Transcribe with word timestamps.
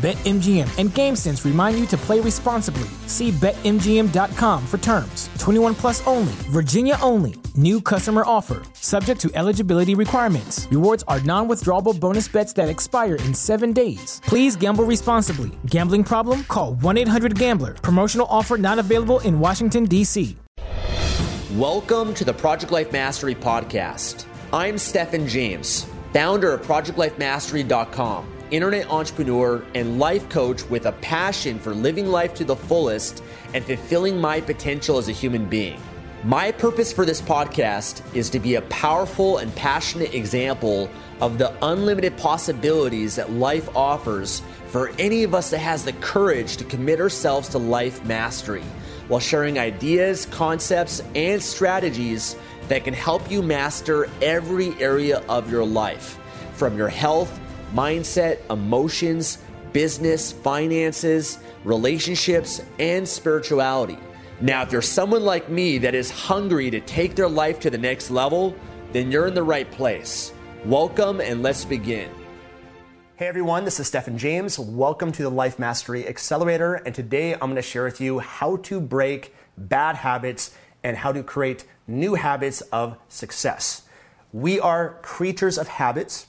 BetMGM 0.00 0.78
and 0.78 0.88
GameSense 0.88 1.44
remind 1.44 1.78
you 1.78 1.84
to 1.88 1.96
play 1.98 2.20
responsibly. 2.20 2.88
See 3.06 3.32
BetMGM.com 3.32 4.66
for 4.66 4.78
terms. 4.78 5.28
21 5.38 5.74
plus 5.74 6.06
only, 6.06 6.32
Virginia 6.48 6.96
only. 7.02 7.34
New 7.54 7.82
customer 7.82 8.22
offer, 8.24 8.62
subject 8.72 9.20
to 9.20 9.30
eligibility 9.34 9.94
requirements. 9.94 10.66
Rewards 10.70 11.04
are 11.06 11.20
non 11.20 11.48
withdrawable 11.48 12.00
bonus 12.00 12.28
bets 12.28 12.54
that 12.54 12.70
expire 12.70 13.16
in 13.16 13.34
seven 13.34 13.74
days. 13.74 14.22
Please 14.24 14.56
gamble 14.56 14.84
responsibly. 14.84 15.50
Gambling 15.66 16.04
problem? 16.04 16.44
Call 16.44 16.76
1 16.76 16.96
800 16.96 17.38
Gambler. 17.38 17.74
Promotional 17.74 18.26
offer 18.30 18.56
not 18.56 18.78
available 18.78 19.20
in 19.20 19.38
Washington, 19.38 19.84
D.C. 19.84 20.34
Welcome 21.56 22.14
to 22.14 22.24
the 22.24 22.32
Project 22.32 22.72
Life 22.72 22.90
Mastery 22.90 23.34
Podcast. 23.34 24.24
I'm 24.50 24.78
Stefan 24.78 25.28
James, 25.28 25.84
founder 26.14 26.54
of 26.54 26.62
ProjectLifeMastery.com 26.62 28.39
internet 28.50 28.90
entrepreneur, 28.90 29.64
and 29.74 29.98
life 29.98 30.28
coach 30.28 30.68
with 30.68 30.86
a 30.86 30.92
passion 30.92 31.58
for 31.58 31.74
living 31.74 32.06
life 32.06 32.34
to 32.34 32.44
the 32.44 32.56
fullest 32.56 33.22
and 33.54 33.64
fulfilling 33.64 34.20
my 34.20 34.40
potential 34.40 34.98
as 34.98 35.08
a 35.08 35.12
human 35.12 35.46
being. 35.46 35.80
My 36.24 36.52
purpose 36.52 36.92
for 36.92 37.06
this 37.06 37.22
podcast 37.22 38.02
is 38.14 38.28
to 38.30 38.38
be 38.38 38.56
a 38.56 38.62
powerful 38.62 39.38
and 39.38 39.54
passionate 39.56 40.14
example 40.14 40.90
of 41.20 41.38
the 41.38 41.54
unlimited 41.64 42.16
possibilities 42.18 43.16
that 43.16 43.32
life 43.32 43.74
offers 43.74 44.42
for 44.66 44.90
any 44.98 45.22
of 45.24 45.34
us 45.34 45.50
that 45.50 45.58
has 45.58 45.84
the 45.84 45.94
courage 45.94 46.58
to 46.58 46.64
commit 46.64 47.00
ourselves 47.00 47.48
to 47.50 47.58
life 47.58 48.04
mastery 48.04 48.64
while 49.08 49.20
sharing 49.20 49.58
ideas, 49.58 50.26
concepts, 50.26 51.02
and 51.14 51.42
strategies 51.42 52.36
that 52.68 52.84
can 52.84 52.94
help 52.94 53.30
you 53.30 53.42
master 53.42 54.08
every 54.22 54.74
area 54.80 55.24
of 55.28 55.50
your 55.50 55.64
life 55.64 56.18
from 56.52 56.76
your 56.76 56.88
health 56.88 57.40
mindset, 57.74 58.38
emotions, 58.50 59.38
business, 59.72 60.32
finances, 60.32 61.38
relationships, 61.64 62.62
and 62.78 63.06
spirituality. 63.06 63.98
Now, 64.40 64.62
if 64.62 64.72
you're 64.72 64.82
someone 64.82 65.24
like 65.24 65.48
me 65.48 65.78
that 65.78 65.94
is 65.94 66.10
hungry 66.10 66.70
to 66.70 66.80
take 66.80 67.14
their 67.14 67.28
life 67.28 67.60
to 67.60 67.70
the 67.70 67.78
next 67.78 68.10
level, 68.10 68.56
then 68.92 69.12
you're 69.12 69.26
in 69.26 69.34
the 69.34 69.42
right 69.42 69.70
place. 69.70 70.32
Welcome 70.64 71.20
and 71.20 71.42
let's 71.42 71.64
begin. 71.64 72.10
Hey 73.16 73.26
everyone, 73.26 73.66
this 73.66 73.78
is 73.78 73.86
Stefan 73.86 74.16
James. 74.16 74.58
Welcome 74.58 75.12
to 75.12 75.22
the 75.22 75.30
Life 75.30 75.58
Mastery 75.58 76.08
Accelerator. 76.08 76.76
And 76.76 76.94
today 76.94 77.34
I'm 77.34 77.40
going 77.40 77.56
to 77.56 77.62
share 77.62 77.84
with 77.84 78.00
you 78.00 78.18
how 78.18 78.56
to 78.56 78.80
break 78.80 79.34
bad 79.58 79.96
habits 79.96 80.54
and 80.82 80.96
how 80.96 81.12
to 81.12 81.22
create 81.22 81.66
new 81.86 82.14
habits 82.14 82.62
of 82.72 82.96
success. 83.08 83.82
We 84.32 84.58
are 84.58 84.98
creatures 85.02 85.58
of 85.58 85.68
habits. 85.68 86.28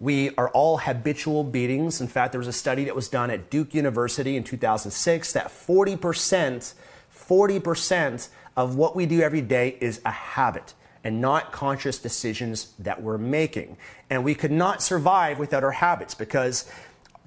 We 0.00 0.34
are 0.36 0.48
all 0.50 0.78
habitual 0.78 1.42
beings. 1.42 2.00
In 2.00 2.06
fact, 2.06 2.32
there 2.32 2.38
was 2.38 2.48
a 2.48 2.52
study 2.52 2.84
that 2.84 2.94
was 2.94 3.08
done 3.08 3.30
at 3.30 3.50
Duke 3.50 3.74
University 3.74 4.36
in 4.36 4.44
2006 4.44 5.32
that 5.32 5.46
40%, 5.48 6.74
40% 7.12 8.28
of 8.56 8.76
what 8.76 8.94
we 8.94 9.06
do 9.06 9.20
every 9.20 9.40
day 9.40 9.76
is 9.80 10.00
a 10.04 10.10
habit 10.10 10.74
and 11.02 11.20
not 11.20 11.52
conscious 11.52 11.98
decisions 11.98 12.74
that 12.78 13.02
we're 13.02 13.18
making. 13.18 13.76
And 14.08 14.24
we 14.24 14.34
could 14.34 14.52
not 14.52 14.82
survive 14.82 15.38
without 15.38 15.64
our 15.64 15.72
habits 15.72 16.14
because 16.14 16.70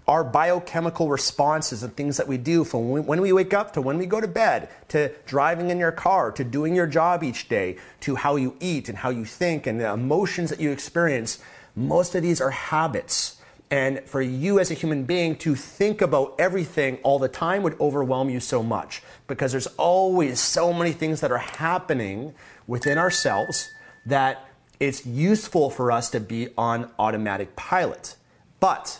our 0.07 0.23
biochemical 0.23 1.09
responses 1.09 1.83
and 1.83 1.95
things 1.95 2.17
that 2.17 2.27
we 2.27 2.37
do 2.37 2.63
from 2.63 3.05
when 3.05 3.21
we 3.21 3.31
wake 3.31 3.53
up 3.53 3.73
to 3.73 3.81
when 3.81 3.97
we 3.97 4.05
go 4.05 4.19
to 4.19 4.27
bed, 4.27 4.69
to 4.89 5.11
driving 5.25 5.69
in 5.69 5.77
your 5.77 5.91
car, 5.91 6.31
to 6.31 6.43
doing 6.43 6.75
your 6.75 6.87
job 6.87 7.23
each 7.23 7.47
day, 7.47 7.77
to 7.99 8.15
how 8.15 8.35
you 8.35 8.55
eat 8.59 8.89
and 8.89 8.97
how 8.97 9.09
you 9.09 9.25
think 9.25 9.67
and 9.67 9.79
the 9.79 9.91
emotions 9.91 10.49
that 10.49 10.59
you 10.59 10.71
experience 10.71 11.39
most 11.75 12.15
of 12.15 12.23
these 12.23 12.41
are 12.41 12.51
habits. 12.51 13.37
And 13.69 14.01
for 14.01 14.21
you 14.21 14.59
as 14.59 14.69
a 14.69 14.73
human 14.73 15.05
being 15.05 15.37
to 15.37 15.55
think 15.55 16.01
about 16.01 16.35
everything 16.37 16.97
all 17.03 17.19
the 17.19 17.29
time 17.29 17.63
would 17.63 17.79
overwhelm 17.79 18.29
you 18.29 18.41
so 18.41 18.61
much 18.61 19.01
because 19.27 19.53
there's 19.53 19.67
always 19.67 20.41
so 20.41 20.73
many 20.73 20.91
things 20.91 21.21
that 21.21 21.31
are 21.31 21.37
happening 21.37 22.33
within 22.67 22.97
ourselves 22.97 23.69
that 24.05 24.45
it's 24.81 25.05
useful 25.05 25.69
for 25.69 25.91
us 25.91 26.09
to 26.09 26.19
be 26.19 26.49
on 26.57 26.91
automatic 26.99 27.55
pilot. 27.55 28.15
But 28.59 28.99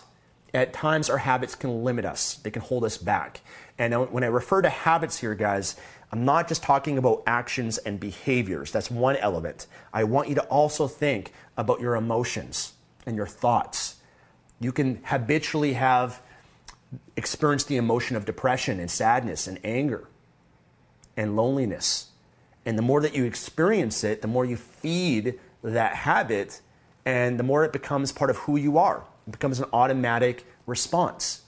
at 0.54 0.72
times 0.72 1.10
our 1.10 1.18
habits 1.18 1.54
can 1.54 1.84
limit 1.84 2.04
us, 2.04 2.36
they 2.36 2.50
can 2.50 2.62
hold 2.62 2.84
us 2.84 2.96
back. 2.96 3.40
And 3.78 4.10
when 4.10 4.22
I 4.24 4.28
refer 4.28 4.62
to 4.62 4.68
habits 4.68 5.18
here, 5.18 5.34
guys, 5.34 5.76
I'm 6.12 6.26
not 6.26 6.46
just 6.46 6.62
talking 6.62 6.98
about 6.98 7.22
actions 7.26 7.78
and 7.78 7.98
behaviors. 7.98 8.70
That's 8.70 8.90
one 8.90 9.16
element. 9.16 9.66
I 9.94 10.04
want 10.04 10.28
you 10.28 10.34
to 10.34 10.42
also 10.42 10.86
think 10.86 11.32
about 11.56 11.80
your 11.80 11.96
emotions 11.96 12.74
and 13.06 13.16
your 13.16 13.26
thoughts. 13.26 13.96
You 14.60 14.72
can 14.72 15.00
habitually 15.04 15.72
have 15.72 16.20
experienced 17.16 17.68
the 17.68 17.78
emotion 17.78 18.14
of 18.14 18.26
depression 18.26 18.78
and 18.78 18.90
sadness 18.90 19.46
and 19.46 19.58
anger 19.64 20.06
and 21.16 21.34
loneliness. 21.34 22.10
And 22.66 22.76
the 22.76 22.82
more 22.82 23.00
that 23.00 23.14
you 23.14 23.24
experience 23.24 24.04
it, 24.04 24.20
the 24.20 24.28
more 24.28 24.44
you 24.44 24.56
feed 24.56 25.40
that 25.62 25.94
habit, 25.94 26.60
and 27.04 27.38
the 27.38 27.42
more 27.42 27.64
it 27.64 27.72
becomes 27.72 28.12
part 28.12 28.30
of 28.30 28.36
who 28.38 28.56
you 28.56 28.76
are. 28.76 29.04
It 29.26 29.30
becomes 29.30 29.60
an 29.60 29.66
automatic 29.72 30.44
response. 30.66 31.42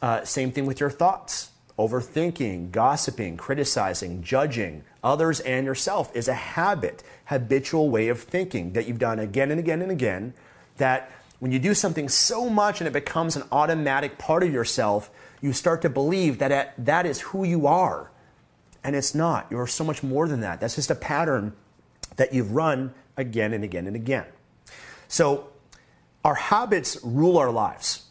Uh, 0.00 0.24
same 0.24 0.52
thing 0.52 0.66
with 0.66 0.80
your 0.80 0.90
thoughts. 0.90 1.51
Overthinking, 1.78 2.70
gossiping, 2.70 3.36
criticizing, 3.36 4.22
judging 4.22 4.84
others 5.02 5.40
and 5.40 5.66
yourself 5.66 6.14
is 6.14 6.28
a 6.28 6.34
habit, 6.34 7.02
habitual 7.26 7.90
way 7.90 8.08
of 8.08 8.20
thinking 8.20 8.72
that 8.74 8.86
you've 8.86 8.98
done 8.98 9.18
again 9.18 9.50
and 9.50 9.58
again 9.58 9.82
and 9.82 9.90
again. 9.90 10.34
That 10.76 11.10
when 11.38 11.50
you 11.50 11.58
do 11.58 11.74
something 11.74 12.08
so 12.08 12.48
much 12.48 12.80
and 12.80 12.86
it 12.86 12.92
becomes 12.92 13.36
an 13.36 13.44
automatic 13.50 14.18
part 14.18 14.42
of 14.42 14.52
yourself, 14.52 15.10
you 15.40 15.52
start 15.52 15.82
to 15.82 15.88
believe 15.88 16.38
that 16.38 16.74
that 16.84 17.06
is 17.06 17.20
who 17.20 17.44
you 17.44 17.66
are. 17.66 18.10
And 18.84 18.94
it's 18.94 19.14
not. 19.14 19.46
You're 19.50 19.66
so 19.66 19.84
much 19.84 20.02
more 20.02 20.28
than 20.28 20.40
that. 20.40 20.60
That's 20.60 20.76
just 20.76 20.90
a 20.90 20.94
pattern 20.94 21.52
that 22.16 22.32
you've 22.32 22.52
run 22.52 22.94
again 23.16 23.52
and 23.52 23.64
again 23.64 23.86
and 23.86 23.96
again. 23.96 24.26
So, 25.08 25.48
our 26.24 26.34
habits 26.34 26.98
rule 27.02 27.38
our 27.38 27.50
lives. 27.50 28.04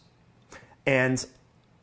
And 0.85 1.25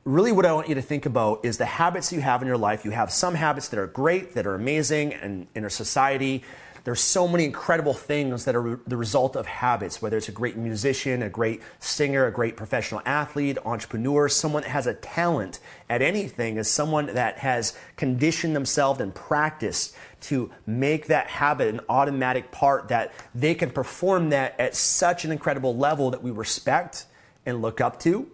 really 0.09 0.33
what 0.33 0.47
I 0.47 0.55
want 0.55 0.71
you 0.71 0.75
to 0.75 0.83
think 0.83 1.05
about 1.05 1.45
is 1.45 1.59
the 1.59 1.67
habits 1.67 2.15
you 2.15 2.23
have 2.23 2.41
in 2.41 2.49
your 2.49 2.57
life. 2.57 2.83
You 2.87 2.93
have 2.93 3.13
some 3.13 3.35
habits 3.35 3.69
that 3.69 3.79
are 3.79 3.87
great, 3.87 4.35
that 4.35 4.47
are 4.47 4.55
amazing, 4.55 5.13
and 5.13 5.47
in 5.55 5.65
our 5.65 5.71
society, 5.71 6.45
there's 6.85 7.03
so 7.03 7.29
many 7.29 7.45
incredible 7.45 7.93
things 7.93 8.47
that 8.47 8.57
are 8.57 8.81
the 8.87 8.97
result 8.97 9.37
of 9.37 9.45
habits, 9.45 10.01
whether 10.01 10.17
it's 10.17 10.31
a 10.31 10.33
great 10.33 10.57
musician, 10.57 11.23
a 11.23 11.29
great 11.29 11.61
singer, 11.79 12.25
a 12.25 12.33
great 12.33 12.57
professional 12.57 13.03
athlete, 13.05 13.59
entrepreneur, 13.67 14.31
someone 14.31 14.63
that 14.63 14.71
has 14.71 14.87
a 14.87 14.95
talent 14.95 15.61
at 15.91 16.01
anything 16.01 16.57
is 16.57 16.71
someone 16.71 17.13
that 17.15 17.37
has 17.37 17.77
conditioned 17.97 18.57
themselves 18.57 19.01
and 19.01 19.15
practiced 19.15 19.95
to 20.23 20.51
make 20.65 21.09
that 21.09 21.27
habit 21.27 21.69
an 21.69 21.81
automatic 21.91 22.51
part 22.51 22.89
that 22.89 23.13
they 23.35 23.55
can 23.55 23.71
perform 23.71 24.31
that 24.31 24.59
at 24.59 24.75
such 24.75 25.27
an 25.27 25.33
incredible 25.33 25.77
level 25.77 26.11
that 26.11 26.23
we 26.23 26.31
respect 26.31 27.05
and 27.45 27.61
look 27.61 27.83
up 27.83 28.01
to 28.01 28.31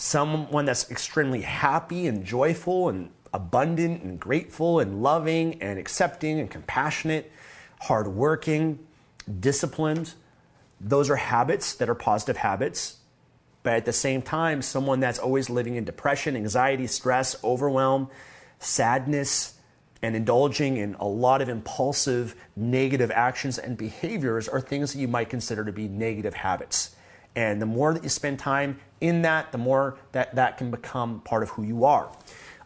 someone 0.00 0.64
that's 0.64 0.90
extremely 0.90 1.42
happy 1.42 2.06
and 2.06 2.24
joyful 2.24 2.88
and 2.88 3.10
abundant 3.34 4.02
and 4.02 4.18
grateful 4.18 4.80
and 4.80 5.02
loving 5.02 5.60
and 5.60 5.78
accepting 5.78 6.40
and 6.40 6.50
compassionate, 6.50 7.30
hardworking, 7.82 8.78
disciplined. 9.40 10.14
Those 10.80 11.10
are 11.10 11.16
habits 11.16 11.74
that 11.74 11.90
are 11.90 11.94
positive 11.94 12.38
habits. 12.38 12.96
But 13.62 13.74
at 13.74 13.84
the 13.84 13.92
same 13.92 14.22
time, 14.22 14.62
someone 14.62 15.00
that's 15.00 15.18
always 15.18 15.50
living 15.50 15.74
in 15.74 15.84
depression, 15.84 16.34
anxiety, 16.34 16.86
stress, 16.86 17.36
overwhelm, 17.44 18.08
sadness, 18.58 19.58
and 20.00 20.16
indulging 20.16 20.78
in 20.78 20.94
a 20.94 21.06
lot 21.06 21.42
of 21.42 21.50
impulsive 21.50 22.34
negative 22.56 23.10
actions 23.10 23.58
and 23.58 23.76
behaviors 23.76 24.48
are 24.48 24.62
things 24.62 24.94
that 24.94 24.98
you 24.98 25.08
might 25.08 25.28
consider 25.28 25.62
to 25.62 25.72
be 25.72 25.88
negative 25.88 26.32
habits. 26.32 26.96
And 27.36 27.60
the 27.62 27.66
more 27.66 27.94
that 27.94 28.02
you 28.02 28.08
spend 28.08 28.38
time 28.38 28.80
in 29.00 29.22
that, 29.22 29.52
the 29.52 29.58
more 29.58 29.96
that 30.12 30.34
that 30.34 30.58
can 30.58 30.70
become 30.70 31.20
part 31.20 31.42
of 31.42 31.50
who 31.50 31.62
you 31.62 31.84
are. 31.84 32.10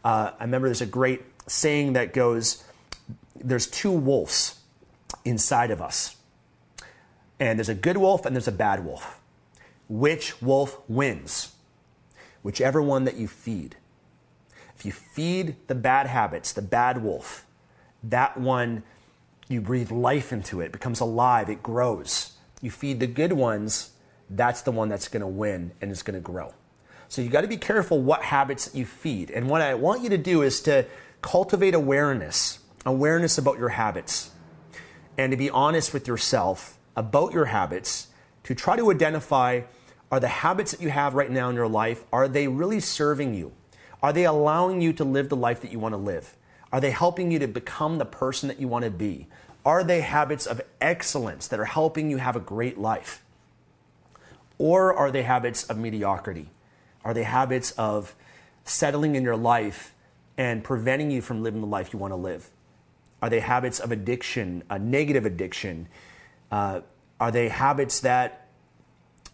Uh, 0.04 0.32
I 0.38 0.44
remember 0.44 0.68
there's 0.68 0.80
a 0.80 0.86
great 0.86 1.22
saying 1.46 1.94
that 1.94 2.12
goes, 2.12 2.64
there's 3.36 3.66
two 3.66 3.90
wolves 3.90 4.60
inside 5.24 5.70
of 5.70 5.80
us. 5.80 6.16
And 7.38 7.58
there's 7.58 7.68
a 7.68 7.74
good 7.74 7.96
wolf 7.96 8.24
and 8.24 8.34
there's 8.34 8.48
a 8.48 8.52
bad 8.52 8.84
wolf. 8.84 9.20
Which 9.88 10.40
wolf 10.40 10.78
wins? 10.88 11.52
Whichever 12.42 12.80
one 12.80 13.04
that 13.04 13.16
you 13.16 13.28
feed. 13.28 13.76
If 14.76 14.84
you 14.84 14.92
feed 14.92 15.56
the 15.66 15.74
bad 15.74 16.06
habits, 16.06 16.52
the 16.52 16.62
bad 16.62 17.02
wolf, 17.02 17.46
that 18.02 18.36
one, 18.36 18.82
you 19.48 19.60
breathe 19.60 19.90
life 19.90 20.32
into 20.32 20.60
it, 20.60 20.66
it 20.66 20.72
becomes 20.72 21.00
alive, 21.00 21.48
it 21.48 21.62
grows. 21.62 22.32
You 22.60 22.70
feed 22.70 23.00
the 23.00 23.06
good 23.06 23.32
ones, 23.32 23.90
that's 24.36 24.62
the 24.62 24.72
one 24.72 24.88
that's 24.88 25.08
going 25.08 25.20
to 25.20 25.26
win 25.26 25.72
and 25.80 25.90
is 25.90 26.02
going 26.02 26.14
to 26.14 26.20
grow. 26.20 26.52
So 27.08 27.22
you 27.22 27.28
got 27.28 27.42
to 27.42 27.48
be 27.48 27.56
careful 27.56 28.00
what 28.00 28.22
habits 28.22 28.70
you 28.74 28.86
feed. 28.86 29.30
And 29.30 29.48
what 29.48 29.60
I 29.62 29.74
want 29.74 30.02
you 30.02 30.10
to 30.10 30.18
do 30.18 30.42
is 30.42 30.60
to 30.62 30.86
cultivate 31.22 31.74
awareness, 31.74 32.58
awareness 32.84 33.38
about 33.38 33.58
your 33.58 33.70
habits, 33.70 34.30
and 35.16 35.30
to 35.30 35.36
be 35.36 35.50
honest 35.50 35.92
with 35.92 36.08
yourself 36.08 36.78
about 36.96 37.32
your 37.32 37.46
habits, 37.46 38.08
to 38.44 38.54
try 38.54 38.76
to 38.76 38.90
identify 38.90 39.62
are 40.10 40.20
the 40.20 40.28
habits 40.28 40.70
that 40.70 40.80
you 40.80 40.90
have 40.90 41.14
right 41.14 41.30
now 41.30 41.48
in 41.48 41.56
your 41.56 41.68
life, 41.68 42.04
are 42.12 42.28
they 42.28 42.46
really 42.46 42.78
serving 42.78 43.34
you? 43.34 43.52
Are 44.02 44.12
they 44.12 44.24
allowing 44.24 44.80
you 44.80 44.92
to 44.92 45.04
live 45.04 45.28
the 45.28 45.36
life 45.36 45.60
that 45.62 45.72
you 45.72 45.78
want 45.78 45.92
to 45.92 45.98
live? 45.98 46.36
Are 46.70 46.80
they 46.80 46.90
helping 46.90 47.32
you 47.32 47.38
to 47.40 47.48
become 47.48 47.98
the 47.98 48.04
person 48.04 48.48
that 48.48 48.60
you 48.60 48.68
want 48.68 48.84
to 48.84 48.90
be? 48.90 49.28
Are 49.64 49.82
they 49.82 50.02
habits 50.02 50.46
of 50.46 50.60
excellence 50.80 51.48
that 51.48 51.58
are 51.58 51.64
helping 51.64 52.10
you 52.10 52.18
have 52.18 52.36
a 52.36 52.40
great 52.40 52.78
life? 52.78 53.23
Or 54.58 54.94
are 54.94 55.10
they 55.10 55.22
habits 55.22 55.64
of 55.64 55.78
mediocrity? 55.78 56.50
Are 57.04 57.14
they 57.14 57.24
habits 57.24 57.72
of 57.72 58.14
settling 58.64 59.14
in 59.14 59.22
your 59.22 59.36
life 59.36 59.94
and 60.36 60.64
preventing 60.64 61.10
you 61.10 61.20
from 61.20 61.42
living 61.42 61.60
the 61.60 61.66
life 61.66 61.92
you 61.92 61.98
want 61.98 62.12
to 62.12 62.16
live? 62.16 62.50
Are 63.20 63.30
they 63.30 63.40
habits 63.40 63.80
of 63.80 63.92
addiction, 63.92 64.62
a 64.68 64.78
negative 64.78 65.24
addiction? 65.24 65.88
Uh, 66.50 66.80
are 67.20 67.30
they 67.30 67.48
habits 67.48 68.00
that 68.00 68.48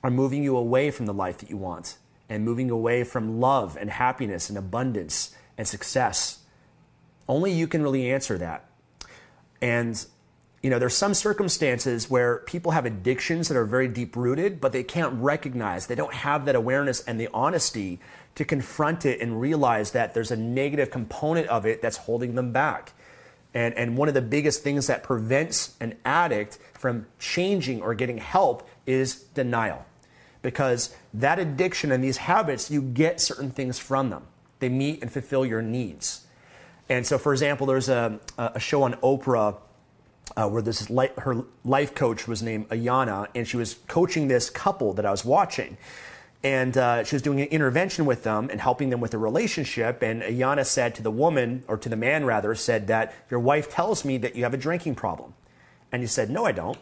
are 0.02 0.11
moving 0.11 0.43
you 0.43 0.56
away 0.56 0.90
from 0.90 1.06
the 1.06 1.14
life 1.14 1.38
that 1.38 1.50
you 1.50 1.56
want 1.56 1.99
and 2.28 2.44
moving 2.44 2.70
away 2.70 3.05
from 3.05 3.40
love 3.40 3.76
and 3.78 3.90
happiness 3.90 4.49
and 4.49 4.58
abundance 4.58 5.34
and 5.58 5.67
success? 5.67 6.38
Only 7.28 7.52
you 7.52 7.67
can 7.67 7.82
really 7.82 8.11
answer 8.11 8.38
that. 8.38 8.64
And 9.61 10.05
you 10.62 10.69
know, 10.69 10.79
there's 10.79 10.97
some 10.97 11.15
circumstances 11.15 12.11
where 12.11 12.39
people 12.39 12.73
have 12.73 12.85
addictions 12.85 13.49
that 13.49 13.57
are 13.57 13.65
very 13.65 13.89
deep 13.89 14.15
rooted, 14.15 14.61
but 14.61 14.73
they 14.73 14.83
can't 14.83 15.15
recognize, 15.15 15.87
they 15.87 15.95
don't 15.95 16.12
have 16.12 16.45
that 16.45 16.55
awareness 16.55 17.01
and 17.03 17.19
the 17.19 17.29
honesty 17.33 17.99
to 18.35 18.45
confront 18.45 19.07
it 19.07 19.21
and 19.21 19.41
realize 19.41 19.93
that 19.93 20.12
there's 20.12 20.31
a 20.31 20.37
negative 20.37 20.91
component 20.91 21.47
of 21.49 21.65
it 21.65 21.81
that's 21.81 21.97
holding 21.97 22.35
them 22.35 22.53
back. 22.53 22.93
And, 23.55 23.75
and 23.75 23.97
one 23.97 24.09
of 24.09 24.15
the 24.15 24.23
biggest 24.23 24.62
things 24.62 24.87
that 24.87 25.03
prevents 25.03 25.75
an 25.81 25.97
addict 26.05 26.59
from 26.75 27.06
changing 27.19 27.83
or 27.83 27.95
getting 27.95 28.19
help 28.19 28.69
is 28.87 29.15
denial. 29.35 29.85
Because 30.43 30.95
that 31.15 31.39
addiction 31.39 31.91
and 31.91 32.05
these 32.05 32.19
habits, 32.19 32.71
you 32.71 32.81
get 32.81 33.21
certain 33.21 33.51
things 33.51 33.79
from 33.79 34.11
them. 34.11 34.25
They 34.61 34.69
meet 34.69 35.03
and 35.03 35.11
fulfill 35.11 35.45
your 35.45 35.63
needs. 35.63 36.27
And 36.89 37.06
so, 37.06 37.19
for 37.19 37.33
example, 37.33 37.67
there's 37.67 37.89
a, 37.89 38.21
a 38.39 38.61
show 38.61 38.83
on 38.83 38.95
Oprah 38.95 39.56
uh, 40.37 40.49
where 40.49 40.62
this 40.62 40.88
life, 40.91 41.15
her 41.19 41.44
life 41.65 41.94
coach 41.94 42.27
was 42.29 42.43
named 42.43 42.69
Iyanla, 42.69 43.29
and 43.35 43.47
she 43.47 43.56
was 43.56 43.75
coaching 43.88 44.29
this 44.29 44.50
couple 44.50 44.93
that 44.94 45.06
I 45.06 45.11
was 45.11 45.25
watching. 45.25 45.77
And 46.43 46.77
uh, 46.77 47.05
she 47.05 47.15
was 47.15 47.23
doing 47.23 47.41
an 47.41 47.49
intervention 47.49 48.06
with 48.06 48.23
them 48.23 48.49
and 48.50 48.61
helping 48.61 48.88
them 48.88 49.00
with 49.00 49.12
a 49.12 49.19
relationship. 49.19 50.03
And 50.03 50.23
Iyanla 50.23 50.65
said 50.65 50.94
to 50.94 51.03
the 51.03 51.11
woman, 51.11 51.65
or 51.69 51.77
to 51.77 51.88
the 51.88 51.97
man 51.97 52.25
rather, 52.25 52.55
said 52.55 52.87
that 52.87 53.15
your 53.31 53.41
wife 53.41 53.71
tells 53.71 54.05
me 54.05 54.17
that 54.19 54.37
you 54.37 54.44
have 54.44 54.55
a 54.55 54.59
drinking 54.59 54.94
problem. 54.94 55.35
And 55.93 56.03
he 56.03 56.06
said, 56.06 56.31
No, 56.31 56.47
I 56.47 56.53
don't. 56.53 56.79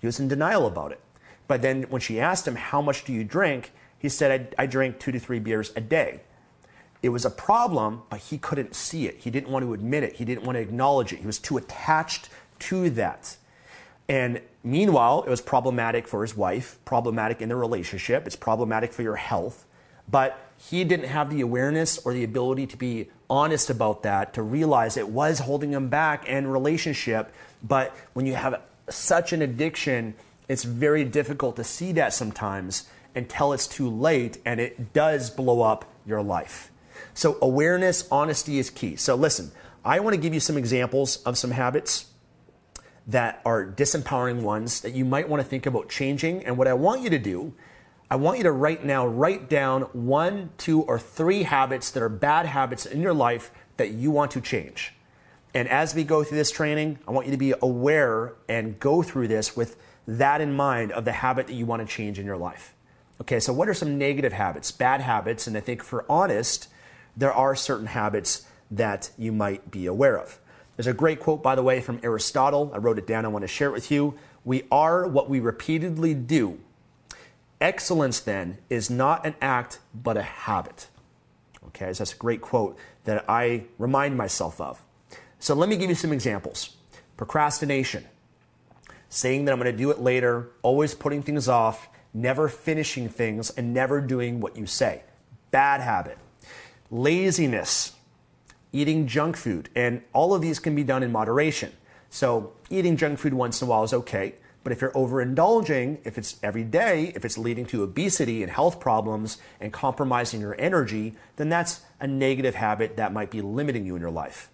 He 0.00 0.06
was 0.06 0.18
in 0.18 0.28
denial 0.28 0.66
about 0.66 0.92
it. 0.92 1.00
But 1.46 1.62
then 1.62 1.84
when 1.84 2.00
she 2.00 2.18
asked 2.18 2.48
him, 2.48 2.56
How 2.56 2.82
much 2.82 3.04
do 3.04 3.12
you 3.12 3.22
drink? 3.22 3.72
He 3.98 4.08
said, 4.08 4.54
I, 4.58 4.62
I 4.62 4.66
drink 4.66 4.98
two 4.98 5.12
to 5.12 5.20
three 5.20 5.38
beers 5.38 5.72
a 5.76 5.80
day. 5.80 6.20
It 7.02 7.10
was 7.10 7.24
a 7.24 7.30
problem, 7.30 8.02
but 8.10 8.20
he 8.20 8.38
couldn't 8.38 8.74
see 8.74 9.06
it. 9.06 9.16
He 9.18 9.30
didn't 9.30 9.50
want 9.50 9.64
to 9.64 9.72
admit 9.72 10.02
it. 10.02 10.16
He 10.16 10.24
didn't 10.24 10.44
want 10.44 10.56
to 10.56 10.60
acknowledge 10.60 11.12
it. 11.12 11.20
He 11.20 11.26
was 11.26 11.38
too 11.38 11.56
attached 11.56 12.28
to 12.60 12.90
that. 12.90 13.36
And 14.08 14.40
meanwhile, 14.64 15.22
it 15.22 15.30
was 15.30 15.40
problematic 15.40 16.08
for 16.08 16.22
his 16.22 16.36
wife, 16.36 16.78
problematic 16.84 17.40
in 17.40 17.48
the 17.48 17.56
relationship, 17.56 18.26
it's 18.26 18.36
problematic 18.36 18.92
for 18.92 19.02
your 19.02 19.16
health. 19.16 19.66
But 20.10 20.38
he 20.56 20.84
didn't 20.84 21.06
have 21.06 21.30
the 21.30 21.40
awareness 21.40 21.98
or 21.98 22.12
the 22.12 22.24
ability 22.24 22.66
to 22.68 22.76
be 22.76 23.08
honest 23.28 23.70
about 23.70 24.02
that, 24.02 24.34
to 24.34 24.42
realize 24.42 24.96
it 24.96 25.08
was 25.08 25.38
holding 25.38 25.72
him 25.72 25.88
back 25.88 26.24
and 26.26 26.52
relationship. 26.52 27.32
But 27.62 27.96
when 28.12 28.26
you 28.26 28.34
have 28.34 28.60
such 28.88 29.32
an 29.32 29.40
addiction, 29.40 30.14
it's 30.48 30.64
very 30.64 31.04
difficult 31.04 31.56
to 31.56 31.64
see 31.64 31.92
that 31.92 32.12
sometimes 32.12 32.88
until 33.14 33.52
it's 33.52 33.68
too 33.68 33.88
late 33.88 34.38
and 34.44 34.60
it 34.60 34.92
does 34.92 35.30
blow 35.30 35.62
up 35.62 35.84
your 36.04 36.22
life. 36.22 36.70
So, 37.14 37.38
awareness, 37.40 38.06
honesty 38.10 38.58
is 38.58 38.70
key. 38.70 38.96
So, 38.96 39.14
listen, 39.14 39.52
I 39.84 40.00
want 40.00 40.14
to 40.14 40.20
give 40.20 40.34
you 40.34 40.40
some 40.40 40.56
examples 40.56 41.22
of 41.22 41.38
some 41.38 41.52
habits 41.52 42.06
that 43.10 43.42
are 43.44 43.66
disempowering 43.66 44.42
ones 44.42 44.80
that 44.82 44.94
you 44.94 45.04
might 45.04 45.28
want 45.28 45.42
to 45.42 45.48
think 45.48 45.66
about 45.66 45.88
changing. 45.88 46.44
And 46.44 46.56
what 46.56 46.68
I 46.68 46.74
want 46.74 47.02
you 47.02 47.10
to 47.10 47.18
do, 47.18 47.52
I 48.08 48.16
want 48.16 48.38
you 48.38 48.44
to 48.44 48.52
right 48.52 48.82
now 48.84 49.06
write 49.06 49.50
down 49.50 49.82
one, 49.92 50.50
two, 50.58 50.82
or 50.82 50.98
three 50.98 51.42
habits 51.42 51.90
that 51.90 52.02
are 52.02 52.08
bad 52.08 52.46
habits 52.46 52.86
in 52.86 53.00
your 53.00 53.14
life 53.14 53.50
that 53.78 53.90
you 53.90 54.10
want 54.12 54.30
to 54.32 54.40
change. 54.40 54.94
And 55.54 55.68
as 55.68 55.94
we 55.94 56.04
go 56.04 56.22
through 56.22 56.38
this 56.38 56.52
training, 56.52 57.00
I 57.08 57.10
want 57.10 57.26
you 57.26 57.32
to 57.32 57.38
be 57.38 57.54
aware 57.60 58.34
and 58.48 58.78
go 58.78 59.02
through 59.02 59.26
this 59.28 59.56
with 59.56 59.76
that 60.06 60.40
in 60.40 60.54
mind 60.54 60.92
of 60.92 61.04
the 61.04 61.12
habit 61.12 61.48
that 61.48 61.54
you 61.54 61.66
want 61.66 61.86
to 61.86 61.92
change 61.92 62.18
in 62.18 62.26
your 62.26 62.36
life. 62.36 62.74
Okay, 63.20 63.40
so 63.40 63.52
what 63.52 63.68
are 63.68 63.74
some 63.74 63.98
negative 63.98 64.32
habits, 64.32 64.70
bad 64.70 65.00
habits? 65.00 65.48
And 65.48 65.56
I 65.56 65.60
think 65.60 65.82
for 65.82 66.04
honest, 66.08 66.68
there 67.16 67.32
are 67.32 67.56
certain 67.56 67.86
habits 67.86 68.46
that 68.70 69.10
you 69.18 69.32
might 69.32 69.70
be 69.70 69.86
aware 69.86 70.18
of. 70.18 70.39
There's 70.80 70.86
a 70.86 70.94
great 70.94 71.20
quote, 71.20 71.42
by 71.42 71.56
the 71.56 71.62
way, 71.62 71.82
from 71.82 72.00
Aristotle. 72.02 72.70
I 72.72 72.78
wrote 72.78 72.96
it 72.96 73.06
down. 73.06 73.26
I 73.26 73.28
want 73.28 73.42
to 73.42 73.48
share 73.48 73.68
it 73.68 73.72
with 73.72 73.90
you. 73.90 74.14
We 74.46 74.62
are 74.72 75.06
what 75.06 75.28
we 75.28 75.38
repeatedly 75.38 76.14
do. 76.14 76.58
Excellence, 77.60 78.20
then, 78.20 78.56
is 78.70 78.88
not 78.88 79.26
an 79.26 79.34
act, 79.42 79.80
but 79.92 80.16
a 80.16 80.22
habit. 80.22 80.88
Okay, 81.66 81.92
so 81.92 81.98
that's 81.98 82.14
a 82.14 82.16
great 82.16 82.40
quote 82.40 82.78
that 83.04 83.26
I 83.28 83.64
remind 83.76 84.16
myself 84.16 84.58
of. 84.58 84.82
So 85.38 85.54
let 85.54 85.68
me 85.68 85.76
give 85.76 85.90
you 85.90 85.94
some 85.94 86.14
examples. 86.14 86.74
Procrastination, 87.18 88.06
saying 89.10 89.44
that 89.44 89.52
I'm 89.52 89.60
going 89.60 89.70
to 89.70 89.76
do 89.76 89.90
it 89.90 90.00
later, 90.00 90.48
always 90.62 90.94
putting 90.94 91.20
things 91.22 91.46
off, 91.46 91.90
never 92.14 92.48
finishing 92.48 93.10
things, 93.10 93.50
and 93.50 93.74
never 93.74 94.00
doing 94.00 94.40
what 94.40 94.56
you 94.56 94.64
say. 94.64 95.02
Bad 95.50 95.82
habit. 95.82 96.16
Laziness, 96.90 97.92
eating 98.72 99.06
junk 99.06 99.36
food. 99.36 99.68
And 99.74 100.02
all 100.12 100.34
of 100.34 100.42
these 100.42 100.58
can 100.58 100.74
be 100.74 100.84
done 100.84 101.02
in 101.02 101.12
moderation. 101.12 101.72
So 102.10 102.52
eating 102.68 102.96
junk 102.96 103.18
food 103.18 103.34
once 103.34 103.60
in 103.60 103.68
a 103.68 103.70
while 103.70 103.84
is 103.84 103.92
okay. 103.92 104.34
But 104.62 104.72
if 104.72 104.82
you're 104.82 104.92
overindulging, 104.92 106.00
if 106.04 106.18
it's 106.18 106.38
every 106.42 106.64
day, 106.64 107.12
if 107.14 107.24
it's 107.24 107.38
leading 107.38 107.64
to 107.66 107.82
obesity 107.82 108.42
and 108.42 108.52
health 108.52 108.78
problems 108.78 109.38
and 109.58 109.72
compromising 109.72 110.40
your 110.40 110.54
energy, 110.58 111.16
then 111.36 111.48
that's 111.48 111.80
a 111.98 112.06
negative 112.06 112.56
habit 112.56 112.96
that 112.96 113.12
might 113.12 113.30
be 113.30 113.40
limiting 113.40 113.86
you 113.86 113.94
in 113.94 114.02
your 114.02 114.10
life. 114.10 114.50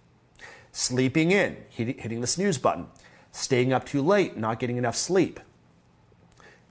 Sleeping 0.71 1.33
in, 1.33 1.57
hitting 1.71 2.21
the 2.21 2.27
snooze 2.27 2.59
button, 2.59 2.87
staying 3.33 3.73
up 3.73 3.85
too 3.85 4.03
late, 4.03 4.37
not 4.37 4.61
getting 4.61 4.77
enough 4.77 4.95
sleep, 4.95 5.41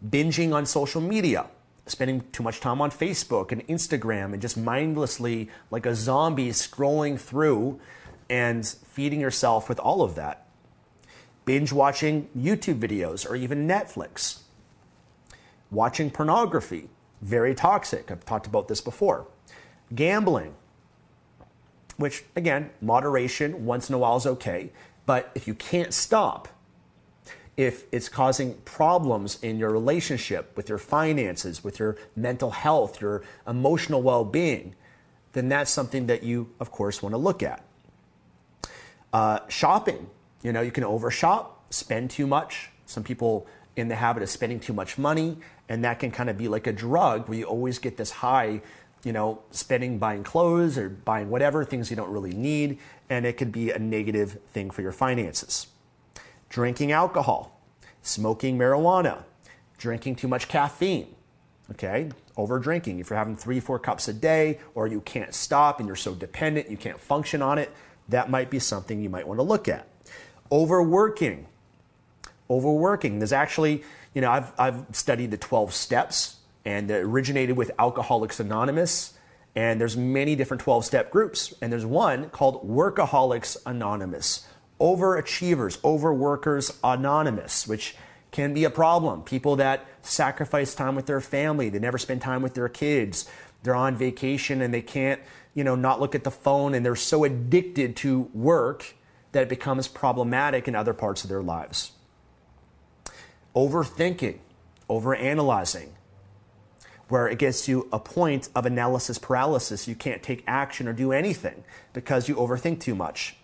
binging 0.07 0.53
on 0.53 0.65
social 0.65 1.01
media, 1.01 1.47
spending 1.87 2.23
too 2.31 2.43
much 2.43 2.59
time 2.59 2.81
on 2.81 2.91
Facebook 2.91 3.51
and 3.51 3.65
Instagram 3.67 4.33
and 4.33 4.41
just 4.41 4.57
mindlessly, 4.57 5.49
like 5.69 5.85
a 5.85 5.95
zombie, 5.95 6.49
scrolling 6.49 7.19
through 7.19 7.79
and 8.29 8.65
feeding 8.65 9.19
yourself 9.19 9.69
with 9.69 9.79
all 9.79 10.01
of 10.01 10.15
that. 10.15 10.47
Binge 11.45 11.71
watching 11.71 12.27
YouTube 12.35 12.79
videos 12.79 13.29
or 13.29 13.35
even 13.35 13.67
Netflix. 13.67 14.39
Watching 15.69 16.09
pornography, 16.09 16.89
very 17.21 17.53
toxic. 17.53 18.09
I've 18.09 18.25
talked 18.25 18.47
about 18.47 18.67
this 18.67 18.81
before. 18.81 19.27
Gambling, 19.93 20.55
which 21.97 22.23
again, 22.35 22.71
moderation 22.81 23.65
once 23.65 23.89
in 23.89 23.95
a 23.95 23.97
while 23.99 24.17
is 24.17 24.25
okay, 24.25 24.71
but 25.05 25.31
if 25.35 25.47
you 25.47 25.53
can't 25.53 25.93
stop, 25.93 26.47
if 27.57 27.85
it's 27.91 28.09
causing 28.09 28.55
problems 28.65 29.39
in 29.41 29.57
your 29.57 29.69
relationship, 29.69 30.55
with 30.57 30.67
your 30.67 30.77
finances, 30.77 31.63
with 31.63 31.79
your 31.79 31.97
mental 32.15 32.51
health, 32.51 33.01
your 33.01 33.23
emotional 33.47 34.01
well 34.01 34.25
being, 34.25 34.75
then 35.33 35.49
that's 35.49 35.71
something 35.71 36.07
that 36.07 36.23
you, 36.23 36.49
of 36.59 36.71
course, 36.71 37.01
want 37.01 37.13
to 37.13 37.17
look 37.17 37.43
at. 37.43 37.63
Uh, 39.13 39.39
shopping, 39.47 40.09
you 40.43 40.51
know, 40.51 40.61
you 40.61 40.71
can 40.71 40.83
overshop, 40.83 41.73
spend 41.73 42.09
too 42.09 42.27
much. 42.27 42.69
Some 42.85 43.03
people 43.03 43.47
in 43.75 43.87
the 43.87 43.95
habit 43.95 44.23
of 44.23 44.29
spending 44.29 44.59
too 44.59 44.73
much 44.73 44.97
money, 44.97 45.37
and 45.69 45.83
that 45.83 45.99
can 45.99 46.11
kind 46.11 46.29
of 46.29 46.37
be 46.37 46.47
like 46.47 46.67
a 46.67 46.73
drug 46.73 47.27
where 47.27 47.37
you 47.37 47.45
always 47.45 47.79
get 47.79 47.97
this 47.97 48.11
high 48.11 48.61
you 49.05 49.13
know, 49.13 49.39
spending 49.51 49.99
buying 49.99 50.23
clothes 50.23 50.79
or 50.79 50.89
buying 50.89 51.29
whatever, 51.29 51.63
things 51.63 51.91
you 51.91 51.95
don't 51.95 52.09
really 52.09 52.33
need, 52.33 52.79
and 53.07 53.25
it 53.25 53.33
could 53.37 53.51
be 53.51 53.69
a 53.69 53.77
negative 53.77 54.39
thing 54.51 54.71
for 54.71 54.81
your 54.81 54.91
finances. 54.91 55.67
Drinking 56.49 56.91
alcohol, 56.91 57.59
smoking 58.01 58.57
marijuana, 58.57 59.23
drinking 59.77 60.15
too 60.15 60.27
much 60.27 60.47
caffeine, 60.47 61.15
okay? 61.71 62.09
Over 62.37 62.59
drinking. 62.59 62.99
If 62.99 63.09
you're 63.09 63.17
having 63.17 63.35
three, 63.35 63.59
four 63.59 63.79
cups 63.79 64.07
a 64.07 64.13
day, 64.13 64.59
or 64.73 64.87
you 64.87 65.01
can't 65.01 65.33
stop 65.33 65.79
and 65.79 65.87
you're 65.87 65.95
so 65.95 66.13
dependent 66.13 66.69
you 66.69 66.77
can't 66.77 66.99
function 66.99 67.41
on 67.41 67.57
it, 67.57 67.71
that 68.09 68.29
might 68.29 68.49
be 68.49 68.59
something 68.59 69.01
you 69.01 69.09
might 69.09 69.27
want 69.27 69.39
to 69.39 69.43
look 69.43 69.67
at. 69.67 69.87
Overworking. 70.51 71.47
Overworking. 72.49 73.19
There's 73.19 73.33
actually, 73.33 73.83
you 74.13 74.21
know, 74.21 74.31
I've, 74.31 74.51
I've 74.59 74.85
studied 74.91 75.31
the 75.31 75.37
12 75.37 75.73
steps 75.73 76.37
and 76.65 76.89
it 76.89 77.03
originated 77.03 77.57
with 77.57 77.71
Alcoholics 77.79 78.39
Anonymous. 78.39 79.13
And 79.55 79.79
there's 79.79 79.95
many 79.95 80.35
different 80.35 80.61
12 80.61 80.85
step 80.85 81.11
groups. 81.11 81.53
And 81.61 81.71
there's 81.71 81.85
one 81.85 82.29
called 82.29 82.67
Workaholics 82.67 83.57
Anonymous. 83.65 84.47
Overachievers, 84.79 85.81
Overworkers 85.83 86.77
Anonymous, 86.83 87.67
which 87.67 87.95
can 88.31 88.53
be 88.53 88.65
a 88.65 88.69
problem. 88.69 89.21
People 89.21 89.55
that 89.55 89.85
sacrifice 90.01 90.75
time 90.75 90.95
with 90.95 91.05
their 91.05 91.21
family, 91.21 91.69
they 91.69 91.79
never 91.79 91.97
spend 91.97 92.21
time 92.21 92.41
with 92.41 92.53
their 92.53 92.67
kids. 92.67 93.29
They're 93.63 93.75
on 93.75 93.95
vacation 93.95 94.61
and 94.61 94.73
they 94.73 94.81
can't, 94.81 95.21
you 95.53 95.63
know, 95.63 95.75
not 95.75 96.01
look 96.01 96.15
at 96.15 96.25
the 96.25 96.31
phone 96.31 96.73
and 96.73 96.85
they're 96.85 96.95
so 96.95 97.23
addicted 97.23 97.95
to 97.97 98.29
work 98.33 98.95
that 99.31 99.43
it 99.43 99.49
becomes 99.49 99.87
problematic 99.87 100.67
in 100.67 100.75
other 100.75 100.93
parts 100.93 101.23
of 101.23 101.29
their 101.29 101.41
lives. 101.41 101.91
Overthinking, 103.55 104.39
overanalyzing, 104.89 105.89
where 107.07 107.27
it 107.27 107.39
gets 107.39 107.65
to 107.65 107.87
a 107.93 107.99
point 107.99 108.49
of 108.53 108.65
analysis 108.65 109.17
paralysis. 109.17 109.87
You 109.87 109.95
can't 109.95 110.21
take 110.21 110.43
action 110.47 110.87
or 110.87 110.93
do 110.93 111.11
anything 111.11 111.63
because 111.93 112.27
you 112.27 112.35
overthink 112.35 112.81
too 112.81 112.95
much. 112.95 113.35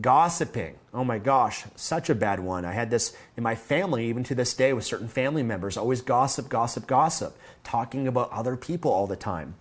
Gossiping. 0.00 0.74
Oh 0.92 1.02
my 1.02 1.18
gosh, 1.18 1.64
such 1.74 2.10
a 2.10 2.14
bad 2.14 2.40
one. 2.40 2.64
I 2.64 2.72
had 2.72 2.90
this 2.90 3.16
in 3.36 3.42
my 3.42 3.54
family, 3.54 4.06
even 4.06 4.22
to 4.24 4.34
this 4.34 4.54
day, 4.54 4.72
with 4.72 4.84
certain 4.84 5.08
family 5.08 5.42
members. 5.42 5.76
Always 5.76 6.02
gossip, 6.02 6.48
gossip, 6.48 6.86
gossip, 6.86 7.36
talking 7.64 8.06
about 8.06 8.30
other 8.30 8.56
people 8.56 8.92
all 8.92 9.06
the 9.06 9.16
time. 9.16 9.54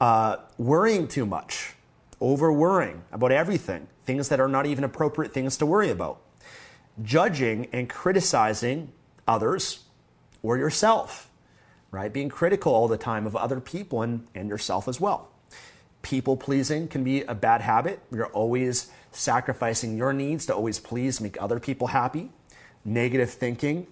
Uh, 0.00 0.36
worrying 0.58 1.08
too 1.08 1.24
much, 1.24 1.74
over 2.20 2.52
worrying 2.52 3.02
about 3.10 3.32
everything, 3.32 3.88
things 4.04 4.28
that 4.28 4.40
are 4.40 4.48
not 4.48 4.66
even 4.66 4.84
appropriate 4.84 5.32
things 5.32 5.56
to 5.56 5.66
worry 5.66 5.90
about. 5.90 6.20
Judging 7.02 7.68
and 7.72 7.88
criticizing 7.88 8.92
others 9.26 9.84
or 10.42 10.58
yourself, 10.58 11.30
right? 11.90 12.12
Being 12.12 12.28
critical 12.28 12.74
all 12.74 12.88
the 12.88 12.98
time 12.98 13.26
of 13.26 13.34
other 13.34 13.60
people 13.60 14.02
and, 14.02 14.26
and 14.34 14.48
yourself 14.48 14.88
as 14.88 15.00
well. 15.00 15.30
People 16.02 16.36
pleasing 16.36 16.88
can 16.88 17.04
be 17.04 17.22
a 17.22 17.34
bad 17.34 17.60
habit. 17.60 18.00
You're 18.12 18.26
always 18.26 18.90
sacrificing 19.10 19.96
your 19.96 20.12
needs 20.12 20.46
to 20.46 20.54
always 20.54 20.78
please, 20.78 21.20
make 21.20 21.40
other 21.40 21.58
people 21.58 21.88
happy. 21.88 22.30
Negative 22.84 23.28
thinking, 23.28 23.86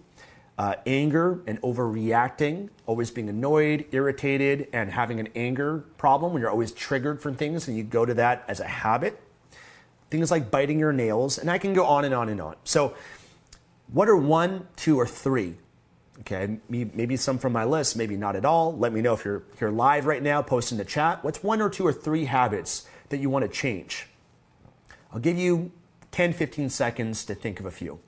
uh, 0.59 0.77
anger 0.87 1.41
and 1.47 1.61
overreacting, 1.63 2.71
always 2.87 3.11
being 3.11 3.29
annoyed, 3.29 3.87
irritated, 3.93 4.69
and 4.73 4.91
having 4.91 5.21
an 5.21 5.29
anger 5.35 5.85
problem 5.99 6.33
when 6.33 6.41
you're 6.41 6.51
always 6.51 6.73
triggered 6.73 7.21
from 7.21 7.35
things 7.35 7.69
and 7.69 7.77
you 7.77 7.83
go 7.83 8.07
to 8.07 8.15
that 8.15 8.45
as 8.49 8.61
a 8.61 8.67
habit. 8.67 9.21
Things 10.09 10.31
like 10.31 10.51
biting 10.51 10.79
your 10.79 10.93
nails, 10.93 11.37
and 11.37 11.51
I 11.51 11.59
can 11.59 11.75
go 11.75 11.85
on 11.85 12.05
and 12.05 12.15
on 12.15 12.29
and 12.29 12.41
on. 12.41 12.55
So, 12.65 12.95
what 13.93 14.09
are 14.09 14.17
one, 14.17 14.69
two, 14.77 14.99
or 14.99 15.07
three 15.07 15.57
Okay, 16.21 16.59
maybe 16.69 17.17
some 17.17 17.39
from 17.39 17.53
my 17.53 17.65
list, 17.65 17.95
maybe 17.95 18.17
not 18.17 18.37
at 18.37 18.45
all. 18.45 18.77
Let 18.77 18.93
me 18.93 19.03
know 19.03 19.13
if 19.13 19.25
you're 19.25 19.43
here 19.59 19.71
live 19.71 20.07
right 20.07 20.23
now, 20.23 20.41
post 20.41 20.73
in 20.73 20.79
the 20.79 20.85
chat. 20.85 21.23
What's 21.23 21.43
one 21.43 21.61
or 21.61 21.69
two 21.69 21.87
or 21.87 21.93
three 21.93 22.25
habits 22.25 22.87
that 23.11 23.19
you 23.19 23.29
want 23.29 23.45
to 23.45 23.51
change? 23.51 24.07
I'll 25.13 25.21
give 25.21 25.37
you 25.37 25.73
10, 26.13 26.33
15 26.33 26.71
seconds 26.71 27.25
to 27.27 27.35
think 27.35 27.61
of 27.61 27.67
a 27.67 27.71
few. 27.71 28.01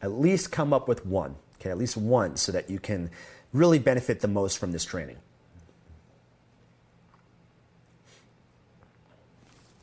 At 0.00 0.12
least 0.12 0.50
come 0.50 0.72
up 0.72 0.88
with 0.88 1.06
one, 1.06 1.36
okay, 1.60 1.70
at 1.70 1.78
least 1.78 1.96
one 1.96 2.36
so 2.36 2.50
that 2.52 2.68
you 2.68 2.78
can 2.78 3.10
really 3.52 3.78
benefit 3.78 4.20
the 4.20 4.28
most 4.28 4.58
from 4.58 4.72
this 4.72 4.84
training. 4.84 5.16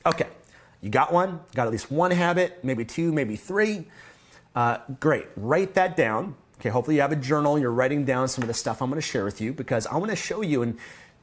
Okay, 0.06 0.28
you 0.82 0.90
got 0.90 1.14
one, 1.14 1.40
got 1.56 1.68
at 1.68 1.72
least 1.72 1.92
one 1.92 2.12
habit, 2.12 2.64
maybe 2.64 2.86
two, 2.86 3.12
maybe 3.12 3.36
three. 3.36 3.86
Uh, 4.56 4.78
great, 5.00 5.28
write 5.36 5.76
that 5.76 5.96
down. 5.96 6.36
Okay, 6.60 6.70
hopefully 6.70 6.96
you 6.96 7.02
have 7.02 7.12
a 7.12 7.16
journal, 7.16 7.58
you're 7.58 7.72
writing 7.72 8.06
down 8.06 8.28
some 8.28 8.44
of 8.44 8.48
the 8.48 8.54
stuff 8.54 8.82
I'm 8.82 8.90
gonna 8.90 9.02
share 9.02 9.26
with 9.26 9.42
you 9.42 9.54
because 9.54 9.88
I 9.88 9.98
wanna 9.98 10.16
show 10.16 10.42
you 10.42 10.62
and 10.62 10.78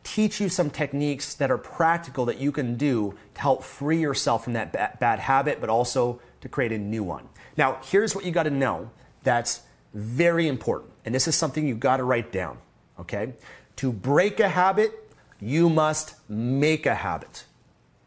teach 0.04 0.40
you 0.40 0.49
some 0.49 0.70
techniques 0.70 1.35
that 1.35 1.50
are 1.50 1.58
practical 1.58 2.25
that 2.26 2.38
you 2.38 2.50
can 2.50 2.76
do 2.76 3.14
to 3.35 3.40
help 3.40 3.62
free 3.62 4.00
yourself 4.00 4.44
from 4.44 4.54
that 4.54 4.73
bad, 4.73 5.18
habit, 5.18 5.61
but 5.61 5.68
also 5.68 6.20
to 6.40 6.49
create 6.49 6.73
a 6.73 6.78
new 6.78 7.02
one. 7.02 7.28
Now, 7.56 7.78
here's 7.85 8.14
what 8.14 8.25
you 8.25 8.30
gotta 8.30 8.50
know 8.50 8.90
that's 9.23 9.62
very 9.92 10.49
important, 10.49 10.92
and 11.04 11.14
this 11.14 11.28
is 11.28 11.35
something 11.35 11.66
you've 11.66 11.80
gotta 11.80 12.04
write 12.04 12.32
down, 12.32 12.58
okay? 12.99 13.35
To 13.76 13.92
break 13.92 14.40
a 14.40 14.49
habit, 14.49 14.92
you 15.40 15.68
must 15.68 16.14
make 16.28 16.87
a 16.87 16.94
habit, 16.94 17.44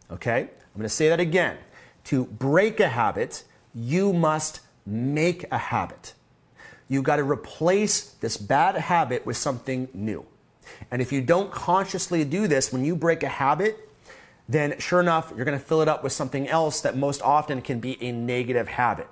okay? 0.10 0.50
I'm 0.74 0.80
going 0.80 0.90
to 0.90 0.90
say 0.90 1.10
that 1.10 1.20
again. 1.20 1.58
To 2.06 2.26
break 2.26 2.80
a 2.80 2.90
habit, 2.90 3.44
you 3.74 4.14
must 4.14 4.62
make 4.86 5.46
a 5.52 5.58
habit. 5.58 6.14
You've 6.88 7.04
got 7.04 7.18
to 7.18 7.24
replace 7.24 8.02
this 8.02 8.38
bad 8.38 8.76
habit 8.76 9.26
with 9.26 9.38
something 9.38 9.88
new. 9.94 10.26
And 10.90 11.02
if 11.02 11.12
you 11.12 11.22
don't 11.22 11.52
consciously 11.52 12.24
do 12.24 12.48
this, 12.48 12.72
when 12.74 12.84
you 12.84 12.96
break 12.96 13.24
a 13.24 13.30
habit, 13.30 13.90
then 14.48 14.78
sure 14.80 15.00
enough, 15.00 15.32
you're 15.36 15.46
going 15.46 15.58
to 15.58 15.64
fill 15.64 15.82
it 15.82 15.88
up 15.88 16.04
with 16.04 16.12
something 16.12 16.48
else 16.48 16.82
that 16.82 16.98
most 16.98 17.22
often 17.22 17.62
can 17.62 17.80
be 17.80 18.02
a 18.04 18.12
negative 18.12 18.68
habit. 18.68 19.08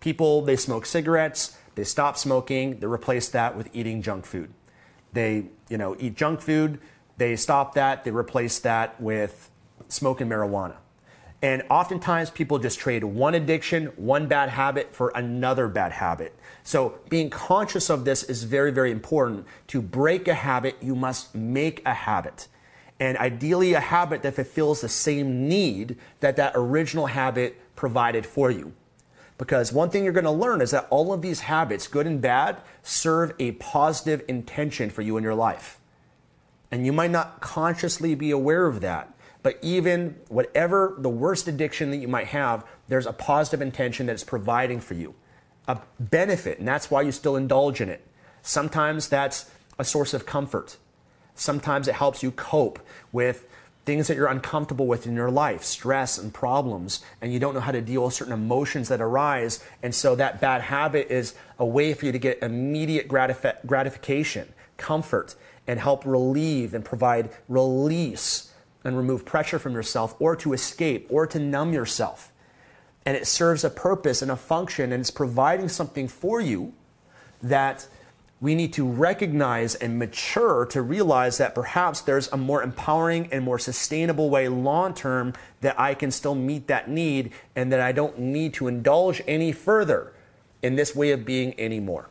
People, 0.00 0.42
they 0.42 0.56
smoke 0.56 0.86
cigarettes, 0.86 1.56
they 1.74 1.84
stop 1.84 2.16
smoking, 2.16 2.80
they 2.80 2.86
replace 2.86 3.28
that 3.30 3.56
with 3.56 3.68
eating 3.72 4.02
junk 4.02 4.26
food. 4.26 4.52
They, 5.12 5.46
you 5.68 5.78
know, 5.78 5.96
eat 5.98 6.16
junk 6.16 6.40
food, 6.40 6.80
they 7.16 7.36
stop 7.36 7.74
that, 7.74 8.04
they 8.04 8.10
replace 8.10 8.58
that 8.60 9.00
with 9.00 9.50
smoking 9.88 10.28
marijuana. 10.28 10.76
And 11.40 11.62
oftentimes 11.70 12.30
people 12.30 12.58
just 12.58 12.78
trade 12.80 13.04
one 13.04 13.34
addiction, 13.34 13.86
one 13.96 14.26
bad 14.26 14.48
habit 14.50 14.94
for 14.94 15.12
another 15.14 15.68
bad 15.68 15.92
habit. 15.92 16.36
So 16.64 16.98
being 17.08 17.30
conscious 17.30 17.90
of 17.90 18.04
this 18.04 18.24
is 18.24 18.42
very, 18.42 18.72
very 18.72 18.90
important. 18.90 19.46
To 19.68 19.80
break 19.80 20.26
a 20.26 20.34
habit, 20.34 20.76
you 20.80 20.96
must 20.96 21.34
make 21.34 21.80
a 21.86 21.94
habit. 21.94 22.48
And 22.98 23.16
ideally 23.18 23.74
a 23.74 23.80
habit 23.80 24.22
that 24.22 24.34
fulfills 24.34 24.80
the 24.80 24.88
same 24.88 25.48
need 25.48 25.96
that 26.18 26.36
that 26.36 26.52
original 26.56 27.06
habit 27.06 27.60
provided 27.76 28.26
for 28.26 28.50
you. 28.50 28.72
Because 29.38 29.72
one 29.72 29.88
thing 29.88 30.02
you're 30.02 30.12
going 30.12 30.24
to 30.24 30.32
learn 30.32 30.60
is 30.60 30.72
that 30.72 30.88
all 30.90 31.12
of 31.12 31.22
these 31.22 31.40
habits, 31.40 31.86
good 31.86 32.08
and 32.08 32.20
bad, 32.20 32.56
serve 32.82 33.32
a 33.38 33.52
positive 33.52 34.24
intention 34.26 34.90
for 34.90 35.02
you 35.02 35.16
in 35.16 35.22
your 35.22 35.36
life. 35.36 35.78
And 36.72 36.84
you 36.84 36.92
might 36.92 37.12
not 37.12 37.40
consciously 37.40 38.16
be 38.16 38.32
aware 38.32 38.66
of 38.66 38.80
that. 38.80 39.14
But 39.42 39.58
even 39.62 40.16
whatever 40.28 40.96
the 40.98 41.08
worst 41.08 41.48
addiction 41.48 41.90
that 41.90 41.98
you 41.98 42.08
might 42.08 42.28
have, 42.28 42.66
there's 42.88 43.06
a 43.06 43.12
positive 43.12 43.62
intention 43.62 44.06
that 44.06 44.12
it's 44.12 44.24
providing 44.24 44.80
for 44.80 44.94
you, 44.94 45.14
a 45.66 45.78
benefit, 46.00 46.58
and 46.58 46.66
that's 46.66 46.90
why 46.90 47.02
you 47.02 47.12
still 47.12 47.36
indulge 47.36 47.80
in 47.80 47.88
it. 47.88 48.04
Sometimes 48.42 49.08
that's 49.08 49.50
a 49.78 49.84
source 49.84 50.12
of 50.12 50.26
comfort. 50.26 50.76
Sometimes 51.34 51.86
it 51.86 51.94
helps 51.94 52.22
you 52.22 52.32
cope 52.32 52.80
with 53.12 53.46
things 53.84 54.08
that 54.08 54.16
you're 54.16 54.26
uncomfortable 54.26 54.86
with 54.86 55.06
in 55.06 55.14
your 55.14 55.30
life, 55.30 55.62
stress 55.62 56.18
and 56.18 56.34
problems, 56.34 57.02
and 57.22 57.32
you 57.32 57.38
don't 57.38 57.54
know 57.54 57.60
how 57.60 57.72
to 57.72 57.80
deal 57.80 58.04
with 58.04 58.12
certain 58.12 58.34
emotions 58.34 58.88
that 58.88 59.00
arise. 59.00 59.64
And 59.82 59.94
so 59.94 60.14
that 60.16 60.42
bad 60.42 60.60
habit 60.60 61.10
is 61.10 61.34
a 61.58 61.64
way 61.64 61.94
for 61.94 62.04
you 62.04 62.12
to 62.12 62.18
get 62.18 62.42
immediate 62.42 63.08
gratif- 63.08 63.64
gratification, 63.64 64.52
comfort, 64.76 65.36
and 65.66 65.80
help 65.80 66.04
relieve 66.04 66.74
and 66.74 66.84
provide 66.84 67.30
release 67.48 68.47
and 68.88 68.96
remove 68.96 69.24
pressure 69.24 69.58
from 69.58 69.74
yourself 69.74 70.16
or 70.18 70.34
to 70.36 70.52
escape 70.52 71.06
or 71.10 71.26
to 71.26 71.38
numb 71.38 71.72
yourself. 71.72 72.32
And 73.06 73.16
it 73.16 73.26
serves 73.26 73.62
a 73.62 73.70
purpose 73.70 74.22
and 74.22 74.30
a 74.30 74.36
function 74.36 74.92
and 74.92 75.00
it's 75.00 75.10
providing 75.10 75.68
something 75.68 76.08
for 76.08 76.40
you 76.40 76.72
that 77.42 77.86
we 78.40 78.54
need 78.54 78.72
to 78.72 78.86
recognize 78.86 79.74
and 79.74 79.98
mature 79.98 80.64
to 80.66 80.80
realize 80.80 81.38
that 81.38 81.54
perhaps 81.54 82.00
there's 82.02 82.30
a 82.32 82.36
more 82.36 82.62
empowering 82.62 83.28
and 83.32 83.44
more 83.44 83.58
sustainable 83.58 84.30
way 84.30 84.48
long 84.48 84.94
term 84.94 85.34
that 85.60 85.78
I 85.78 85.94
can 85.94 86.10
still 86.10 86.34
meet 86.34 86.68
that 86.68 86.88
need 86.88 87.32
and 87.56 87.72
that 87.72 87.80
I 87.80 87.92
don't 87.92 88.18
need 88.18 88.54
to 88.54 88.68
indulge 88.68 89.22
any 89.26 89.52
further 89.52 90.12
in 90.62 90.76
this 90.76 90.94
way 90.94 91.10
of 91.10 91.24
being 91.24 91.58
anymore. 91.58 92.08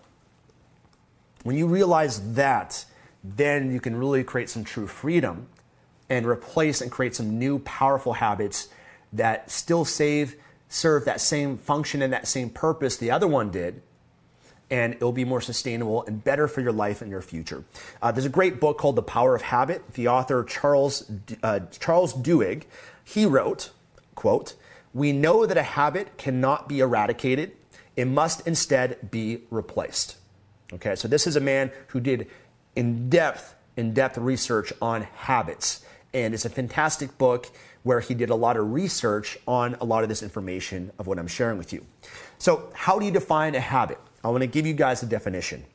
When 1.43 1.55
you 1.55 1.67
realize 1.67 2.33
that, 2.33 2.85
then 3.23 3.71
you 3.71 3.79
can 3.79 3.95
really 3.95 4.23
create 4.23 4.49
some 4.49 4.63
true 4.63 4.87
freedom 4.87 5.47
and 6.09 6.25
replace 6.25 6.81
and 6.81 6.91
create 6.91 7.15
some 7.15 7.37
new 7.37 7.59
powerful 7.59 8.13
habits 8.13 8.69
that 9.13 9.49
still 9.49 9.85
save, 9.85 10.35
serve 10.69 11.05
that 11.05 11.21
same 11.21 11.57
function 11.57 12.01
and 12.01 12.13
that 12.13 12.27
same 12.27 12.49
purpose 12.49 12.97
the 12.97 13.11
other 13.11 13.27
one 13.27 13.49
did, 13.51 13.81
and 14.69 14.93
it'll 14.95 15.13
be 15.13 15.25
more 15.25 15.41
sustainable 15.41 16.03
and 16.05 16.23
better 16.23 16.47
for 16.47 16.61
your 16.61 16.71
life 16.71 17.01
and 17.01 17.09
your 17.09 17.21
future. 17.21 17.63
Uh, 18.01 18.11
there's 18.11 18.25
a 18.25 18.29
great 18.29 18.59
book 18.59 18.77
called 18.77 18.95
The 18.95 19.03
Power 19.03 19.33
of 19.33 19.41
Habit. 19.41 19.93
The 19.93 20.09
author 20.09 20.43
Charles 20.43 21.09
uh, 21.41 21.61
Charles 21.79 22.13
Duhigg, 22.13 22.63
he 23.03 23.25
wrote, 23.25 23.71
"quote 24.15 24.55
We 24.93 25.13
know 25.13 25.45
that 25.45 25.57
a 25.57 25.63
habit 25.63 26.17
cannot 26.17 26.67
be 26.67 26.81
eradicated; 26.81 27.53
it 27.95 28.05
must 28.05 28.45
instead 28.45 29.09
be 29.09 29.43
replaced." 29.49 30.17
Okay, 30.73 30.95
so 30.95 31.07
this 31.07 31.27
is 31.27 31.37
a 31.37 31.41
man 31.41 31.71
who 31.87 32.01
did 32.01 32.27
in-depth, 32.75 33.55
in-depth 33.77 34.17
research 34.17 34.73
on 34.81 35.03
habits, 35.03 35.85
and 36.13 36.33
it's 36.33 36.45
a 36.45 36.49
fantastic 36.49 37.17
book 37.17 37.51
where 37.83 37.99
he 37.99 38.13
did 38.13 38.29
a 38.29 38.35
lot 38.35 38.57
of 38.57 38.71
research 38.71 39.37
on 39.47 39.75
a 39.79 39.85
lot 39.85 40.03
of 40.03 40.09
this 40.09 40.21
information 40.23 40.91
of 40.99 41.07
what 41.07 41.17
I'm 41.19 41.27
sharing 41.27 41.57
with 41.57 41.71
you. 41.71 41.85
So, 42.37 42.69
how 42.73 42.99
do 42.99 43.05
you 43.05 43.11
define 43.11 43.55
a 43.55 43.59
habit? 43.59 43.99
I 44.23 44.29
want 44.29 44.41
to 44.41 44.47
give 44.47 44.65
you 44.65 44.73
guys 44.73 45.01
a 45.03 45.05
definition. 45.05 45.65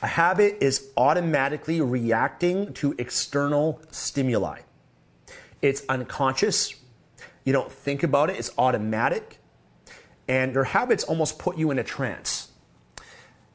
A 0.00 0.06
habit 0.06 0.58
is 0.60 0.90
automatically 0.96 1.80
reacting 1.80 2.72
to 2.74 2.94
external 2.98 3.82
stimuli. 3.90 4.60
It's 5.60 5.82
unconscious. 5.88 6.76
You 7.44 7.52
don't 7.52 7.72
think 7.72 8.04
about 8.04 8.30
it, 8.30 8.38
it's 8.38 8.52
automatic. 8.56 9.38
And 10.28 10.54
your 10.54 10.64
habits 10.64 11.02
almost 11.04 11.38
put 11.38 11.58
you 11.58 11.70
in 11.72 11.78
a 11.78 11.84
trance. 11.84 12.37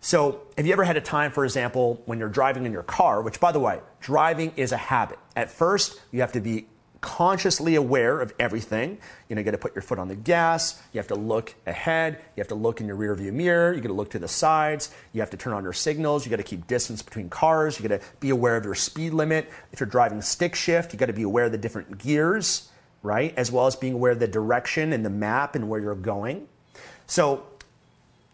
So, 0.03 0.41
have 0.57 0.67
you 0.67 0.73
ever 0.73 0.83
had 0.83 0.97
a 0.97 1.01
time, 1.01 1.31
for 1.31 1.45
example, 1.45 2.01
when 2.07 2.19
you're 2.19 2.27
driving 2.27 2.65
in 2.65 2.73
your 2.73 2.83
car, 2.83 3.21
which, 3.21 3.39
by 3.39 3.53
the 3.53 3.59
way, 3.61 3.79
driving 4.01 4.51
is 4.57 4.73
a 4.73 4.77
habit. 4.77 5.17
At 5.33 5.49
first, 5.49 5.97
you 6.11 6.19
have 6.19 6.33
to 6.33 6.41
be 6.41 6.67
consciously 6.99 7.75
aware 7.75 8.19
of 8.19 8.33
everything. 8.37 8.97
You 9.29 9.35
know, 9.37 9.39
you 9.39 9.45
got 9.45 9.51
to 9.51 9.57
put 9.57 9.73
your 9.73 9.81
foot 9.81 9.99
on 9.99 10.09
the 10.09 10.15
gas. 10.17 10.83
You 10.91 10.97
have 10.97 11.07
to 11.07 11.15
look 11.15 11.55
ahead. 11.65 12.19
You 12.35 12.41
have 12.41 12.49
to 12.49 12.55
look 12.55 12.81
in 12.81 12.87
your 12.87 12.97
rear 12.97 13.15
view 13.15 13.31
mirror. 13.31 13.71
You 13.71 13.79
got 13.79 13.87
to 13.87 13.93
look 13.93 14.09
to 14.09 14.19
the 14.19 14.27
sides. 14.27 14.93
You 15.13 15.21
have 15.21 15.29
to 15.29 15.37
turn 15.37 15.53
on 15.53 15.63
your 15.63 15.71
signals. 15.71 16.25
You 16.25 16.31
got 16.31 16.35
to 16.35 16.43
keep 16.43 16.67
distance 16.67 17.01
between 17.01 17.29
cars. 17.29 17.79
You 17.79 17.87
got 17.87 18.01
to 18.01 18.05
be 18.19 18.29
aware 18.29 18.57
of 18.57 18.65
your 18.65 18.75
speed 18.75 19.13
limit. 19.13 19.49
If 19.71 19.79
you're 19.79 19.87
driving 19.87 20.21
stick 20.21 20.53
shift, 20.53 20.91
you 20.91 20.99
got 20.99 21.05
to 21.05 21.13
be 21.13 21.23
aware 21.23 21.45
of 21.45 21.53
the 21.53 21.57
different 21.57 21.97
gears, 21.97 22.69
right? 23.03 23.33
As 23.37 23.53
well 23.53 23.67
as 23.67 23.77
being 23.77 23.93
aware 23.93 24.11
of 24.11 24.19
the 24.19 24.27
direction 24.27 24.91
and 24.91 25.05
the 25.05 25.09
map 25.09 25.55
and 25.55 25.69
where 25.69 25.79
you're 25.79 25.95
going. 25.95 26.49
So, 27.07 27.45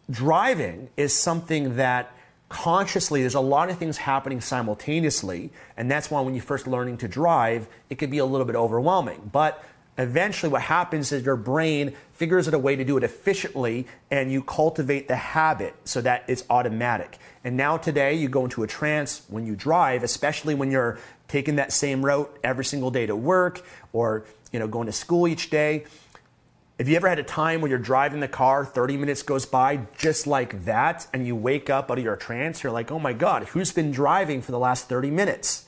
driving 0.09 0.89
is 0.97 1.13
something 1.13 1.75
that 1.75 2.13
consciously, 2.49 3.21
there's 3.21 3.35
a 3.35 3.39
lot 3.39 3.69
of 3.69 3.77
things 3.77 3.97
happening 3.97 4.41
simultaneously. 4.41 5.51
And 5.77 5.89
that's 5.89 6.09
why 6.09 6.21
when 6.21 6.33
you're 6.33 6.43
first 6.43 6.67
learning 6.67 6.97
to 6.97 7.07
drive, 7.07 7.67
it 7.89 7.99
can 7.99 8.09
be 8.09 8.17
a 8.17 8.25
little 8.25 8.45
bit 8.45 8.55
overwhelming. 8.55 9.29
But 9.31 9.63
eventually, 9.97 10.51
what 10.51 10.63
happens 10.63 11.11
is 11.11 11.23
your 11.23 11.35
brain 11.35 11.93
figures 12.11 12.47
out 12.47 12.53
a 12.53 12.59
way 12.59 12.75
to 12.75 12.83
do 12.83 12.97
it 12.97 13.03
efficiently 13.03 13.85
and 14.09 14.31
you 14.31 14.41
cultivate 14.41 15.07
the 15.07 15.15
habit 15.15 15.75
so 15.83 16.01
that 16.01 16.23
it's 16.27 16.43
automatic. 16.49 17.19
And 17.43 17.55
now, 17.55 17.77
today, 17.77 18.15
you 18.15 18.27
go 18.27 18.43
into 18.45 18.63
a 18.63 18.67
trance 18.67 19.21
when 19.27 19.45
you 19.45 19.55
drive, 19.55 20.03
especially 20.03 20.55
when 20.55 20.71
you're 20.71 20.97
taking 21.27 21.57
that 21.57 21.71
same 21.71 22.03
route 22.03 22.35
every 22.43 22.65
single 22.65 22.89
day 22.89 23.05
to 23.05 23.15
work 23.15 23.63
or 23.93 24.25
you 24.51 24.57
know 24.57 24.67
going 24.67 24.87
to 24.87 24.91
school 24.91 25.27
each 25.27 25.51
day 25.51 25.85
have 26.79 26.87
you 26.87 26.95
ever 26.95 27.09
had 27.09 27.19
a 27.19 27.23
time 27.23 27.59
where 27.59 27.67
you're 27.67 27.77
driving 27.77 28.21
the 28.21 28.27
car, 28.29 28.63
30 28.63 28.95
minutes 28.95 29.21
goes 29.21 29.45
by 29.45 29.81
just 29.97 30.25
like 30.25 30.63
that, 30.63 31.05
and 31.13 31.27
you 31.27 31.35
wake 31.35 31.69
up 31.69 31.91
out 31.91 31.97
of 31.97 32.03
your 32.05 32.15
trance? 32.15 32.63
You're 32.63 32.71
like, 32.71 32.89
oh 32.89 32.99
my 32.99 33.11
God, 33.11 33.43
who's 33.49 33.73
been 33.73 33.91
driving 33.91 34.41
for 34.41 34.53
the 34.53 34.59
last 34.59 34.87
30 34.87 35.11
minutes? 35.11 35.65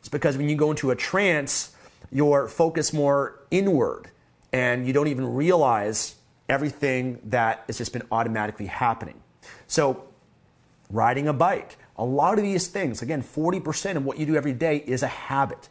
It's 0.00 0.08
because 0.08 0.36
when 0.36 0.48
you 0.48 0.56
go 0.56 0.72
into 0.72 0.90
a 0.90 0.96
trance, 0.96 1.76
you're 2.10 2.48
focused 2.48 2.92
more 2.92 3.38
inward 3.52 4.10
and 4.52 4.84
you 4.84 4.92
don't 4.92 5.06
even 5.06 5.32
realize 5.32 6.16
everything 6.48 7.20
that 7.26 7.62
has 7.68 7.78
just 7.78 7.92
been 7.92 8.02
automatically 8.10 8.66
happening. 8.66 9.22
So, 9.68 10.08
riding 10.90 11.28
a 11.28 11.32
bike, 11.32 11.76
a 11.96 12.04
lot 12.04 12.36
of 12.36 12.42
these 12.42 12.66
things, 12.66 13.00
again, 13.00 13.22
40% 13.22 13.94
of 13.94 14.04
what 14.04 14.18
you 14.18 14.26
do 14.26 14.34
every 14.34 14.54
day 14.54 14.78
is 14.78 15.04
a 15.04 15.06
habit. 15.06 15.68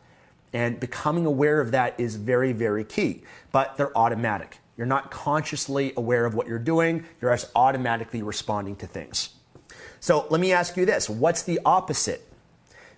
And 0.54 0.80
becoming 0.80 1.26
aware 1.26 1.60
of 1.60 1.72
that 1.72 2.00
is 2.00 2.16
very, 2.16 2.54
very 2.54 2.86
key. 2.86 3.24
But 3.52 3.76
they're 3.76 3.96
automatic. 3.98 4.61
You're 4.82 4.88
not 4.88 5.12
consciously 5.12 5.94
aware 5.96 6.26
of 6.26 6.34
what 6.34 6.48
you're 6.48 6.58
doing, 6.58 7.06
you're 7.22 7.32
just 7.32 7.52
automatically 7.56 8.24
responding 8.24 8.76
to 8.78 8.88
things. 8.88 9.30
So 10.00 10.26
let 10.32 10.42
me 10.42 10.54
ask 10.54 10.76
you 10.76 10.88
this 10.88 11.08
what's 11.08 11.44
the 11.44 11.60
opposite? 11.64 12.28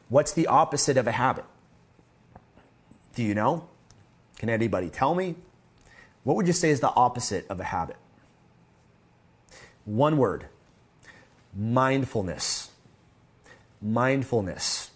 What's 0.08 0.32
the 0.32 0.48
opposite 0.48 0.96
of 0.96 1.08
a 1.08 1.12
habit? 1.12 1.44
Do 3.16 3.22
you 3.22 3.36
know? 3.36 3.68
Can 4.38 4.50
anybody 4.50 4.90
tell 4.90 5.14
me? 5.14 5.36
What 6.24 6.38
would 6.38 6.48
you 6.48 6.54
say 6.54 6.70
is 6.70 6.80
the 6.80 6.94
opposite 6.94 7.46
of 7.50 7.60
a 7.60 7.66
habit? 7.66 7.98
One 9.84 10.16
word 10.16 10.46
mindfulness. 11.54 12.72
Mindfulness 13.82 14.92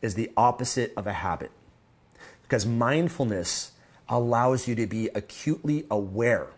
is 0.00 0.14
the 0.14 0.30
opposite 0.38 0.94
of 0.96 1.06
a 1.06 1.12
habit. 1.12 1.50
Because 2.40 2.64
mindfulness 2.64 3.72
allows 4.08 4.68
you 4.68 4.74
to 4.74 4.86
be 4.86 5.08
acutely 5.14 5.86
aware 5.90 6.48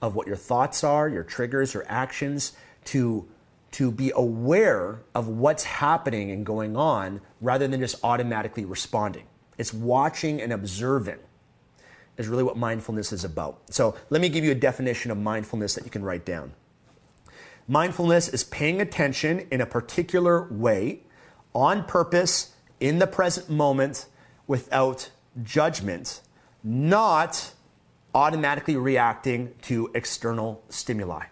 of 0.00 0.14
what 0.14 0.26
your 0.26 0.36
thoughts 0.36 0.84
are, 0.84 1.08
your 1.08 1.24
triggers, 1.24 1.74
your 1.74 1.84
actions, 1.88 2.52
to, 2.84 3.26
to 3.72 3.90
be 3.90 4.12
aware 4.14 5.02
of 5.14 5.28
what's 5.28 5.64
happening 5.64 6.30
and 6.30 6.44
going 6.44 6.76
on 6.76 7.20
rather 7.40 7.66
than 7.66 7.80
just 7.80 7.96
automatically 8.04 8.64
responding. 8.64 9.24
It's 9.56 9.72
watching 9.72 10.40
and 10.40 10.52
observing 10.52 11.18
is 12.16 12.28
really 12.28 12.42
what 12.42 12.56
mindfulness 12.56 13.12
is 13.12 13.24
about. 13.24 13.60
So 13.70 13.96
let 14.10 14.20
me 14.20 14.28
give 14.28 14.44
you 14.44 14.52
a 14.52 14.56
definition 14.56 15.10
of 15.10 15.18
mindfulness 15.18 15.74
that 15.74 15.84
you 15.84 15.90
can 15.90 16.02
write 16.02 16.24
down. 16.24 16.52
Mindfulness 17.66 18.28
is 18.28 18.44
paying 18.44 18.80
attention 18.80 19.46
in 19.50 19.60
a 19.60 19.66
particular 19.66 20.46
way, 20.50 21.00
on 21.54 21.84
purpose, 21.84 22.54
in 22.78 22.98
the 22.98 23.06
present 23.06 23.48
moment, 23.48 24.06
without 24.46 25.10
judgment, 25.42 26.20
not 26.62 27.52
automatically 28.14 28.76
reacting 28.76 29.52
to 29.62 29.90
external 29.94 30.62
stimuli. 30.68 31.24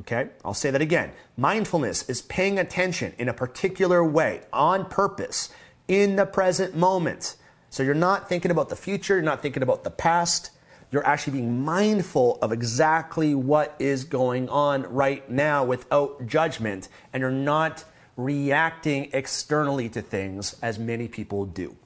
Okay, 0.00 0.28
I'll 0.44 0.54
say 0.54 0.70
that 0.70 0.80
again. 0.80 1.10
Mindfulness 1.36 2.08
is 2.08 2.22
paying 2.22 2.58
attention 2.58 3.14
in 3.18 3.28
a 3.28 3.34
particular 3.34 4.04
way, 4.04 4.42
on 4.52 4.84
purpose, 4.86 5.48
in 5.88 6.16
the 6.16 6.26
present 6.26 6.76
moment. 6.76 7.34
So 7.70 7.82
you're 7.82 7.94
not 7.94 8.28
thinking 8.28 8.50
about 8.50 8.68
the 8.68 8.76
future, 8.76 9.14
you're 9.14 9.22
not 9.22 9.42
thinking 9.42 9.62
about 9.62 9.82
the 9.82 9.90
past. 9.90 10.50
You're 10.90 11.06
actually 11.06 11.34
being 11.34 11.64
mindful 11.64 12.38
of 12.40 12.50
exactly 12.50 13.34
what 13.34 13.74
is 13.78 14.04
going 14.04 14.48
on 14.48 14.84
right 14.84 15.28
now 15.28 15.64
without 15.64 16.26
judgment, 16.26 16.88
and 17.12 17.20
you're 17.20 17.30
not 17.30 17.84
reacting 18.16 19.10
externally 19.12 19.88
to 19.90 20.00
things 20.00 20.56
as 20.62 20.78
many 20.78 21.06
people 21.06 21.44
do. 21.44 21.76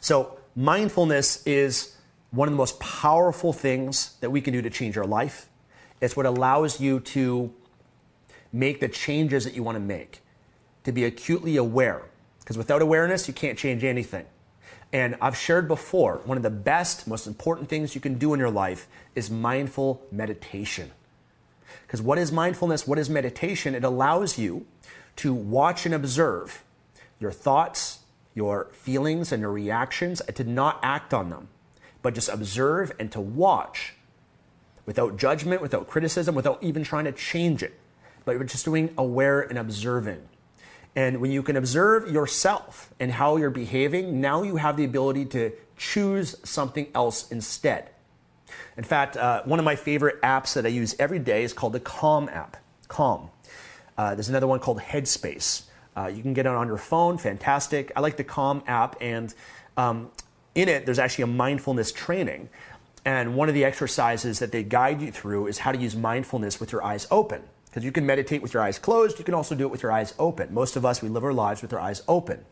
So, 0.00 0.38
mindfulness 0.54 1.46
is 1.46 1.96
one 2.30 2.48
of 2.48 2.52
the 2.52 2.58
most 2.58 2.78
powerful 2.80 3.52
things 3.52 4.16
that 4.20 4.30
we 4.30 4.40
can 4.40 4.52
do 4.52 4.62
to 4.62 4.70
change 4.70 4.96
our 4.98 5.06
life. 5.06 5.48
It's 6.00 6.16
what 6.16 6.26
allows 6.26 6.80
you 6.80 7.00
to 7.00 7.52
make 8.52 8.80
the 8.80 8.88
changes 8.88 9.44
that 9.44 9.54
you 9.54 9.62
want 9.62 9.76
to 9.76 9.80
make, 9.80 10.20
to 10.84 10.92
be 10.92 11.04
acutely 11.04 11.56
aware. 11.56 12.02
Because 12.40 12.56
without 12.56 12.82
awareness, 12.82 13.28
you 13.28 13.34
can't 13.34 13.58
change 13.58 13.84
anything. 13.84 14.26
And 14.92 15.16
I've 15.20 15.36
shared 15.36 15.68
before, 15.68 16.22
one 16.24 16.36
of 16.36 16.42
the 16.42 16.50
best, 16.50 17.06
most 17.06 17.26
important 17.26 17.68
things 17.68 17.94
you 17.94 18.00
can 18.00 18.16
do 18.16 18.32
in 18.32 18.40
your 18.40 18.50
life 18.50 18.88
is 19.14 19.30
mindful 19.30 20.02
meditation. 20.10 20.90
Because 21.86 22.00
what 22.00 22.16
is 22.16 22.32
mindfulness? 22.32 22.86
What 22.86 22.98
is 22.98 23.10
meditation? 23.10 23.74
It 23.74 23.84
allows 23.84 24.38
you 24.38 24.66
to 25.16 25.34
watch 25.34 25.84
and 25.84 25.94
observe 25.94 26.64
your 27.20 27.32
thoughts, 27.32 27.97
your 28.38 28.68
feelings 28.70 29.32
and 29.32 29.40
your 29.40 29.50
reactions 29.50 30.20
and 30.20 30.36
to 30.36 30.44
not 30.44 30.78
act 30.80 31.12
on 31.12 31.28
them, 31.28 31.48
but 32.02 32.14
just 32.14 32.28
observe 32.28 32.92
and 33.00 33.10
to 33.10 33.20
watch 33.20 33.94
without 34.86 35.16
judgment, 35.16 35.60
without 35.60 35.88
criticism, 35.88 36.36
without 36.36 36.62
even 36.62 36.84
trying 36.84 37.04
to 37.04 37.10
change 37.10 37.64
it, 37.64 37.74
but 38.24 38.36
you're 38.36 38.44
just 38.44 38.64
doing 38.64 38.94
aware 38.96 39.40
and 39.40 39.58
observing. 39.58 40.22
And 40.94 41.20
when 41.20 41.32
you 41.32 41.42
can 41.42 41.56
observe 41.56 42.08
yourself 42.10 42.94
and 43.00 43.10
how 43.10 43.38
you're 43.38 43.50
behaving, 43.50 44.20
now 44.20 44.44
you 44.44 44.54
have 44.54 44.76
the 44.76 44.84
ability 44.84 45.24
to 45.26 45.50
choose 45.76 46.36
something 46.44 46.86
else 46.94 47.28
instead. 47.32 47.90
In 48.76 48.84
fact, 48.84 49.16
uh, 49.16 49.42
one 49.42 49.58
of 49.58 49.64
my 49.64 49.74
favorite 49.74 50.22
apps 50.22 50.54
that 50.54 50.64
I 50.64 50.68
use 50.68 50.94
every 51.00 51.18
day 51.18 51.42
is 51.42 51.52
called 51.52 51.72
the 51.72 51.80
Calm 51.80 52.28
app. 52.28 52.56
Calm. 52.86 53.30
Uh, 53.96 54.14
there's 54.14 54.28
another 54.28 54.46
one 54.46 54.60
called 54.60 54.78
Headspace. 54.78 55.64
Uh, 55.98 56.06
you 56.06 56.22
can 56.22 56.32
get 56.32 56.46
it 56.46 56.52
on 56.52 56.68
your 56.68 56.78
phone, 56.78 57.18
fantastic. 57.18 57.90
I 57.96 58.00
like 58.00 58.16
the 58.16 58.22
Calm 58.22 58.62
app, 58.68 58.94
and 59.00 59.34
um, 59.76 60.10
in 60.54 60.68
it, 60.68 60.86
there's 60.86 61.00
actually 61.00 61.24
a 61.24 61.28
mindfulness 61.28 61.90
training. 61.90 62.50
And 63.04 63.34
one 63.34 63.48
of 63.48 63.54
the 63.56 63.64
exercises 63.64 64.38
that 64.38 64.52
they 64.52 64.62
guide 64.62 65.02
you 65.02 65.10
through 65.10 65.48
is 65.48 65.58
how 65.58 65.72
to 65.72 65.78
use 65.78 65.96
mindfulness 65.96 66.60
with 66.60 66.70
your 66.70 66.84
eyes 66.84 67.08
open. 67.10 67.42
Because 67.66 67.84
you 67.84 67.90
can 67.90 68.06
meditate 68.06 68.42
with 68.42 68.54
your 68.54 68.62
eyes 68.62 68.78
closed, 68.78 69.18
you 69.18 69.24
can 69.24 69.34
also 69.34 69.56
do 69.56 69.64
it 69.64 69.70
with 69.72 69.82
your 69.82 69.90
eyes 69.90 70.14
open. 70.20 70.54
Most 70.54 70.76
of 70.76 70.84
us, 70.86 71.02
we 71.02 71.08
live 71.08 71.24
our 71.24 71.32
lives 71.32 71.62
with 71.62 71.72
our 71.72 71.80
eyes 71.80 72.02
open. 72.06 72.44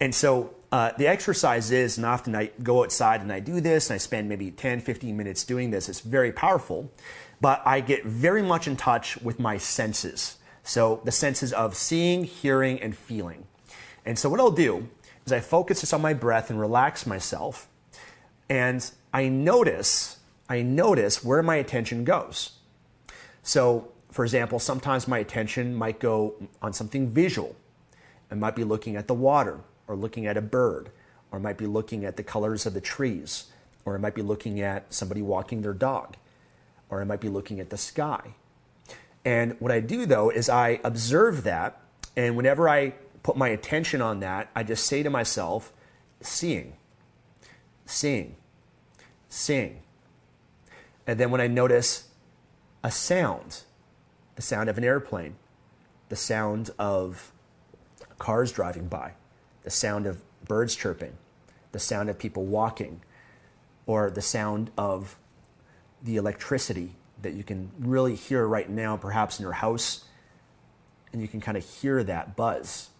And 0.00 0.12
so 0.12 0.54
uh, 0.72 0.90
the 0.98 1.06
exercise 1.06 1.70
is, 1.70 1.98
and 1.98 2.06
often 2.06 2.34
I 2.34 2.50
go 2.64 2.82
outside 2.82 3.20
and 3.20 3.32
I 3.32 3.38
do 3.38 3.60
this, 3.60 3.90
and 3.90 3.94
I 3.94 3.98
spend 3.98 4.28
maybe 4.28 4.50
10, 4.50 4.80
15 4.80 5.16
minutes 5.16 5.44
doing 5.44 5.70
this. 5.70 5.88
It's 5.88 6.00
very 6.00 6.32
powerful, 6.32 6.90
but 7.40 7.62
I 7.64 7.80
get 7.80 8.04
very 8.04 8.42
much 8.42 8.66
in 8.66 8.76
touch 8.76 9.18
with 9.18 9.38
my 9.38 9.56
senses. 9.56 10.37
So 10.68 11.00
the 11.02 11.12
senses 11.12 11.54
of 11.54 11.74
seeing, 11.74 12.24
hearing, 12.24 12.78
and 12.82 12.94
feeling. 12.94 13.46
And 14.04 14.18
so 14.18 14.28
what 14.28 14.38
I'll 14.38 14.50
do 14.50 14.90
is 15.24 15.32
I 15.32 15.40
focus 15.40 15.80
just 15.80 15.94
on 15.94 16.02
my 16.02 16.12
breath 16.12 16.50
and 16.50 16.60
relax 16.60 17.06
myself, 17.06 17.70
and 18.50 18.88
I 19.14 19.28
notice, 19.28 20.18
I 20.46 20.60
notice 20.60 21.24
where 21.24 21.42
my 21.42 21.56
attention 21.56 22.04
goes. 22.04 22.50
So, 23.42 23.92
for 24.10 24.26
example, 24.26 24.58
sometimes 24.58 25.08
my 25.08 25.18
attention 25.20 25.74
might 25.74 26.00
go 26.00 26.34
on 26.60 26.74
something 26.74 27.08
visual. 27.08 27.56
I 28.30 28.34
might 28.34 28.54
be 28.54 28.64
looking 28.64 28.94
at 28.94 29.08
the 29.08 29.14
water 29.14 29.60
or 29.86 29.96
looking 29.96 30.26
at 30.26 30.36
a 30.36 30.42
bird, 30.42 30.90
or 31.32 31.40
might 31.40 31.56
be 31.56 31.66
looking 31.66 32.04
at 32.04 32.18
the 32.18 32.22
colors 32.22 32.66
of 32.66 32.74
the 32.74 32.82
trees, 32.82 33.46
or 33.86 33.94
I 33.94 33.98
might 33.98 34.14
be 34.14 34.20
looking 34.20 34.60
at 34.60 34.92
somebody 34.92 35.22
walking 35.22 35.62
their 35.62 35.72
dog, 35.72 36.16
or 36.90 37.00
I 37.00 37.04
might 37.04 37.22
be 37.22 37.30
looking 37.30 37.58
at 37.58 37.70
the 37.70 37.78
sky. 37.78 38.34
And 39.24 39.56
what 39.60 39.72
I 39.72 39.80
do 39.80 40.06
though 40.06 40.30
is 40.30 40.48
I 40.48 40.80
observe 40.84 41.44
that, 41.44 41.80
and 42.16 42.36
whenever 42.36 42.68
I 42.68 42.94
put 43.22 43.36
my 43.36 43.48
attention 43.48 44.00
on 44.00 44.20
that, 44.20 44.50
I 44.54 44.62
just 44.62 44.86
say 44.86 45.02
to 45.02 45.10
myself, 45.10 45.72
seeing, 46.20 46.74
seeing, 47.84 48.36
seeing. 49.28 49.82
And 51.06 51.18
then 51.18 51.30
when 51.30 51.40
I 51.40 51.46
notice 51.46 52.08
a 52.82 52.90
sound, 52.90 53.62
the 54.36 54.42
sound 54.42 54.68
of 54.68 54.78
an 54.78 54.84
airplane, 54.84 55.36
the 56.08 56.16
sound 56.16 56.70
of 56.78 57.32
cars 58.18 58.52
driving 58.52 58.88
by, 58.88 59.12
the 59.62 59.70
sound 59.70 60.06
of 60.06 60.22
birds 60.44 60.74
chirping, 60.74 61.14
the 61.72 61.78
sound 61.78 62.08
of 62.08 62.18
people 62.18 62.44
walking, 62.44 63.02
or 63.86 64.10
the 64.10 64.22
sound 64.22 64.70
of 64.78 65.18
the 66.02 66.16
electricity 66.16 66.94
that 67.22 67.34
you 67.34 67.42
can 67.42 67.70
really 67.78 68.14
hear 68.14 68.46
right 68.46 68.68
now, 68.68 68.96
perhaps 68.96 69.38
in 69.38 69.42
your 69.42 69.52
house, 69.52 70.04
and 71.12 71.20
you 71.20 71.28
can 71.28 71.40
kind 71.40 71.56
of 71.56 71.64
hear 71.64 72.04
that 72.04 72.36
buzz. 72.36 72.90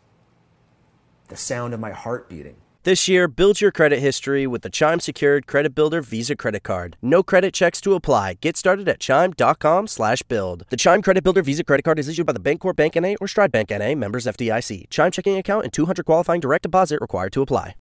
The 1.29 1.37
sound 1.37 1.75
of 1.75 1.81
my 1.81 1.91
heart 1.91 2.29
beating. 2.29 2.57
This 2.85 3.07
year, 3.07 3.29
build 3.29 3.61
your 3.61 3.71
credit 3.71 3.99
history 3.99 4.47
with 4.47 4.63
the 4.63 4.71
Chime 4.71 4.99
Secured 5.01 5.47
Credit 5.47 5.75
Builder 5.75 6.01
Visa 6.01 6.35
Credit 6.35 6.63
Card. 6.63 6.97
No 7.03 7.23
credit 7.23 7.53
checks 7.53 7.83
to 7.83 7.93
apply. 7.93 8.39
Get 8.41 8.57
started 8.57 8.89
at 8.89 8.99
chime.com 8.99 9.89
slash 9.89 10.23
build. 10.23 10.65
The 10.71 10.77
Chime 10.77 11.03
Credit 11.03 11.23
Builder 11.23 11.43
Visa 11.43 11.65
Credit 11.65 11.83
Card 11.83 11.99
is 11.99 12.09
issued 12.09 12.25
by 12.25 12.33
the 12.33 12.41
Bancorp 12.41 12.77
Bank 12.77 12.97
N.A. 12.97 13.17
or 13.17 13.29
Stride 13.29 13.53
Bank 13.53 13.71
N.A. 13.71 13.95
members 13.95 14.25
FDIC. 14.25 14.89
Chime 14.89 15.11
checking 15.11 15.37
account 15.37 15.65
and 15.65 15.73
200 15.73 16.07
qualifying 16.07 16.41
direct 16.41 16.63
deposit 16.63 17.01
required 17.03 17.33
to 17.33 17.43
apply. 17.43 17.75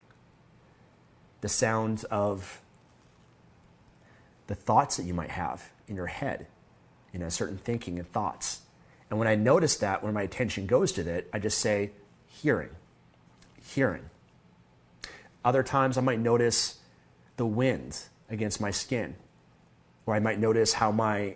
The 1.39 1.49
sounds 1.49 2.03
of 2.05 2.61
the 4.47 4.55
thoughts 4.55 4.97
that 4.97 5.05
you 5.05 5.13
might 5.13 5.29
have 5.29 5.69
in 5.87 5.95
your 5.95 6.07
head, 6.07 6.47
you 7.13 7.19
know, 7.19 7.29
certain 7.29 7.57
thinking 7.57 7.99
and 7.99 8.07
thoughts. 8.07 8.61
And 9.09 9.17
when 9.17 9.27
I 9.27 9.35
notice 9.35 9.77
that, 9.77 10.03
when 10.03 10.13
my 10.13 10.23
attention 10.23 10.67
goes 10.67 10.91
to 10.93 11.09
it, 11.09 11.29
I 11.31 11.39
just 11.39 11.59
say, 11.59 11.91
hearing, 12.27 12.69
hearing 13.61 14.09
other 15.47 15.63
times 15.63 15.97
I 15.97 16.01
might 16.01 16.19
notice 16.19 16.79
the 17.37 17.45
wind 17.45 18.03
against 18.29 18.59
my 18.59 18.69
skin, 18.69 19.15
or 20.05 20.13
I 20.13 20.19
might 20.19 20.39
notice 20.39 20.73
how 20.73 20.91
my 20.91 21.35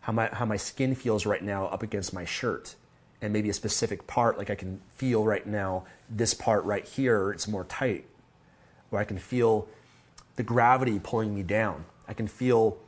how 0.00 0.12
my 0.12 0.30
how 0.32 0.46
my 0.46 0.56
skin 0.56 0.94
feels 0.94 1.26
right 1.26 1.42
now 1.42 1.66
up 1.66 1.82
against 1.82 2.14
my 2.14 2.24
shirt, 2.24 2.74
and 3.20 3.34
maybe 3.34 3.50
a 3.50 3.52
specific 3.52 4.06
part, 4.06 4.38
like 4.38 4.48
I 4.48 4.54
can 4.54 4.80
feel 4.94 5.24
right 5.24 5.46
now 5.46 5.84
this 6.08 6.32
part 6.32 6.64
right 6.64 6.86
here, 6.86 7.32
it's 7.32 7.46
more 7.46 7.64
tight, 7.64 8.06
or 8.90 8.98
I 8.98 9.04
can 9.04 9.18
feel 9.18 9.68
the 10.36 10.42
gravity 10.42 10.98
pulling 10.98 11.34
me 11.34 11.42
down. 11.42 11.84
I 12.08 12.14
can 12.14 12.26
feel 12.26 12.78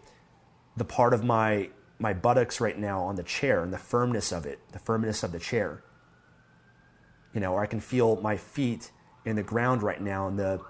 the 0.78 0.84
part 0.84 1.12
of 1.12 1.24
my 1.24 1.70
my 1.98 2.14
buttocks 2.14 2.60
right 2.60 2.78
now 2.78 3.02
on 3.02 3.16
the 3.16 3.22
chair 3.22 3.62
and 3.62 3.72
the 3.72 3.78
firmness 3.78 4.32
of 4.32 4.46
it, 4.46 4.60
the 4.72 4.78
firmness 4.78 5.22
of 5.22 5.32
the 5.32 5.38
chair. 5.38 5.82
You 7.34 7.40
know, 7.40 7.54
or 7.54 7.62
I 7.62 7.66
can 7.66 7.80
feel 7.80 8.20
my 8.20 8.36
feet 8.36 8.90
in 9.24 9.36
the 9.36 9.42
ground 9.42 9.82
right 9.82 10.00
now 10.00 10.28
and 10.28 10.38
the, 10.38 10.60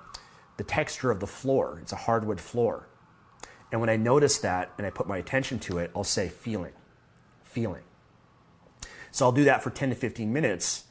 the 0.57 0.65
texture 0.65 1.11
of 1.11 1.21
the 1.21 1.27
floor. 1.27 1.79
It's 1.83 1.93
a 1.93 1.97
hardwood 1.97 2.41
floor. 2.41 2.89
And 3.71 3.81
when 3.81 3.91
I 3.91 3.97
notice 3.97 4.39
that 4.39 4.73
and 4.79 4.87
I 4.87 4.91
put 4.91 5.07
my 5.07 5.19
attention 5.19 5.59
to 5.61 5.79
it, 5.79 5.91
I'll 5.95 6.03
say 6.03 6.29
feeling, 6.29 6.73
feeling. 7.45 7.83
So 9.11 9.27
I'll 9.27 9.33
do 9.33 9.45
that 9.45 9.63
for 9.63 9.71
10 9.71 9.91
to 9.91 9.95
15 9.95 10.33
minutes 10.33 10.85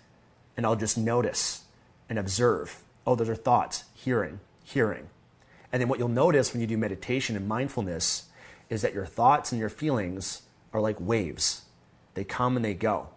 and 0.55 0.65
I'll 0.65 0.75
just 0.75 0.97
notice 0.97 1.63
and 2.09 2.19
observe. 2.19 2.83
Oh, 3.05 3.15
those 3.15 3.29
are 3.29 3.35
thoughts, 3.35 3.85
hearing, 3.93 4.39
hearing. 4.63 5.09
And 5.71 5.81
then 5.81 5.89
what 5.89 5.97
you'll 5.99 6.09
notice 6.09 6.53
when 6.53 6.61
you 6.61 6.67
do 6.67 6.77
meditation 6.77 7.35
and 7.35 7.47
mindfulness 7.47 8.26
is 8.69 8.81
that 8.81 8.93
your 8.93 9.05
thoughts 9.05 9.51
and 9.51 9.59
your 9.59 9.69
feelings 9.69 10.43
are 10.73 10.81
like 10.81 10.99
waves. 10.99 11.63
They 12.13 12.23
come 12.23 12.55
and 12.55 12.65
they 12.65 12.73
go. 12.73 13.09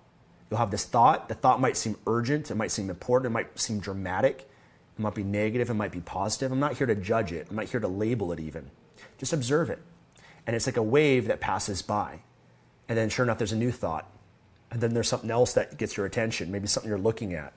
You'll 0.51 0.59
have 0.59 0.71
this 0.71 0.85
thought. 0.85 1.29
The 1.29 1.35
thought 1.35 1.61
might 1.61 1.77
seem 1.77 1.97
urgent, 2.07 2.51
it 2.51 2.57
might 2.57 2.71
seem 2.71 2.91
important, 2.91 3.31
it 3.31 3.35
might 3.35 3.59
seem 3.59 3.81
dramatic, 3.81 4.51
it 4.99 5.03
might 5.03 5.15
be 5.15 5.23
negative, 5.23 5.71
it 5.71 5.75
might 5.75 5.93
be 5.93 6.01
positive. 6.01 6.53
I'm 6.53 6.61
not 6.61 6.77
here 6.77 6.87
to 6.87 6.95
judge 6.95 7.33
it, 7.33 7.47
I'm 7.51 7.57
not 7.57 7.67
here 7.67 7.81
to 7.81 7.89
label 7.89 8.33
it 8.33 8.41
even. 8.41 8.71
Just 9.19 9.33
observe 9.33 9.71
it. 9.71 9.79
And 10.47 10.57
it's 10.57 10.67
like 10.67 10.77
a 10.77 10.83
wave 10.83 11.29
that 11.29 11.41
passes 11.41 11.83
by. 11.83 12.21
And 12.89 12.99
then, 12.99 13.09
sure 13.09 13.25
enough, 13.25 13.39
there's 13.39 13.53
a 13.53 13.57
new 13.57 13.71
thought. 13.71 14.11
And 14.71 14.81
then 14.81 14.95
there's 14.95 15.09
something 15.09 15.31
else 15.31 15.53
that 15.55 15.77
gets 15.79 15.97
your 15.97 16.07
attention, 16.07 16.51
maybe 16.51 16.67
something 16.67 16.89
you're 16.89 16.99
looking 16.99 17.35
at. 17.35 17.53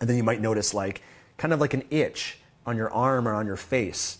And 0.00 0.08
then 0.08 0.16
you 0.16 0.22
might 0.22 0.40
notice, 0.40 0.74
like, 0.74 1.02
kind 1.36 1.54
of 1.54 1.60
like 1.60 1.74
an 1.74 1.84
itch 1.90 2.38
on 2.66 2.76
your 2.76 2.92
arm 2.92 3.28
or 3.28 3.34
on 3.34 3.46
your 3.46 3.56
face 3.56 4.18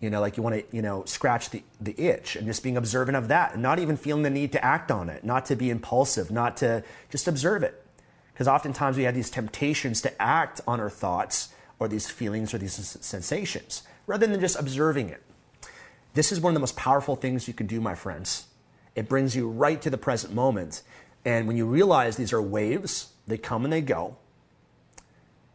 you 0.00 0.10
know, 0.10 0.20
like 0.20 0.36
you 0.36 0.42
want 0.42 0.56
to, 0.56 0.76
you 0.76 0.82
know, 0.82 1.04
scratch 1.04 1.50
the, 1.50 1.62
the 1.80 1.98
itch 1.98 2.36
and 2.36 2.46
just 2.46 2.62
being 2.62 2.76
observant 2.76 3.16
of 3.16 3.28
that 3.28 3.54
and 3.54 3.62
not 3.62 3.78
even 3.78 3.96
feeling 3.96 4.22
the 4.22 4.30
need 4.30 4.52
to 4.52 4.64
act 4.64 4.90
on 4.90 5.08
it, 5.08 5.24
not 5.24 5.46
to 5.46 5.56
be 5.56 5.70
impulsive, 5.70 6.30
not 6.30 6.56
to 6.58 6.84
just 7.10 7.26
observe 7.26 7.62
it. 7.62 7.82
Because 8.32 8.48
oftentimes 8.48 8.98
we 8.98 9.04
have 9.04 9.14
these 9.14 9.30
temptations 9.30 10.02
to 10.02 10.22
act 10.22 10.60
on 10.66 10.80
our 10.80 10.90
thoughts 10.90 11.48
or 11.78 11.88
these 11.88 12.10
feelings 12.10 12.52
or 12.52 12.58
these 12.58 12.98
sensations 13.00 13.82
rather 14.06 14.26
than 14.26 14.38
just 14.40 14.58
observing 14.58 15.08
it. 15.08 15.22
This 16.12 16.32
is 16.32 16.40
one 16.40 16.50
of 16.50 16.54
the 16.54 16.60
most 16.60 16.76
powerful 16.76 17.16
things 17.16 17.48
you 17.48 17.54
can 17.54 17.66
do, 17.66 17.80
my 17.80 17.94
friends. 17.94 18.46
It 18.94 19.08
brings 19.08 19.34
you 19.36 19.48
right 19.48 19.80
to 19.82 19.90
the 19.90 19.98
present 19.98 20.34
moment. 20.34 20.82
And 21.24 21.46
when 21.46 21.56
you 21.56 21.66
realize 21.66 22.16
these 22.16 22.32
are 22.32 22.40
waves, 22.40 23.12
they 23.26 23.36
come 23.36 23.64
and 23.64 23.72
they 23.72 23.80
go, 23.80 24.16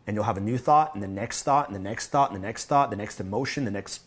and 0.06 0.16
you'll 0.16 0.26
have 0.26 0.38
a 0.38 0.42
new 0.42 0.58
thought, 0.58 0.94
and 0.94 1.02
the 1.02 1.08
next 1.08 1.44
thought, 1.44 1.68
and 1.68 1.76
the 1.76 1.80
next 1.80 2.08
thought, 2.08 2.32
and 2.32 2.42
the 2.42 2.46
next 2.46 2.66
thought, 2.66 2.90
the 2.90 2.96
next 2.96 3.20
emotion, 3.20 3.66
the 3.66 3.72
next 3.72 4.02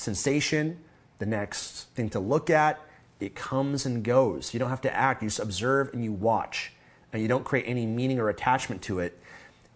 sensation, 0.00 0.78
the 1.18 1.26
next 1.26 1.88
thing 1.94 2.08
to 2.10 2.20
look 2.20 2.50
at. 2.50 2.80
It 3.20 3.34
comes 3.34 3.84
and 3.84 4.02
goes. 4.02 4.54
You 4.54 4.60
don't 4.60 4.70
have 4.70 4.80
to 4.82 4.94
act. 4.94 5.22
You 5.22 5.28
just 5.28 5.40
observe 5.40 5.92
and 5.92 6.02
you 6.02 6.12
watch. 6.12 6.72
And 7.12 7.20
you 7.20 7.28
don't 7.28 7.44
create 7.44 7.64
any 7.66 7.86
meaning 7.86 8.18
or 8.18 8.28
attachment 8.28 8.82
to 8.82 9.00
it. 9.00 9.18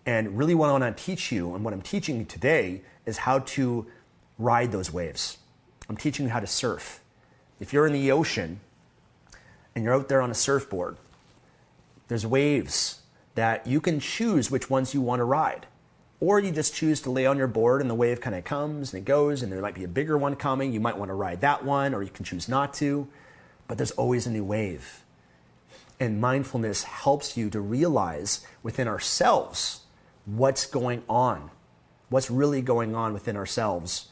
And 0.07 0.39
really, 0.39 0.55
what 0.55 0.69
I 0.69 0.73
want 0.73 0.97
to 0.97 1.05
teach 1.05 1.31
you 1.31 1.55
and 1.55 1.65
what 1.65 1.75
I'm 1.75 1.83
teaching 1.83 2.19
you 2.19 2.25
today 2.25 2.83
is 3.07 3.19
how 3.19 3.41
to 3.41 3.87
ride 4.39 4.73
those 4.73 4.93
waves. 4.93 5.39
I'm 5.89 5.97
teaching 5.97 6.27
you 6.27 6.33
how 6.33 6.41
to 6.41 6.47
surf. 6.47 7.01
If 7.61 7.73
you're 7.73 7.87
in 7.87 7.93
the 7.93 8.11
ocean 8.11 8.61
and 9.75 9.85
you're 9.85 9.95
out 9.95 10.09
there 10.09 10.23
on 10.23 10.31
a 10.31 10.35
surfboard, 10.35 10.97
there's 12.09 12.27
waves 12.27 13.03
that 13.35 13.67
you 13.67 13.81
can 13.81 14.01
choose 14.01 14.51
which 14.51 14.71
ones 14.71 14.95
you 14.95 15.01
want 15.01 15.21
to 15.21 15.25
ride. 15.25 15.67
Or 16.25 16.41
you 16.41 16.53
just 16.53 16.75
choose 16.75 17.03
to 17.03 17.11
lay 17.11 17.27
on 17.27 17.37
your 17.37 17.47
board 17.47 17.83
and 17.83 17.91
the 17.91 17.95
wave 17.95 18.23
kind 18.23 18.35
of 18.35 18.45
comes 18.45 18.95
and 18.95 19.03
it 19.03 19.05
goes, 19.05 19.43
and 19.43 19.53
there 19.53 19.61
might 19.61 19.75
be 19.75 19.85
a 19.85 19.89
bigger 19.89 20.17
one 20.17 20.37
coming. 20.37 20.73
You 20.73 20.81
might 20.81 20.97
want 20.97 21.11
to 21.11 21.15
ride 21.15 21.43
that 21.43 21.67
one, 21.67 21.93
or 21.93 22.03
you 22.03 22.09
can 22.09 22.25
choose 22.25 22.49
not 22.49 22.73
to. 22.75 23.07
But 23.69 23.77
there's 23.77 23.91
always 23.91 24.27
a 24.27 24.31
new 24.31 24.43
wave. 24.43 25.05
And 26.01 26.23
mindfulness 26.23 26.85
helps 26.85 27.37
you 27.37 27.51
to 27.51 27.61
realize 27.61 28.43
within 28.63 28.89
ourselves 28.89 29.83
what's 30.25 30.65
going 30.65 31.03
on, 31.11 31.51
what's 32.09 32.31
really 32.31 32.63
going 32.63 32.95
on 32.95 33.13
within 33.13 33.37
ourselves, 33.37 34.09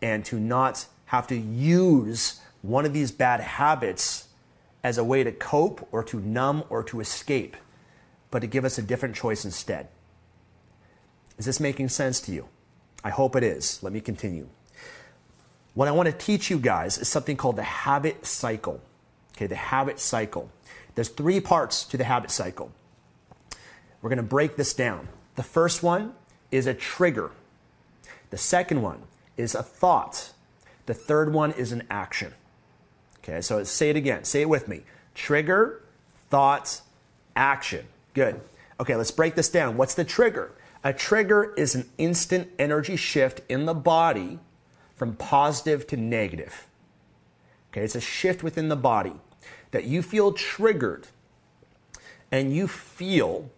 and 0.00 0.24
to 0.26 0.38
not 0.38 0.86
have 1.06 1.26
to 1.26 1.36
use 1.36 2.40
one 2.62 2.86
of 2.86 2.92
these 2.92 3.10
bad 3.10 3.40
habits 3.40 4.28
as 4.84 4.98
a 4.98 5.04
way 5.04 5.24
to 5.24 5.32
cope 5.32 5.88
or 5.90 6.04
to 6.04 6.20
numb 6.20 6.62
or 6.70 6.84
to 6.84 7.00
escape, 7.00 7.56
but 8.30 8.38
to 8.38 8.46
give 8.46 8.64
us 8.64 8.78
a 8.78 8.82
different 8.82 9.16
choice 9.16 9.44
instead. 9.44 9.88
Is 11.38 11.46
this 11.46 11.60
making 11.60 11.88
sense 11.88 12.20
to 12.22 12.32
you? 12.32 12.48
I 13.04 13.10
hope 13.10 13.36
it 13.36 13.42
is. 13.42 13.82
Let 13.82 13.92
me 13.92 14.00
continue. 14.00 14.48
What 15.74 15.88
I 15.88 15.92
want 15.92 16.06
to 16.06 16.12
teach 16.12 16.50
you 16.50 16.58
guys 16.58 16.98
is 16.98 17.08
something 17.08 17.36
called 17.36 17.56
the 17.56 17.62
habit 17.62 18.26
cycle. 18.26 18.80
Okay, 19.34 19.46
the 19.46 19.56
habit 19.56 19.98
cycle. 19.98 20.50
There's 20.94 21.08
three 21.08 21.40
parts 21.40 21.84
to 21.86 21.96
the 21.96 22.04
habit 22.04 22.30
cycle. 22.30 22.70
We're 24.02 24.10
going 24.10 24.18
to 24.18 24.22
break 24.22 24.56
this 24.56 24.74
down. 24.74 25.08
The 25.36 25.42
first 25.42 25.82
one 25.82 26.14
is 26.50 26.66
a 26.66 26.74
trigger. 26.74 27.30
The 28.30 28.38
second 28.38 28.82
one 28.82 29.02
is 29.36 29.54
a 29.54 29.62
thought. 29.62 30.32
The 30.86 30.94
third 30.94 31.32
one 31.32 31.52
is 31.52 31.72
an 31.72 31.84
action. 31.90 32.34
Okay, 33.20 33.40
so 33.40 33.62
say 33.64 33.88
it 33.88 33.96
again. 33.96 34.24
Say 34.24 34.42
it 34.42 34.48
with 34.48 34.68
me. 34.68 34.82
Trigger, 35.14 35.82
thought, 36.28 36.80
action. 37.36 37.86
Good. 38.14 38.40
Okay, 38.80 38.96
let's 38.96 39.10
break 39.10 39.34
this 39.34 39.48
down. 39.48 39.76
What's 39.76 39.94
the 39.94 40.04
trigger? 40.04 40.52
A 40.84 40.92
trigger 40.92 41.54
is 41.56 41.74
an 41.74 41.88
instant 41.98 42.50
energy 42.58 42.96
shift 42.96 43.40
in 43.48 43.66
the 43.66 43.74
body 43.74 44.38
from 44.96 45.14
positive 45.14 45.86
to 45.88 45.96
negative. 45.96 46.66
Okay, 47.70 47.82
it's 47.82 47.94
a 47.94 48.00
shift 48.00 48.42
within 48.42 48.68
the 48.68 48.76
body 48.76 49.14
that 49.70 49.84
you 49.84 50.02
feel 50.02 50.32
triggered 50.32 51.06
and 52.30 52.54
you 52.54 52.66
feel 52.66 53.50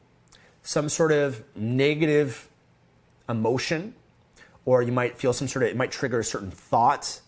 some 0.63 0.89
sort 0.89 1.13
of 1.13 1.43
negative 1.57 2.49
emotion, 3.29 3.95
or 4.65 4.83
you 4.83 4.93
might 4.93 5.17
feel 5.17 5.33
some 5.33 5.49
sort 5.49 5.63
of, 5.65 5.71
it 5.71 5.77
might 5.77 5.93
trigger 5.93 6.21
a 6.21 6.25
certain 6.25 6.51
thought, 6.51 7.21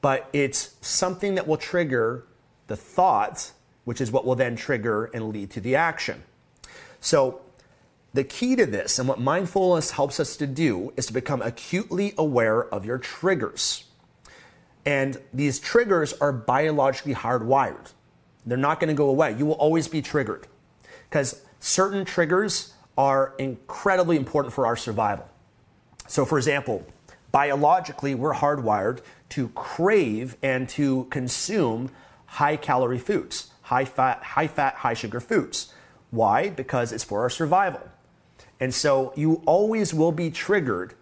but 0.00 0.28
it's 0.32 0.74
something 0.80 1.34
that 1.34 1.46
will 1.46 1.56
trigger 1.56 2.24
the 2.66 2.76
thought, 2.76 3.52
which 3.84 4.00
is 4.00 4.10
what 4.10 4.24
will 4.24 4.34
then 4.34 4.56
trigger 4.56 5.06
and 5.06 5.30
lead 5.30 5.50
to 5.50 5.60
the 5.60 5.76
action. 5.76 6.22
So, 7.00 7.40
the 8.12 8.24
key 8.24 8.56
to 8.56 8.66
this 8.66 8.98
and 8.98 9.08
what 9.08 9.20
mindfulness 9.20 9.92
helps 9.92 10.18
us 10.18 10.36
to 10.36 10.46
do 10.46 10.92
is 10.96 11.06
to 11.06 11.12
become 11.12 11.42
acutely 11.42 12.14
aware 12.18 12.64
of 12.74 12.84
your 12.84 12.98
triggers. 12.98 13.84
And 14.84 15.20
these 15.32 15.60
triggers 15.60 16.12
are 16.14 16.32
biologically 16.32 17.14
hardwired. 17.14 17.92
They're 18.46 18.58
not 18.58 18.80
going 18.80 18.88
to 18.88 18.94
go 18.94 19.08
away. 19.08 19.36
You 19.38 19.46
will 19.46 19.54
always 19.54 19.86
be 19.86 20.02
triggered 20.02 20.46
because 21.08 21.42
certain 21.60 22.04
triggers 22.04 22.72
are 22.96 23.34
incredibly 23.38 24.16
important 24.16 24.54
for 24.54 24.66
our 24.66 24.76
survival. 24.76 25.28
So, 26.08 26.24
for 26.24 26.38
example, 26.38 26.84
biologically, 27.30 28.14
we're 28.14 28.34
hardwired 28.34 29.00
to 29.30 29.48
crave 29.50 30.36
and 30.42 30.68
to 30.70 31.04
consume 31.04 31.90
high 32.26 32.56
calorie 32.56 32.98
foods, 32.98 33.50
high 33.62 33.84
fat, 33.84 34.22
high 34.22 34.48
fat, 34.48 34.74
high 34.76 34.94
sugar 34.94 35.20
foods. 35.20 35.72
Why? 36.10 36.48
Because 36.48 36.92
it's 36.92 37.04
for 37.04 37.20
our 37.20 37.30
survival. 37.30 37.82
And 38.60 38.74
so 38.74 39.12
you 39.16 39.42
always 39.46 39.92
will 39.92 40.12
be 40.12 40.30
triggered 40.30 40.94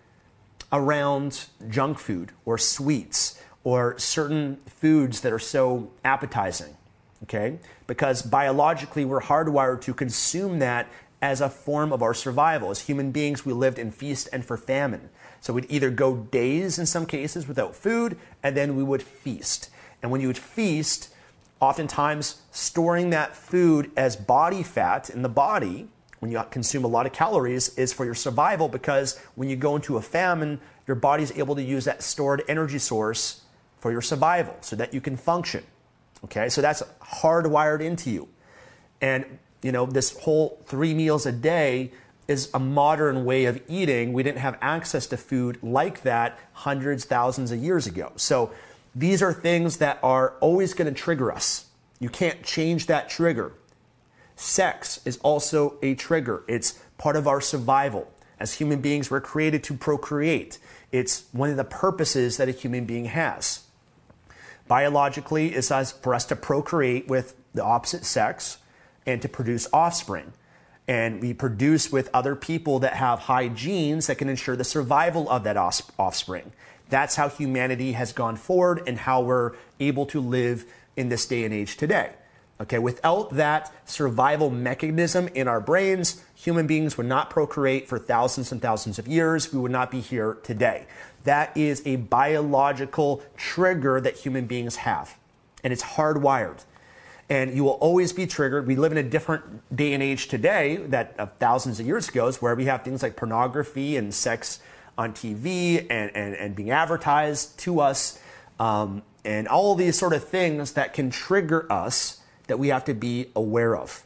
around 0.72 1.46
junk 1.68 1.98
food 1.98 2.32
or 2.44 2.56
sweets 2.56 3.42
or 3.64 3.98
certain 3.98 4.58
foods 4.66 5.20
that 5.22 5.32
are 5.32 5.38
so 5.38 5.90
appetizing 6.04 6.76
okay? 7.24 7.58
Because 7.86 8.22
biologically, 8.22 9.04
we're 9.04 9.20
hardwired 9.20 9.80
to 9.82 9.94
consume 9.94 10.58
that 10.58 10.88
as 11.20 11.40
a 11.40 11.48
form 11.48 11.92
of 11.92 12.02
our 12.02 12.14
survival. 12.14 12.70
As 12.70 12.80
human 12.80 13.10
beings, 13.10 13.44
we 13.44 13.52
lived 13.52 13.78
in 13.78 13.90
feast 13.90 14.28
and 14.32 14.44
for 14.44 14.56
famine. 14.56 15.08
So 15.40 15.52
we'd 15.52 15.66
either 15.68 15.90
go 15.90 16.16
days 16.16 16.78
in 16.78 16.86
some 16.86 17.06
cases 17.06 17.48
without 17.48 17.74
food, 17.74 18.16
and 18.42 18.56
then 18.56 18.76
we 18.76 18.82
would 18.82 19.02
feast. 19.02 19.70
And 20.02 20.10
when 20.12 20.20
you 20.20 20.28
would 20.28 20.38
feast, 20.38 21.12
oftentimes 21.60 22.42
storing 22.52 23.10
that 23.10 23.34
food 23.34 23.90
as 23.96 24.16
body 24.16 24.62
fat 24.62 25.10
in 25.10 25.22
the 25.22 25.28
body, 25.28 25.88
when 26.20 26.30
you 26.30 26.42
consume 26.50 26.84
a 26.84 26.88
lot 26.88 27.06
of 27.06 27.12
calories, 27.12 27.76
is 27.76 27.92
for 27.92 28.04
your 28.04 28.14
survival 28.14 28.68
because 28.68 29.18
when 29.34 29.48
you 29.48 29.56
go 29.56 29.76
into 29.76 29.96
a 29.96 30.02
famine, 30.02 30.60
your 30.86 30.96
body 30.96 31.22
is 31.22 31.32
able 31.32 31.54
to 31.54 31.62
use 31.62 31.84
that 31.84 32.02
stored 32.02 32.42
energy 32.48 32.78
source 32.78 33.42
for 33.78 33.92
your 33.92 34.02
survival 34.02 34.56
so 34.60 34.76
that 34.76 34.92
you 34.92 35.00
can 35.00 35.16
function. 35.16 35.64
Okay, 36.24 36.48
so 36.48 36.60
that's 36.60 36.82
hardwired 37.00 37.80
into 37.80 38.10
you. 38.10 38.28
And, 39.00 39.38
you 39.62 39.70
know, 39.70 39.86
this 39.86 40.18
whole 40.18 40.60
three 40.66 40.94
meals 40.94 41.26
a 41.26 41.32
day 41.32 41.92
is 42.26 42.50
a 42.52 42.58
modern 42.58 43.24
way 43.24 43.46
of 43.46 43.60
eating. 43.68 44.12
We 44.12 44.22
didn't 44.22 44.38
have 44.38 44.58
access 44.60 45.06
to 45.08 45.16
food 45.16 45.58
like 45.62 46.02
that 46.02 46.38
hundreds, 46.52 47.04
thousands 47.04 47.52
of 47.52 47.58
years 47.58 47.86
ago. 47.86 48.12
So 48.16 48.52
these 48.94 49.22
are 49.22 49.32
things 49.32 49.78
that 49.78 49.98
are 50.02 50.34
always 50.40 50.74
going 50.74 50.92
to 50.92 51.00
trigger 51.00 51.32
us. 51.32 51.66
You 52.00 52.08
can't 52.08 52.42
change 52.42 52.86
that 52.86 53.08
trigger. 53.08 53.52
Sex 54.38 55.00
is 55.04 55.18
also 55.18 55.76
a 55.82 55.94
trigger, 55.94 56.44
it's 56.46 56.78
part 56.96 57.16
of 57.16 57.26
our 57.26 57.40
survival. 57.40 58.10
As 58.40 58.54
human 58.54 58.80
beings, 58.80 59.10
we're 59.10 59.20
created 59.20 59.64
to 59.64 59.74
procreate. 59.74 60.58
It's 60.92 61.24
one 61.32 61.50
of 61.50 61.56
the 61.56 61.64
purposes 61.64 62.36
that 62.36 62.48
a 62.48 62.52
human 62.52 62.84
being 62.84 63.06
has 63.06 63.64
biologically 64.68 65.54
is 65.54 65.70
for 66.02 66.14
us 66.14 66.26
to 66.26 66.36
procreate 66.36 67.08
with 67.08 67.34
the 67.54 67.64
opposite 67.64 68.04
sex 68.04 68.58
and 69.06 69.20
to 69.22 69.28
produce 69.28 69.66
offspring. 69.72 70.32
And 70.86 71.20
we 71.20 71.34
produce 71.34 71.90
with 71.90 72.08
other 72.14 72.36
people 72.36 72.78
that 72.80 72.94
have 72.94 73.20
high 73.20 73.48
genes 73.48 74.06
that 74.06 74.18
can 74.18 74.28
ensure 74.28 74.56
the 74.56 74.64
survival 74.64 75.28
of 75.28 75.44
that 75.44 75.56
offspring. 75.56 76.52
That's 76.90 77.16
how 77.16 77.28
humanity 77.28 77.92
has 77.92 78.12
gone 78.12 78.36
forward 78.36 78.82
and 78.86 78.98
how 78.98 79.22
we're 79.22 79.54
able 79.80 80.06
to 80.06 80.20
live 80.20 80.64
in 80.96 81.08
this 81.08 81.26
day 81.26 81.44
and 81.44 81.52
age 81.52 81.76
today. 81.76 82.12
Okay, 82.60 82.78
without 82.78 83.30
that 83.30 83.72
survival 83.84 84.50
mechanism 84.50 85.28
in 85.28 85.46
our 85.46 85.60
brains, 85.60 86.24
human 86.34 86.66
beings 86.66 86.96
would 86.96 87.06
not 87.06 87.30
procreate 87.30 87.86
for 87.86 88.00
thousands 88.00 88.50
and 88.50 88.60
thousands 88.60 88.98
of 88.98 89.06
years. 89.06 89.52
We 89.52 89.60
would 89.60 89.70
not 89.70 89.92
be 89.92 90.00
here 90.00 90.38
today. 90.42 90.86
That 91.22 91.56
is 91.56 91.82
a 91.86 91.96
biological 91.96 93.22
trigger 93.36 94.00
that 94.00 94.16
human 94.16 94.46
beings 94.46 94.76
have, 94.76 95.16
and 95.62 95.72
it's 95.72 95.82
hardwired. 95.82 96.64
And 97.30 97.54
you 97.54 97.62
will 97.62 97.72
always 97.72 98.12
be 98.12 98.26
triggered. 98.26 98.66
We 98.66 98.74
live 98.74 98.90
in 98.90 98.98
a 98.98 99.02
different 99.02 99.76
day 99.76 99.92
and 99.92 100.02
age 100.02 100.28
today 100.28 100.76
that 100.76 101.14
of 101.18 101.32
thousands 101.34 101.78
of 101.78 101.86
years 101.86 102.08
ago, 102.08 102.26
is 102.26 102.42
where 102.42 102.56
we 102.56 102.64
have 102.64 102.82
things 102.82 103.02
like 103.02 103.14
pornography 103.14 103.96
and 103.96 104.12
sex 104.12 104.60
on 104.96 105.12
TV 105.12 105.86
and, 105.90 106.10
and, 106.16 106.34
and 106.34 106.56
being 106.56 106.70
advertised 106.70 107.56
to 107.60 107.80
us, 107.80 108.18
um, 108.58 109.02
and 109.24 109.46
all 109.46 109.76
these 109.76 109.96
sort 109.96 110.12
of 110.12 110.24
things 110.26 110.72
that 110.72 110.92
can 110.92 111.10
trigger 111.10 111.70
us 111.70 112.17
that 112.48 112.58
we 112.58 112.68
have 112.68 112.84
to 112.86 112.94
be 112.94 113.30
aware 113.36 113.76
of. 113.76 114.04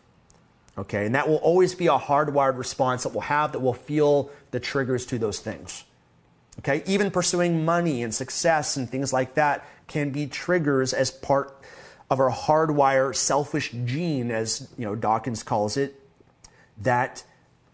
Okay, 0.77 1.07
and 1.07 1.15
that 1.15 1.29
will 1.29 1.37
always 1.37 1.75
be 1.75 1.87
a 1.87 1.99
hardwired 1.99 2.57
response 2.57 3.03
that 3.03 3.11
we'll 3.11 3.23
have 3.23 3.53
that 3.53 3.61
will 3.61 3.75
feel 3.75 4.31
the 4.53 4.61
triggers 4.61 5.05
to 5.07 5.19
those 5.19 5.41
things. 5.41 5.85
Okay, 6.59 6.83
even 6.87 7.11
pursuing 7.11 7.65
money 7.65 8.03
and 8.03 8.15
success 8.15 8.77
and 8.77 8.89
things 8.89 9.13
like 9.13 9.35
that 9.35 9.67
can 9.87 10.11
be 10.11 10.27
triggers 10.27 10.93
as 10.93 11.11
part 11.11 11.57
of 12.11 12.21
our 12.21 12.31
hardwire 12.31 13.15
selfish 13.15 13.71
gene, 13.85 14.31
as 14.31 14.69
you 14.77 14.85
know 14.85 14.95
Dawkins 14.95 15.43
calls 15.43 15.77
it, 15.77 15.99
that 16.79 17.25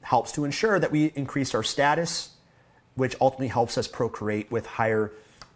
helps 0.03 0.33
to 0.33 0.45
ensure 0.45 0.79
that 0.79 0.93
we 0.93 1.13
increase 1.17 1.55
our 1.55 1.63
status, 1.63 2.31
which 2.95 3.17
ultimately 3.21 3.49
helps 3.49 3.77
us 3.77 3.89
procreate 3.89 4.51
with 4.51 4.65
higher, 4.67 5.13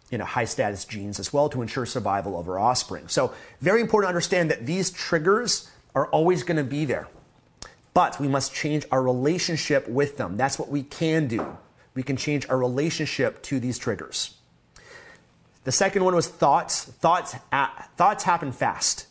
you 0.09 0.17
know, 0.17 0.25
high 0.25 0.45
status 0.45 0.85
genes 0.85 1.19
as 1.19 1.33
well 1.33 1.49
to 1.49 1.61
ensure 1.61 1.85
survival 1.85 2.39
of 2.39 2.47
our 2.47 2.59
offspring. 2.59 3.07
So 3.07 3.33
very 3.61 3.81
important 3.81 4.05
to 4.05 4.09
understand 4.09 4.51
that 4.51 4.65
these 4.65 4.91
triggers 4.91 5.69
are 5.95 6.07
always 6.07 6.43
going 6.43 6.57
to 6.57 6.63
be 6.63 6.85
there. 6.85 7.07
But 7.93 8.19
we 8.19 8.27
must 8.27 8.53
change 8.53 8.85
our 8.91 9.01
relationship 9.01 9.87
with 9.87 10.17
them. 10.17 10.37
That's 10.37 10.57
what 10.57 10.69
we 10.69 10.83
can 10.83 11.27
do 11.27 11.57
we 11.93 12.03
can 12.03 12.17
change 12.17 12.47
our 12.49 12.57
relationship 12.57 13.41
to 13.43 13.59
these 13.59 13.77
triggers. 13.77 14.35
The 15.63 15.71
second 15.71 16.03
one 16.03 16.15
was 16.15 16.27
thoughts. 16.27 16.85
Thoughts, 16.85 17.35
thoughts 17.95 18.23
happen 18.23 18.51
fast. 18.51 19.07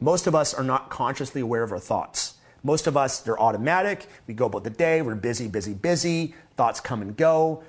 Most 0.00 0.26
of 0.26 0.34
us 0.34 0.54
are 0.54 0.62
not 0.62 0.90
consciously 0.90 1.40
aware 1.40 1.62
of 1.62 1.72
our 1.72 1.78
thoughts. 1.78 2.34
Most 2.62 2.86
of 2.86 2.96
us, 2.96 3.20
they're 3.20 3.40
automatic. 3.40 4.06
We 4.26 4.34
go 4.34 4.46
about 4.46 4.64
the 4.64 4.70
day, 4.70 5.00
we're 5.00 5.14
busy, 5.14 5.48
busy, 5.48 5.72
busy. 5.72 6.34
Thoughts 6.56 6.80
come 6.80 7.00
and 7.00 7.16
go. 7.16 7.62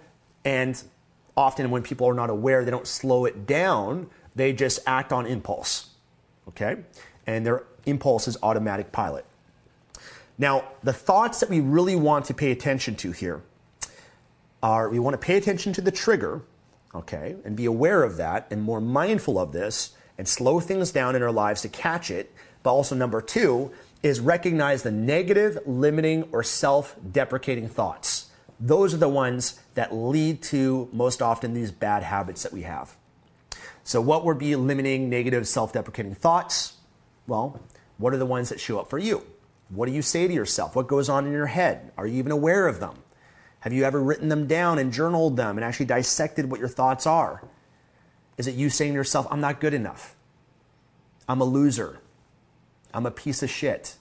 And 0.44 0.82
often, 1.38 1.70
when 1.70 1.84
people 1.84 2.10
are 2.10 2.14
not 2.14 2.30
aware, 2.30 2.66
they 2.66 2.72
don't 2.72 2.88
slow 2.88 3.26
it 3.26 3.46
down, 3.46 4.10
they 4.36 4.52
just 4.52 4.80
act 4.88 5.14
on 5.14 5.26
impulse. 5.26 5.92
Okay? 6.50 6.78
And 7.26 7.46
their 7.46 7.64
impulse 7.86 8.28
is 8.28 8.38
automatic 8.42 8.92
pilot. 8.92 9.26
Now, 10.38 10.66
the 10.84 10.94
thoughts 10.94 11.40
that 11.40 11.50
we 11.50 11.60
really 11.60 11.96
want 11.96 12.26
to 12.26 12.34
pay 12.34 12.52
attention 12.52 12.96
to 12.98 13.12
here 13.12 13.44
are 14.62 14.90
we 14.90 15.00
want 15.00 15.14
to 15.14 15.18
pay 15.18 15.38
attention 15.38 15.74
to 15.74 15.82
the 15.82 15.92
trigger, 15.92 16.42
okay, 16.94 17.36
and 17.46 17.56
be 17.56 17.66
aware 17.66 18.04
of 18.04 18.18
that 18.18 18.48
and 18.52 18.62
more 18.62 18.82
mindful 18.82 19.40
of 19.40 19.52
this 19.52 19.96
and 20.18 20.28
slow 20.28 20.60
things 20.60 20.92
down 20.92 21.16
in 21.16 21.24
our 21.24 21.32
lives 21.32 21.62
to 21.62 21.70
catch 21.70 22.12
it. 22.12 22.34
But 22.64 22.72
also, 22.72 22.96
number 22.96 23.22
two 23.22 23.72
is 24.04 24.20
recognize 24.20 24.84
the 24.84 24.92
negative, 24.92 25.60
limiting, 25.66 26.28
or 26.32 26.44
self 26.44 26.96
deprecating 27.12 27.68
thoughts. 27.68 28.27
Those 28.60 28.94
are 28.94 28.98
the 28.98 29.10
ones 29.10 29.60
that 29.76 29.94
lead 29.94 30.42
to 30.44 30.90
most 30.92 31.22
often 31.22 31.54
these 31.54 31.72
bad 31.72 32.04
habits 32.04 32.44
that 32.44 32.54
we 32.54 32.64
have. 32.64 32.96
So, 33.84 34.02
what 34.02 34.26
would 34.26 34.38
be 34.38 34.56
limiting, 34.56 35.10
negative, 35.10 35.48
self 35.48 35.74
deprecating 35.74 36.16
thoughts? 36.16 36.74
Well, 37.28 37.62
what 37.98 38.14
are 38.14 38.18
the 38.18 38.26
ones 38.26 38.50
that 38.50 38.60
show 38.60 38.80
up 38.80 38.90
for 38.90 38.98
you? 38.98 39.24
What 39.70 39.88
do 39.88 39.92
you 39.92 40.02
say 40.02 40.28
to 40.28 40.34
yourself? 40.34 40.76
What 40.76 40.88
goes 40.88 41.10
on 41.10 41.26
in 41.26 41.34
your 41.34 41.48
head? 41.48 41.92
Are 41.98 42.08
you 42.08 42.18
even 42.18 42.32
aware 42.32 42.68
of 42.68 42.80
them? 42.80 42.96
Have 43.62 43.74
you 43.74 43.84
ever 43.84 44.02
written 44.02 44.30
them 44.30 44.48
down 44.48 44.80
and 44.80 44.94
journaled 44.94 45.36
them 45.36 45.58
and 45.58 45.66
actually 45.66 45.88
dissected 45.88 46.50
what 46.50 46.60
your 46.60 46.70
thoughts 46.70 47.06
are? 47.06 47.44
Is 48.38 48.48
it 48.48 48.56
you 48.56 48.70
saying 48.70 48.94
to 48.94 48.96
yourself, 48.96 49.28
I'm 49.30 49.42
not 49.42 49.60
good 49.60 49.74
enough? 49.74 50.16
I'm 51.28 51.42
a 51.42 51.46
loser. 51.46 52.00
I'm 52.94 53.06
a 53.06 53.12
piece 53.12 53.44
of 53.44 53.50
shit. 53.50 53.98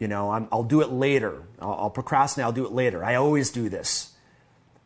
You 0.00 0.08
know, 0.08 0.30
i 0.30 0.40
will 0.50 0.64
do 0.64 0.80
it 0.80 0.90
later. 0.90 1.42
I'll, 1.60 1.74
I'll 1.74 1.90
procrastinate. 1.90 2.44
I'll 2.44 2.52
do 2.52 2.66
it 2.66 2.72
later. 2.72 3.04
I 3.04 3.14
always 3.14 3.50
do 3.50 3.68
this. 3.68 4.14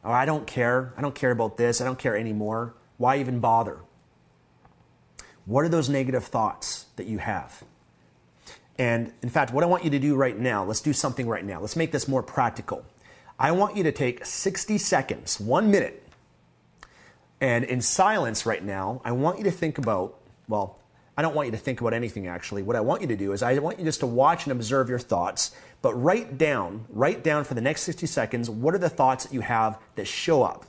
Or 0.03 0.11
I 0.11 0.27
don't 0.27 0.47
care. 0.47 0.93
I 0.99 1.01
don't 1.01 1.15
care 1.15 1.31
about 1.31 1.57
this. 1.57 1.81
I 1.81 1.85
don't 1.85 1.99
care 1.99 2.17
anymore. 2.17 2.75
Why 2.99 3.19
even 3.19 3.39
bother? 3.39 3.79
What 5.47 5.65
are 5.65 5.69
those 5.69 5.89
negative 5.89 6.25
thoughts 6.25 6.87
that 6.97 7.07
you 7.07 7.19
have? 7.19 7.63
And 8.77 9.13
in 9.23 9.29
fact, 9.29 9.53
what 9.53 9.63
I 9.63 9.67
want 9.69 9.85
you 9.85 9.91
to 9.91 9.99
do 9.99 10.17
right 10.17 10.37
now, 10.37 10.65
let's 10.65 10.81
do 10.81 10.93
something 10.93 11.29
right 11.29 11.45
now. 11.45 11.61
Let's 11.61 11.77
make 11.77 11.93
this 11.93 12.09
more 12.09 12.23
practical. 12.23 12.85
I 13.39 13.53
want 13.53 13.77
you 13.77 13.85
to 13.85 13.93
take 13.93 14.25
60 14.25 14.79
seconds, 14.79 15.39
one 15.39 15.71
minute, 15.71 16.03
and 17.41 17.65
in 17.65 17.81
silence 17.81 18.47
right 18.47 18.65
now, 18.65 19.01
I 19.05 19.13
want 19.13 19.39
you 19.39 19.45
to 19.45 19.51
think 19.51 19.79
about, 19.79 20.19
well, 20.49 20.79
I 21.17 21.23
don't 21.23 21.35
want 21.35 21.47
you 21.47 21.53
to 21.53 21.59
think 21.59 21.81
about 21.81 21.95
anything 21.95 22.27
actually. 22.27 22.63
What 22.63 22.77
I 22.77 22.81
want 22.81 23.03
you 23.03 23.09
to 23.09 23.17
do 23.17 23.33
is 23.33 23.43
I 23.43 23.59
want 23.59 23.79
you 23.79 23.85
just 23.85 24.01
to 24.01 24.07
watch 24.07 24.45
and 24.45 24.53
observe 24.53 24.89
your 24.89 24.99
thoughts, 24.99 25.55
but 25.81 25.95
write 25.95 26.39
down, 26.39 26.87
write 26.89 27.23
down 27.23 27.45
for 27.45 27.55
the 27.55 27.61
next 27.61 27.83
60 27.83 28.07
seconds, 28.07 28.51
what 28.51 28.75
are 28.75 28.79
the 28.79 28.89
thoughts 28.89 29.25
that 29.25 29.33
you 29.33 29.41
have 29.41 29.79
that 29.95 30.07
show 30.07 30.43
up 30.43 30.67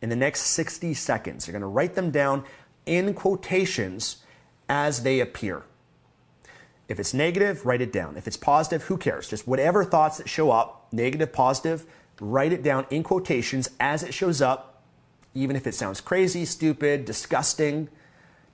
in 0.00 0.08
the 0.08 0.16
next 0.16 0.42
60 0.42 0.94
seconds. 0.94 1.46
You're 1.46 1.52
going 1.52 1.62
to 1.62 1.66
write 1.66 1.94
them 1.94 2.10
down 2.10 2.44
in 2.86 3.14
quotations 3.14 4.18
as 4.68 5.02
they 5.02 5.20
appear. 5.20 5.64
If 6.88 6.98
it's 6.98 7.12
negative, 7.12 7.66
write 7.66 7.80
it 7.80 7.92
down. 7.92 8.16
If 8.16 8.26
it's 8.26 8.36
positive, 8.36 8.84
who 8.84 8.96
cares? 8.96 9.28
Just 9.28 9.46
whatever 9.46 9.84
thoughts 9.84 10.18
that 10.18 10.28
show 10.28 10.50
up, 10.50 10.88
negative, 10.92 11.32
positive, 11.32 11.84
write 12.20 12.52
it 12.52 12.62
down 12.62 12.86
in 12.90 13.02
quotations 13.02 13.68
as 13.78 14.02
it 14.02 14.14
shows 14.14 14.40
up, 14.40 14.82
even 15.34 15.54
if 15.54 15.66
it 15.66 15.74
sounds 15.74 16.00
crazy, 16.00 16.44
stupid, 16.44 17.04
disgusting. 17.04 17.88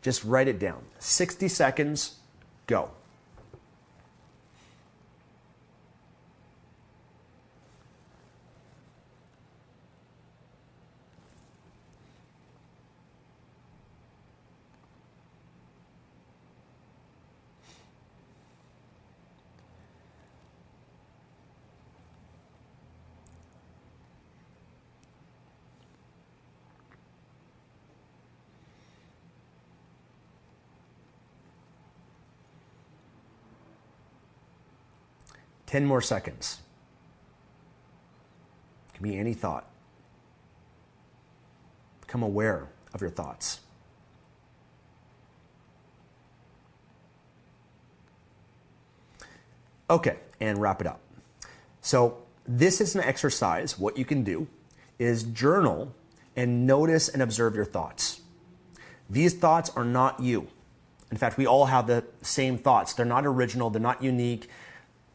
Just 0.04 0.22
write 0.22 0.48
it 0.48 0.58
down. 0.58 0.82
60 0.98 1.48
seconds, 1.48 2.16
go. 2.66 2.90
10 35.74 35.86
more 35.86 36.00
seconds. 36.00 36.60
It 38.88 38.94
can 38.94 39.02
be 39.02 39.18
any 39.18 39.34
thought. 39.34 39.68
Become 42.00 42.22
aware 42.22 42.68
of 42.92 43.00
your 43.00 43.10
thoughts. 43.10 43.58
Okay, 49.90 50.18
and 50.40 50.60
wrap 50.60 50.80
it 50.80 50.86
up. 50.86 51.00
So, 51.80 52.18
this 52.46 52.80
is 52.80 52.94
an 52.94 53.02
exercise. 53.02 53.76
What 53.76 53.98
you 53.98 54.04
can 54.04 54.22
do 54.22 54.46
is 55.00 55.24
journal 55.24 55.92
and 56.36 56.68
notice 56.68 57.08
and 57.08 57.20
observe 57.20 57.56
your 57.56 57.64
thoughts. 57.64 58.20
These 59.10 59.34
thoughts 59.34 59.70
are 59.74 59.84
not 59.84 60.20
you. 60.20 60.46
In 61.10 61.16
fact, 61.16 61.36
we 61.36 61.48
all 61.48 61.66
have 61.66 61.88
the 61.88 62.04
same 62.22 62.58
thoughts. 62.58 62.94
They're 62.94 63.04
not 63.04 63.26
original, 63.26 63.70
they're 63.70 63.82
not 63.82 64.04
unique 64.04 64.48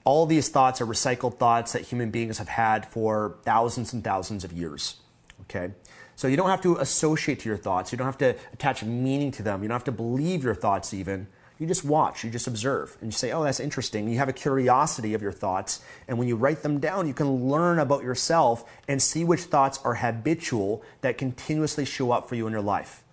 all 0.10 0.26
these 0.26 0.50
thoughts 0.50 0.82
are 0.82 0.88
recycled 0.88 1.38
thoughts 1.38 1.74
that 1.74 1.84
human 1.84 2.10
beings 2.10 2.40
have 2.40 2.50
had 2.50 2.84
for 2.84 3.38
thousands 3.44 3.94
and 3.94 4.04
thousands 4.04 4.44
of 4.44 4.52
years. 4.52 4.96
Okay? 5.42 5.70
So 6.16 6.28
you 6.28 6.36
don't 6.36 6.50
have 6.50 6.64
to 6.64 6.78
associate 6.78 7.42
to 7.42 7.50
your 7.50 7.60
thoughts. 7.60 7.92
You 7.92 7.98
don't 8.00 8.08
have 8.08 8.18
to 8.18 8.36
attach 8.52 8.84
meaning 8.84 9.30
to 9.34 9.44
them. 9.44 9.62
You 9.62 9.70
don't 9.70 9.76
have 9.76 9.84
to 9.84 9.92
believe 9.92 10.44
your 10.44 10.56
thoughts 10.56 10.96
even. 10.96 11.28
You 11.60 11.68
just 11.68 11.86
watch, 11.86 12.24
you 12.24 12.32
just 12.32 12.48
observe, 12.48 12.98
and 13.02 13.10
you 13.10 13.12
say, 13.12 13.32
oh, 13.34 13.44
that's 13.44 13.60
interesting. 13.60 14.10
You 14.10 14.18
have 14.18 14.30
a 14.30 14.34
curiosity 14.34 15.14
of 15.14 15.22
your 15.22 15.32
thoughts. 15.32 15.82
And 16.08 16.18
when 16.18 16.28
you 16.28 16.36
write 16.36 16.64
them 16.64 16.80
down, 16.80 17.08
you 17.08 17.14
can 17.14 17.48
learn 17.48 17.78
about 17.78 18.02
yourself 18.02 18.68
and 18.88 19.00
see 19.00 19.24
which 19.24 19.42
thoughts 19.42 19.80
are 19.84 19.94
habitual 19.94 20.82
that 21.02 21.20
continuously 21.20 21.86
show 21.86 22.12
up 22.12 22.28
for 22.28 22.34
you 22.34 22.48
in 22.48 22.54
your 22.54 22.64
life. 22.64 23.04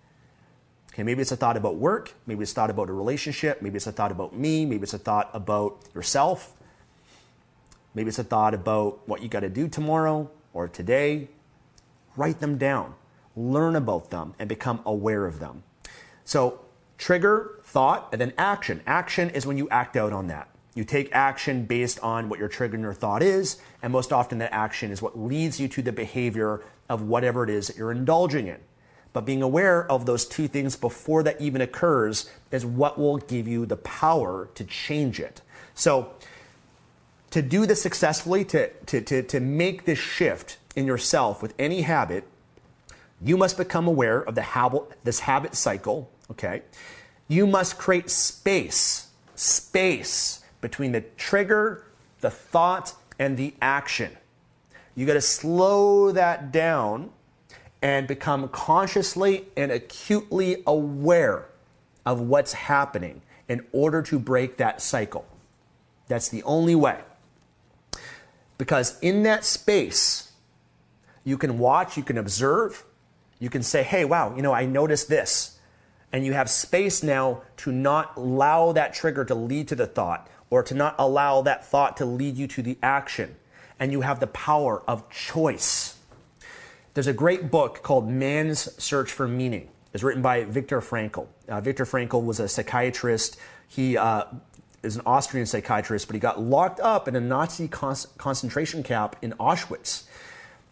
Okay, 0.94 1.02
maybe 1.02 1.20
it's 1.20 1.32
a 1.32 1.36
thought 1.36 1.58
about 1.58 1.76
work, 1.76 2.14
maybe 2.24 2.40
it's 2.40 2.52
a 2.52 2.54
thought 2.54 2.70
about 2.70 2.88
a 2.88 2.94
relationship, 2.94 3.60
maybe 3.60 3.76
it's 3.76 3.86
a 3.86 3.92
thought 3.92 4.12
about 4.12 4.34
me, 4.34 4.64
maybe 4.64 4.84
it's 4.84 4.94
a 4.94 4.98
thought 4.98 5.28
about 5.34 5.84
yourself, 5.94 6.55
Maybe 7.96 8.08
it's 8.08 8.18
a 8.18 8.24
thought 8.24 8.52
about 8.52 9.08
what 9.08 9.22
you 9.22 9.28
got 9.28 9.40
to 9.40 9.48
do 9.48 9.68
tomorrow 9.68 10.30
or 10.52 10.68
today. 10.68 11.28
Write 12.14 12.40
them 12.40 12.58
down, 12.58 12.94
learn 13.34 13.74
about 13.74 14.10
them, 14.10 14.34
and 14.38 14.50
become 14.50 14.80
aware 14.84 15.24
of 15.24 15.40
them. 15.40 15.62
So, 16.26 16.60
trigger, 16.98 17.58
thought, 17.64 18.10
and 18.12 18.20
then 18.20 18.34
action. 18.36 18.82
Action 18.86 19.30
is 19.30 19.46
when 19.46 19.56
you 19.56 19.66
act 19.70 19.96
out 19.96 20.12
on 20.12 20.26
that. 20.26 20.50
You 20.74 20.84
take 20.84 21.08
action 21.12 21.64
based 21.64 21.98
on 22.00 22.28
what 22.28 22.38
your 22.38 22.48
trigger 22.48 22.74
and 22.74 22.82
your 22.82 22.92
thought 22.92 23.22
is, 23.22 23.62
and 23.82 23.94
most 23.94 24.12
often 24.12 24.36
that 24.38 24.52
action 24.52 24.90
is 24.90 25.00
what 25.00 25.18
leads 25.18 25.58
you 25.58 25.66
to 25.68 25.80
the 25.80 25.92
behavior 25.92 26.62
of 26.90 27.00
whatever 27.00 27.44
it 27.44 27.50
is 27.50 27.68
that 27.68 27.78
you're 27.78 27.92
indulging 27.92 28.46
in. 28.46 28.58
But 29.14 29.24
being 29.24 29.40
aware 29.40 29.90
of 29.90 30.04
those 30.04 30.26
two 30.26 30.48
things 30.48 30.76
before 30.76 31.22
that 31.22 31.40
even 31.40 31.62
occurs 31.62 32.28
is 32.50 32.66
what 32.66 32.98
will 32.98 33.16
give 33.16 33.48
you 33.48 33.64
the 33.64 33.78
power 33.78 34.50
to 34.54 34.64
change 34.64 35.18
it. 35.18 35.40
So, 35.74 36.12
to 37.30 37.42
do 37.42 37.66
this 37.66 37.82
successfully, 37.82 38.44
to, 38.46 38.68
to, 38.86 39.00
to, 39.00 39.22
to 39.22 39.40
make 39.40 39.84
this 39.84 39.98
shift 39.98 40.58
in 40.74 40.86
yourself 40.86 41.42
with 41.42 41.54
any 41.58 41.82
habit, 41.82 42.24
you 43.20 43.36
must 43.36 43.56
become 43.56 43.86
aware 43.86 44.20
of 44.20 44.34
the 44.34 44.42
habit, 44.42 44.82
this 45.04 45.20
habit 45.20 45.54
cycle, 45.54 46.10
okay? 46.30 46.62
You 47.28 47.46
must 47.46 47.78
create 47.78 48.10
space, 48.10 49.08
space 49.34 50.44
between 50.60 50.92
the 50.92 51.02
trigger, 51.16 51.86
the 52.20 52.30
thought, 52.30 52.94
and 53.18 53.36
the 53.36 53.54
action. 53.60 54.16
You 54.94 55.06
got 55.06 55.14
to 55.14 55.20
slow 55.20 56.12
that 56.12 56.52
down 56.52 57.10
and 57.82 58.06
become 58.06 58.48
consciously 58.48 59.46
and 59.56 59.70
acutely 59.70 60.62
aware 60.66 61.46
of 62.04 62.20
what's 62.20 62.52
happening 62.52 63.22
in 63.48 63.66
order 63.72 64.02
to 64.02 64.18
break 64.18 64.56
that 64.56 64.80
cycle. 64.80 65.26
That's 66.08 66.28
the 66.28 66.42
only 66.44 66.74
way. 66.74 67.00
Because 68.58 68.98
in 69.00 69.22
that 69.24 69.44
space, 69.44 70.32
you 71.24 71.36
can 71.36 71.58
watch, 71.58 71.96
you 71.96 72.02
can 72.02 72.18
observe, 72.18 72.84
you 73.38 73.50
can 73.50 73.62
say, 73.62 73.82
hey, 73.82 74.04
wow, 74.04 74.34
you 74.34 74.42
know, 74.42 74.52
I 74.52 74.64
noticed 74.64 75.08
this. 75.08 75.58
And 76.12 76.24
you 76.24 76.32
have 76.32 76.48
space 76.48 77.02
now 77.02 77.42
to 77.58 77.72
not 77.72 78.16
allow 78.16 78.72
that 78.72 78.94
trigger 78.94 79.24
to 79.24 79.34
lead 79.34 79.68
to 79.68 79.74
the 79.74 79.86
thought 79.86 80.28
or 80.48 80.62
to 80.62 80.74
not 80.74 80.94
allow 80.98 81.42
that 81.42 81.66
thought 81.66 81.96
to 81.98 82.04
lead 82.04 82.36
you 82.36 82.46
to 82.46 82.62
the 82.62 82.78
action. 82.82 83.36
And 83.78 83.92
you 83.92 84.00
have 84.00 84.20
the 84.20 84.28
power 84.28 84.82
of 84.88 85.10
choice. 85.10 85.96
There's 86.94 87.08
a 87.08 87.12
great 87.12 87.50
book 87.50 87.82
called 87.82 88.08
Man's 88.08 88.72
Search 88.82 89.12
for 89.12 89.28
Meaning. 89.28 89.68
It's 89.92 90.02
written 90.02 90.22
by 90.22 90.44
Viktor 90.44 90.80
Frankl. 90.80 91.26
Uh, 91.48 91.60
Viktor 91.60 91.84
Frankl 91.84 92.24
was 92.24 92.40
a 92.40 92.48
psychiatrist. 92.48 93.38
He 93.68 93.98
uh, 93.98 94.24
is 94.86 94.96
an 94.96 95.02
Austrian 95.04 95.46
psychiatrist, 95.46 96.06
but 96.06 96.14
he 96.14 96.20
got 96.20 96.40
locked 96.40 96.80
up 96.80 97.08
in 97.08 97.16
a 97.16 97.20
Nazi 97.20 97.68
con- 97.68 97.96
concentration 98.16 98.82
camp 98.82 99.16
in 99.20 99.32
Auschwitz. 99.32 100.04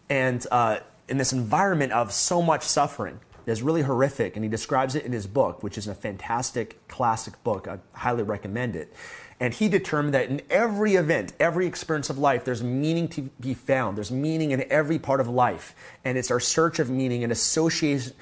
And 0.09 0.45
uh, 0.51 0.79
in 1.07 1.17
this 1.17 1.33
environment 1.33 1.91
of 1.91 2.11
so 2.11 2.41
much 2.41 2.63
suffering, 2.63 3.19
it's 3.45 3.61
really 3.61 3.83
horrific. 3.83 4.35
And 4.35 4.43
he 4.43 4.49
describes 4.49 4.95
it 4.95 5.05
in 5.05 5.11
his 5.11 5.27
book, 5.27 5.61
which 5.61 5.77
is 5.77 5.87
a 5.87 5.93
fantastic 5.93 6.87
classic 6.87 7.43
book. 7.43 7.67
I 7.67 7.79
highly 7.93 8.23
recommend 8.23 8.75
it. 8.75 8.93
And 9.39 9.53
he 9.53 9.67
determined 9.67 10.13
that 10.13 10.29
in 10.29 10.41
every 10.49 10.95
event, 10.95 11.33
every 11.39 11.67
experience 11.67 12.09
of 12.09 12.17
life, 12.17 12.45
there's 12.45 12.63
meaning 12.63 13.09
to 13.09 13.23
be 13.39 13.53
found. 13.53 13.97
There's 13.97 14.11
meaning 14.11 14.51
in 14.51 14.63
every 14.71 14.97
part 14.97 15.19
of 15.19 15.27
life. 15.27 15.75
And 16.05 16.17
it's 16.17 16.31
our 16.31 16.39
search 16.39 16.79
of 16.79 16.89
meaning 16.89 17.21
and 17.21 17.33
association, 17.33 18.13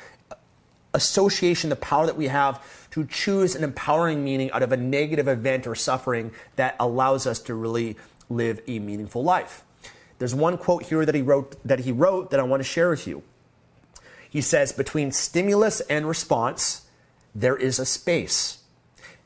association, 0.93 1.69
the 1.69 1.75
power 1.75 2.05
that 2.05 2.17
we 2.17 2.27
have 2.27 2.61
to 2.91 3.05
choose 3.05 3.55
an 3.55 3.63
empowering 3.63 4.23
meaning 4.23 4.51
out 4.51 4.63
of 4.63 4.71
a 4.71 4.77
negative 4.77 5.27
event 5.27 5.65
or 5.65 5.75
suffering 5.75 6.31
that 6.55 6.75
allows 6.79 7.25
us 7.25 7.39
to 7.39 7.53
really 7.53 7.97
live 8.29 8.61
a 8.67 8.79
meaningful 8.79 9.23
life. 9.23 9.63
There's 10.19 10.35
one 10.35 10.57
quote 10.57 10.83
here 10.83 11.05
that 11.05 11.15
he 11.15 11.21
wrote 11.21 11.57
that 11.65 11.79
he 11.79 11.91
wrote 11.91 12.31
that 12.31 12.39
I 12.39 12.43
want 12.43 12.61
to 12.61 12.63
share 12.63 12.89
with 12.89 13.07
you. 13.07 13.23
He 14.29 14.41
says, 14.41 14.71
between 14.71 15.11
stimulus 15.11 15.79
and 15.81 16.07
response, 16.07 16.87
there 17.35 17.55
is 17.55 17.77
a 17.77 17.85
space. 17.85 18.59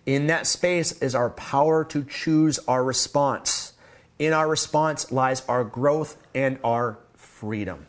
In 0.05 0.27
that 0.27 0.47
space 0.47 0.93
is 1.01 1.15
our 1.15 1.29
power 1.29 1.83
to 1.85 2.03
choose 2.03 2.59
our 2.67 2.83
response. 2.83 3.73
In 4.19 4.33
our 4.33 4.47
response 4.47 5.11
lies 5.11 5.43
our 5.47 5.63
growth 5.63 6.17
and 6.33 6.59
our 6.63 6.97
freedom. 7.13 7.87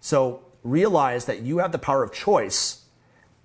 So 0.00 0.42
realize 0.70 1.26
that 1.26 1.40
you 1.40 1.58
have 1.58 1.72
the 1.72 1.78
power 1.78 2.02
of 2.02 2.12
choice 2.12 2.84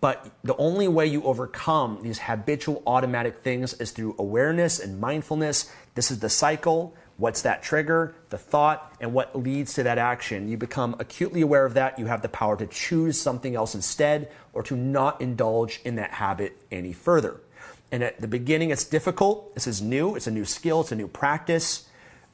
but 0.04 0.30
the 0.44 0.58
only 0.58 0.90
way 0.90 1.08
you 1.08 1.24
overcome 1.24 2.00
these 2.04 2.20
habitual 2.20 2.84
automatic 2.86 3.38
things 3.38 3.74
is 3.76 3.92
through 3.92 4.18
awareness 4.20 4.78
and 4.78 5.00
mindfulness. 5.00 5.72
This 5.96 6.12
is 6.12 6.20
the 6.20 6.28
cycle. 6.28 6.94
What's 7.16 7.44
that 7.44 7.64
trigger, 7.64 8.14
the 8.28 8.38
thought, 8.38 8.94
and 9.00 9.14
what 9.14 9.34
leads 9.34 9.76
to 9.76 9.84
that 9.84 9.98
action? 9.98 10.50
You 10.50 10.58
become 10.58 10.98
acutely 11.00 11.40
aware 11.40 11.66
of 11.66 11.76
that. 11.76 11.98
You 11.98 12.08
have 12.08 12.22
the 12.22 12.28
power 12.28 12.58
to 12.58 12.68
choose 12.68 13.18
something 13.18 13.56
else 13.56 13.76
instead 13.76 14.30
or 14.52 14.62
to 14.64 14.76
not 14.76 15.22
indulge 15.22 15.80
in 15.86 15.96
that 15.96 16.12
habit 16.12 16.62
any 16.70 16.92
further. 16.92 17.40
And 17.90 18.04
at 18.04 18.20
the 18.20 18.28
beginning, 18.28 18.72
it's 18.72 18.84
difficult. 18.84 19.54
This 19.54 19.68
is 19.68 19.82
new, 19.82 20.18
it's 20.18 20.28
a 20.28 20.32
new 20.32 20.44
skill, 20.44 20.82
it's 20.82 20.92
a 20.92 20.98
new 20.98 21.08
practice. 21.08 21.88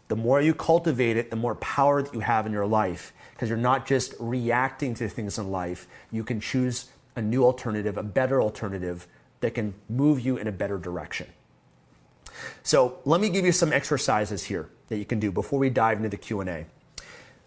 The 0.08 0.16
more 0.16 0.42
you 0.42 0.56
cultivate 0.56 1.18
it, 1.18 1.30
the 1.30 1.36
more 1.36 1.54
power 1.54 2.02
that 2.02 2.16
you 2.16 2.22
have 2.22 2.48
in 2.48 2.52
your 2.52 2.66
life 2.66 3.14
because 3.40 3.48
you're 3.48 3.58
not 3.58 3.88
just 3.88 4.14
reacting 4.20 4.94
to 4.94 5.08
things 5.08 5.40
in 5.40 5.50
life. 5.50 5.88
You 6.12 6.26
can 6.26 6.42
choose 6.42 6.90
a 7.16 7.22
new 7.22 7.46
alternative, 7.46 7.96
a 7.96 8.04
better 8.04 8.42
alternative 8.42 9.08
that 9.40 9.52
can 9.52 9.76
move 9.88 10.20
you 10.20 10.36
in 10.36 10.46
a 10.46 10.52
better 10.52 10.78
direction. 10.78 11.26
So, 12.64 13.00
let 13.06 13.22
me 13.22 13.30
give 13.30 13.46
you 13.46 13.54
some 13.54 13.72
exercises 13.72 14.44
here 14.44 14.70
that 14.90 14.98
you 14.98 15.06
can 15.06 15.22
do 15.22 15.32
before 15.32 15.58
we 15.58 15.70
dive 15.70 15.96
into 16.00 16.10
the 16.10 16.18
Q&A. 16.18 16.66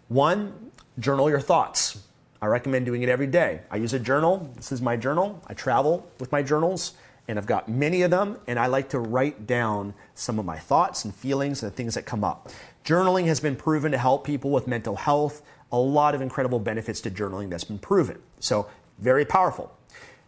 One, 0.07 0.71
journal 0.97 1.29
your 1.29 1.39
thoughts. 1.39 2.01
I 2.41 2.47
recommend 2.47 2.87
doing 2.87 3.03
it 3.03 3.09
every 3.09 3.27
day. 3.27 3.61
I 3.69 3.75
use 3.75 3.93
a 3.93 3.99
journal. 3.99 4.51
This 4.55 4.71
is 4.71 4.81
my 4.81 4.97
journal. 4.97 5.43
I 5.45 5.53
travel 5.53 6.09
with 6.19 6.31
my 6.31 6.41
journals 6.41 6.95
and 7.27 7.39
I've 7.39 7.45
got 7.45 7.69
many 7.69 8.01
of 8.01 8.11
them, 8.11 8.37
and 8.47 8.59
I 8.59 8.65
like 8.67 8.89
to 8.89 8.99
write 8.99 9.47
down 9.47 9.93
some 10.13 10.39
of 10.39 10.45
my 10.45 10.59
thoughts 10.59 11.05
and 11.05 11.15
feelings 11.15 11.63
and 11.63 11.73
things 11.73 11.95
that 11.95 12.05
come 12.05 12.23
up. 12.23 12.49
Journaling 12.83 13.25
has 13.27 13.39
been 13.39 13.55
proven 13.55 13.93
to 13.93 13.97
help 13.97 14.25
people 14.25 14.51
with 14.51 14.67
mental 14.67 14.97
health. 14.97 15.41
A 15.73 15.77
lot 15.77 16.15
of 16.15 16.21
incredible 16.21 16.59
benefits 16.59 17.01
to 17.01 17.11
journaling 17.11 17.49
that's 17.49 17.65
been 17.65 17.79
proven. 17.79 18.19
So, 18.39 18.69
very 18.99 19.25
powerful. 19.25 19.75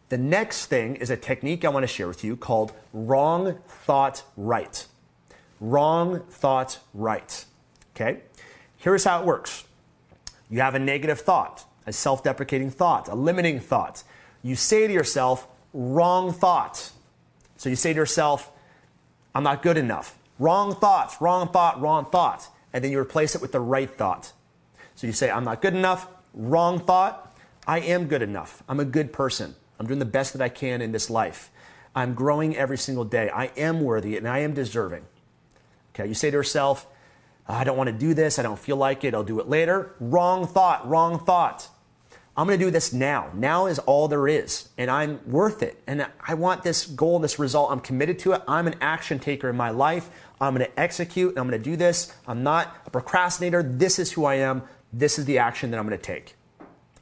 The 0.10 0.18
next 0.18 0.66
thing 0.66 0.98
is 0.98 1.10
a 1.10 1.18
technique 1.18 1.64
I 1.64 1.70
want 1.70 1.84
to 1.84 1.88
share 1.88 2.08
with 2.08 2.24
you 2.24 2.36
called 2.36 2.74
wrong 2.94 3.60
thought 3.68 4.24
right. 4.36 4.86
Wrong 5.60 6.22
thought 6.30 6.80
right. 6.94 7.46
Okay? 7.96 8.22
Here's 8.78 9.04
how 9.04 9.22
it 9.22 9.26
works 9.26 9.66
you 10.50 10.62
have 10.62 10.76
a 10.76 10.80
negative 10.80 11.20
thought, 11.20 11.66
a 11.88 11.94
self 11.94 12.24
deprecating 12.24 12.70
thought, 12.70 13.08
a 13.08 13.16
limiting 13.16 13.60
thought. 13.60 14.04
You 14.44 14.56
say 14.56 14.86
to 14.86 14.94
yourself, 14.94 15.48
wrong 15.74 16.32
thought. 16.32 16.92
So 17.58 17.70
you 17.70 17.76
say 17.76 17.94
to 17.94 17.98
yourself, 17.98 18.52
I'm 19.34 19.44
not 19.44 19.64
good 19.64 19.78
enough. 19.78 20.18
Wrong 20.38 20.76
thoughts, 20.76 21.20
wrong 21.20 21.50
thought, 21.50 21.82
wrong 21.82 22.06
thought. 22.06 22.48
And 22.74 22.84
then 22.84 22.92
you 22.92 23.00
replace 23.00 23.34
it 23.34 23.42
with 23.42 23.54
the 23.54 23.60
right 23.60 23.90
thought. 23.90 24.34
So 24.96 25.08
you 25.08 25.14
say, 25.14 25.30
I'm 25.30 25.44
not 25.44 25.62
good 25.62 25.76
enough, 25.76 26.08
wrong 26.34 26.80
thought. 26.80 27.38
I 27.68 27.80
am 27.80 28.08
good 28.08 28.22
enough. 28.22 28.64
I'm 28.70 28.80
a 28.80 28.86
good 28.86 29.12
person. 29.12 29.56
I'm 29.80 29.88
doing 29.88 30.00
the 30.00 30.06
best 30.06 30.34
that 30.34 30.42
I 30.42 30.50
can 30.50 30.82
in 30.82 30.92
this 30.92 31.10
life. 31.10 31.52
I'm 31.96 32.14
growing 32.14 32.56
every 32.56 32.78
single 32.78 33.06
day. 33.06 33.30
I 33.30 33.46
am 33.58 33.82
worthy 33.82 34.18
and 34.18 34.28
I 34.28 34.40
am 34.40 34.54
deserving. 34.54 35.06
Okay, 35.94 36.08
you 36.08 36.14
say 36.14 36.30
to 36.30 36.38
yourself, 36.38 36.88
I 37.48 37.64
don't 37.64 37.78
want 37.78 37.88
to 37.90 37.96
do 37.96 38.14
this. 38.14 38.40
I 38.40 38.44
don't 38.44 38.60
feel 38.60 38.78
like 38.78 39.04
it. 39.04 39.14
I'll 39.14 39.24
do 39.24 39.40
it 39.40 39.48
later. 39.48 39.96
Wrong 40.00 40.48
thought, 40.48 40.88
wrong 40.88 41.24
thought. 41.24 41.70
I'm 42.38 42.48
going 42.48 42.60
to 42.60 42.66
do 42.66 42.72
this 42.72 42.92
now. 42.92 43.32
Now 43.34 43.68
is 43.68 43.80
all 43.80 44.10
there 44.10 44.28
is, 44.28 44.68
and 44.78 44.92
I'm 44.92 45.22
worth 45.26 45.64
it. 45.64 45.82
And 45.88 46.06
I 46.20 46.34
want 46.34 46.64
this 46.64 46.86
goal, 46.86 47.20
this 47.20 47.40
result. 47.40 47.72
I'm 47.72 47.80
committed 47.80 48.20
to 48.20 48.34
it. 48.34 48.42
I'm 48.46 48.68
an 48.68 48.76
action 48.82 49.20
taker 49.20 49.50
in 49.50 49.56
my 49.56 49.70
life. 49.70 50.10
I'm 50.42 50.54
going 50.54 50.70
to 50.70 50.80
execute 50.80 51.30
and 51.30 51.40
I'm 51.40 51.50
going 51.50 51.62
to 51.62 51.70
do 51.70 51.78
this. 51.78 52.14
I'm 52.28 52.44
not 52.44 52.76
a 52.86 52.90
procrastinator. 52.90 53.64
This 53.64 54.00
is 54.00 54.12
who 54.12 54.26
I 54.26 54.36
am. 54.36 54.64
This 54.98 55.20
is 55.20 55.26
the 55.26 55.40
action 55.40 55.72
that 55.72 55.78
I'm 55.78 55.86
going 55.86 56.00
to 56.00 56.04
take. 56.04 56.36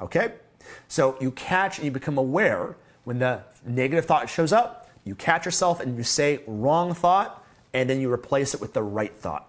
Okay? 0.02 0.34
So 0.88 1.16
you 1.22 1.30
catch 1.32 1.78
and 1.78 1.86
you 1.86 1.92
become 1.92 2.18
aware 2.18 2.76
when 3.04 3.20
the 3.20 3.44
negative 3.64 4.06
thought 4.06 4.30
shows 4.30 4.52
up. 4.52 4.90
You 5.06 5.14
catch 5.14 5.46
yourself 5.46 5.80
and 5.80 5.96
you 5.96 6.04
say 6.04 6.40
wrong 6.48 6.96
thought, 6.96 7.46
and 7.72 7.90
then 7.90 8.02
you 8.02 8.12
replace 8.12 8.54
it 8.54 8.62
with 8.62 8.74
the 8.74 8.82
right 8.82 9.16
thought. 9.16 9.48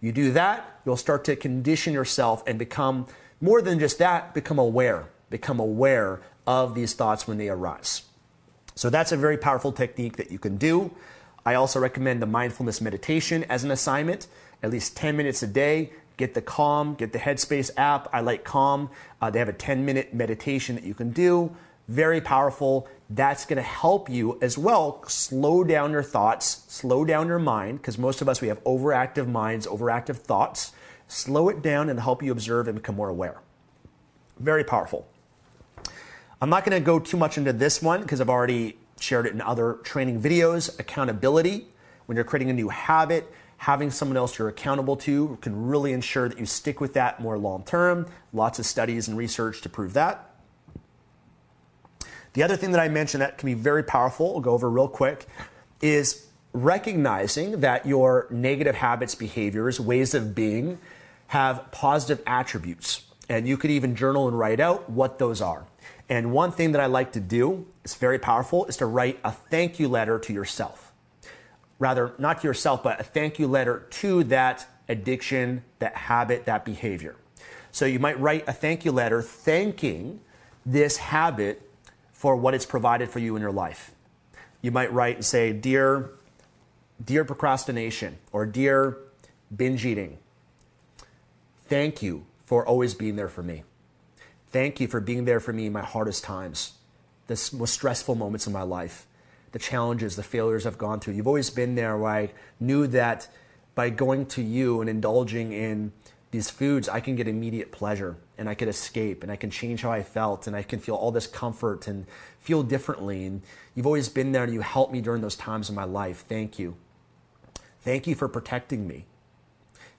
You 0.00 0.12
do 0.12 0.30
that, 0.32 0.80
you'll 0.86 0.96
start 0.96 1.24
to 1.24 1.34
condition 1.34 1.92
yourself 1.92 2.44
and 2.46 2.58
become 2.58 3.06
more 3.40 3.60
than 3.60 3.80
just 3.80 3.98
that, 3.98 4.34
become 4.34 4.58
aware. 4.58 5.08
Become 5.28 5.58
aware 5.58 6.20
of 6.46 6.74
these 6.74 6.94
thoughts 6.94 7.26
when 7.26 7.38
they 7.38 7.48
arise. 7.48 8.02
So 8.74 8.88
that's 8.88 9.10
a 9.10 9.16
very 9.16 9.36
powerful 9.36 9.72
technique 9.72 10.16
that 10.16 10.30
you 10.30 10.38
can 10.38 10.56
do. 10.56 10.92
I 11.44 11.54
also 11.54 11.80
recommend 11.80 12.22
the 12.22 12.26
mindfulness 12.26 12.80
meditation 12.80 13.44
as 13.44 13.64
an 13.64 13.72
assignment, 13.72 14.28
at 14.62 14.70
least 14.70 14.96
10 14.96 15.16
minutes 15.16 15.42
a 15.42 15.48
day. 15.48 15.90
Get 16.18 16.34
the 16.34 16.42
Calm, 16.42 16.94
get 16.94 17.14
the 17.14 17.18
Headspace 17.18 17.70
app. 17.78 18.08
I 18.12 18.20
like 18.20 18.44
Calm. 18.44 18.90
Uh, 19.22 19.30
they 19.30 19.38
have 19.38 19.48
a 19.48 19.54
10 19.54 19.86
minute 19.86 20.12
meditation 20.12 20.74
that 20.74 20.84
you 20.84 20.92
can 20.92 21.10
do. 21.10 21.56
Very 21.88 22.20
powerful. 22.20 22.86
That's 23.08 23.46
going 23.46 23.56
to 23.56 23.62
help 23.62 24.10
you 24.10 24.38
as 24.42 24.58
well 24.58 25.02
slow 25.08 25.64
down 25.64 25.92
your 25.92 26.02
thoughts, 26.02 26.64
slow 26.68 27.06
down 27.06 27.28
your 27.28 27.38
mind, 27.38 27.78
because 27.78 27.96
most 27.96 28.20
of 28.20 28.28
us, 28.28 28.42
we 28.42 28.48
have 28.48 28.62
overactive 28.64 29.26
minds, 29.26 29.66
overactive 29.66 30.18
thoughts 30.18 30.72
slow 31.08 31.48
it 31.48 31.62
down 31.62 31.88
and 31.88 31.98
help 31.98 32.22
you 32.22 32.30
observe 32.30 32.68
and 32.68 32.76
become 32.76 32.94
more 32.94 33.08
aware. 33.08 33.40
Very 34.38 34.62
powerful. 34.62 35.08
I'm 36.40 36.50
not 36.50 36.64
going 36.64 36.78
to 36.80 36.84
go 36.84 37.00
too 37.00 37.16
much 37.16 37.36
into 37.36 37.52
this 37.52 37.82
one 37.82 38.02
because 38.02 38.20
I've 38.20 38.28
already 38.28 38.78
shared 39.00 39.26
it 39.26 39.32
in 39.32 39.40
other 39.40 39.78
training 39.82 40.20
videos. 40.20 40.78
Accountability, 40.78 41.66
when 42.06 42.14
you're 42.14 42.24
creating 42.24 42.50
a 42.50 42.52
new 42.52 42.68
habit, 42.68 43.32
having 43.58 43.90
someone 43.90 44.16
else 44.16 44.38
you're 44.38 44.48
accountable 44.48 44.96
to 44.96 45.36
can 45.40 45.66
really 45.66 45.92
ensure 45.92 46.28
that 46.28 46.38
you 46.38 46.46
stick 46.46 46.80
with 46.80 46.94
that 46.94 47.20
more 47.20 47.36
long 47.36 47.64
term. 47.64 48.06
Lots 48.32 48.58
of 48.58 48.66
studies 48.66 49.08
and 49.08 49.16
research 49.16 49.60
to 49.62 49.68
prove 49.68 49.92
that. 49.92 50.24
The 52.32 52.42
other 52.42 52.56
thing 52.56 52.70
that 52.72 52.80
I 52.80 52.88
mentioned 52.88 53.20
that 53.20 53.36
can 53.36 53.46
be 53.46 53.54
very 53.54 53.82
powerful, 53.82 54.34
I'll 54.34 54.40
go 54.40 54.52
over 54.52 54.70
real 54.70 54.88
quick, 54.88 55.26
is 55.80 56.26
recognizing 56.52 57.60
that 57.60 57.84
your 57.84 58.28
negative 58.30 58.76
habits, 58.76 59.14
behaviors, 59.14 59.80
ways 59.80 60.14
of 60.14 60.34
being 60.34 60.78
have 61.28 61.70
positive 61.72 62.22
attributes. 62.26 63.02
And 63.28 63.46
you 63.46 63.56
could 63.56 63.70
even 63.70 63.96
journal 63.96 64.28
and 64.28 64.38
write 64.38 64.60
out 64.60 64.88
what 64.88 65.18
those 65.18 65.42
are. 65.42 65.66
And 66.08 66.32
one 66.32 66.52
thing 66.52 66.72
that 66.72 66.80
I 66.80 66.86
like 66.86 67.12
to 67.12 67.20
do, 67.20 67.66
it's 67.84 67.96
very 67.96 68.18
powerful, 68.18 68.64
is 68.66 68.76
to 68.78 68.86
write 68.86 69.18
a 69.24 69.32
thank 69.32 69.78
you 69.78 69.88
letter 69.88 70.18
to 70.20 70.32
yourself. 70.32 70.87
Rather, 71.78 72.14
not 72.18 72.40
to 72.40 72.46
yourself, 72.46 72.82
but 72.82 73.00
a 73.00 73.04
thank 73.04 73.38
you 73.38 73.46
letter 73.46 73.86
to 73.90 74.24
that 74.24 74.66
addiction, 74.88 75.62
that 75.78 75.94
habit, 75.94 76.46
that 76.46 76.64
behavior. 76.64 77.16
So 77.70 77.84
you 77.84 77.98
might 77.98 78.18
write 78.18 78.44
a 78.48 78.52
thank 78.52 78.84
you 78.84 78.92
letter 78.92 79.22
thanking 79.22 80.20
this 80.66 80.96
habit 80.96 81.62
for 82.12 82.34
what 82.34 82.54
it's 82.54 82.66
provided 82.66 83.08
for 83.08 83.20
you 83.20 83.36
in 83.36 83.42
your 83.42 83.52
life. 83.52 83.92
You 84.60 84.72
might 84.72 84.92
write 84.92 85.16
and 85.16 85.24
say, 85.24 85.52
Dear, 85.52 86.10
dear 87.04 87.24
procrastination, 87.24 88.18
or 88.32 88.44
Dear 88.44 88.98
binge 89.54 89.86
eating, 89.86 90.18
Thank 91.68 92.02
you 92.02 92.24
for 92.46 92.66
always 92.66 92.94
being 92.94 93.16
there 93.16 93.28
for 93.28 93.42
me. 93.42 93.62
Thank 94.50 94.80
you 94.80 94.88
for 94.88 95.00
being 95.00 95.26
there 95.26 95.38
for 95.38 95.52
me 95.52 95.66
in 95.66 95.72
my 95.72 95.82
hardest 95.82 96.24
times, 96.24 96.72
the 97.26 97.34
most 97.52 97.74
stressful 97.74 98.14
moments 98.14 98.46
in 98.46 98.54
my 98.54 98.62
life, 98.62 99.06
the 99.52 99.58
challenges, 99.58 100.16
the 100.16 100.22
failures 100.22 100.66
I've 100.66 100.78
gone 100.78 101.00
through. 101.00 101.14
You've 101.14 101.26
always 101.26 101.50
been 101.50 101.74
there 101.74 101.96
where 101.96 102.12
I 102.12 102.30
knew 102.60 102.86
that 102.88 103.28
by 103.74 103.90
going 103.90 104.26
to 104.26 104.42
you 104.42 104.80
and 104.80 104.90
indulging 104.90 105.52
in 105.52 105.92
these 106.30 106.50
foods, 106.50 106.88
I 106.88 107.00
can 107.00 107.16
get 107.16 107.26
immediate 107.26 107.72
pleasure 107.72 108.16
and 108.36 108.48
I 108.48 108.54
can 108.54 108.68
escape 108.68 109.22
and 109.22 109.32
I 109.32 109.36
can 109.36 109.50
change 109.50 109.82
how 109.82 109.90
I 109.90 110.02
felt 110.02 110.46
and 110.46 110.54
I 110.54 110.62
can 110.62 110.78
feel 110.78 110.94
all 110.94 111.10
this 111.10 111.26
comfort 111.26 111.88
and 111.88 112.06
feel 112.40 112.62
differently. 112.62 113.24
And 113.24 113.42
you've 113.74 113.86
always 113.86 114.08
been 114.08 114.32
there 114.32 114.44
and 114.44 114.52
you 114.52 114.60
helped 114.60 114.92
me 114.92 115.00
during 115.00 115.22
those 115.22 115.36
times 115.36 115.70
in 115.70 115.74
my 115.74 115.84
life. 115.84 116.24
Thank 116.28 116.58
you. 116.58 116.76
Thank 117.80 118.06
you 118.06 118.14
for 118.14 118.28
protecting 118.28 118.86
me. 118.86 119.06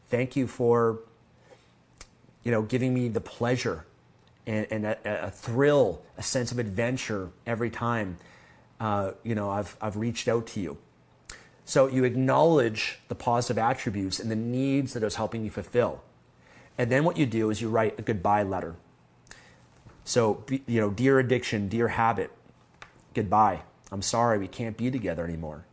Thank 0.09 0.35
you 0.35 0.45
for 0.45 0.99
you 2.43 2.51
know, 2.51 2.61
giving 2.61 2.93
me 2.93 3.07
the 3.09 3.21
pleasure 3.21 3.85
and, 4.47 4.67
and 4.71 4.85
a, 4.85 4.97
a, 5.05 5.31
thrill, 5.31 6.01
a 6.17 6.23
sense 6.23 6.51
of 6.51 6.59
adventure 6.59 7.29
every 7.45 7.69
time, 7.69 8.17
uh, 8.79 9.11
you 9.23 9.35
know, 9.35 9.49
I've, 9.49 9.77
I've 9.81 9.97
reached 9.97 10.27
out 10.27 10.47
to 10.47 10.59
you. 10.59 10.77
So 11.65 11.87
you 11.87 12.03
acknowledge 12.03 12.99
the 13.09 13.15
positive 13.15 13.57
attributes 13.57 14.19
and 14.19 14.31
the 14.31 14.35
needs 14.35 14.93
that 14.93 15.03
it 15.03 15.05
was 15.05 15.15
helping 15.15 15.43
you 15.43 15.51
fulfill. 15.51 16.01
And 16.77 16.91
then 16.91 17.03
what 17.03 17.17
you 17.17 17.25
do 17.25 17.49
is 17.49 17.61
you 17.61 17.69
write 17.69 17.99
a 17.99 18.01
goodbye 18.01 18.43
letter. 18.43 18.75
So, 20.03 20.43
you 20.49 20.81
know, 20.81 20.89
dear 20.89 21.19
addiction, 21.19 21.67
dear 21.67 21.89
habit, 21.89 22.31
goodbye. 23.13 23.61
I'm 23.91 24.01
sorry 24.01 24.39
we 24.39 24.47
can't 24.47 24.77
be 24.77 24.89
together 24.89 25.23
anymore. 25.23 25.65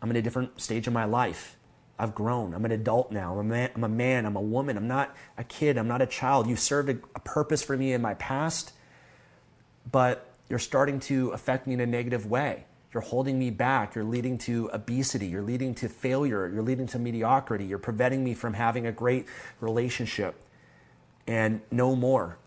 I'm 0.00 0.10
in 0.10 0.16
a 0.16 0.22
different 0.22 0.60
stage 0.60 0.86
of 0.86 0.92
my 0.92 1.04
life. 1.04 1.56
I've 1.98 2.14
grown. 2.14 2.54
I'm 2.54 2.64
an 2.64 2.72
adult 2.72 3.10
now. 3.10 3.32
I'm 3.32 3.38
a, 3.38 3.44
man, 3.44 3.70
I'm 3.74 3.84
a 3.84 3.88
man. 3.88 4.26
I'm 4.26 4.36
a 4.36 4.40
woman. 4.40 4.76
I'm 4.76 4.88
not 4.88 5.16
a 5.38 5.44
kid. 5.44 5.78
I'm 5.78 5.88
not 5.88 6.02
a 6.02 6.06
child. 6.06 6.48
You 6.48 6.56
served 6.56 6.90
a, 6.90 6.98
a 7.14 7.20
purpose 7.20 7.62
for 7.62 7.76
me 7.76 7.92
in 7.92 8.02
my 8.02 8.14
past, 8.14 8.72
but 9.90 10.33
you're 10.48 10.58
starting 10.58 11.00
to 11.00 11.30
affect 11.30 11.66
me 11.66 11.74
in 11.74 11.80
a 11.80 11.86
negative 11.86 12.26
way. 12.26 12.66
You're 12.92 13.02
holding 13.02 13.38
me 13.38 13.50
back. 13.50 13.94
You're 13.96 14.04
leading 14.04 14.38
to 14.38 14.70
obesity. 14.72 15.26
You're 15.26 15.42
leading 15.42 15.74
to 15.76 15.88
failure. 15.88 16.46
You're 16.46 16.62
leading 16.62 16.86
to 16.88 16.98
mediocrity. 16.98 17.64
You're 17.64 17.78
preventing 17.78 18.22
me 18.22 18.34
from 18.34 18.54
having 18.54 18.86
a 18.86 18.92
great 18.92 19.26
relationship 19.60 20.40
and 21.26 21.60
no 21.70 21.96
more. 21.96 22.38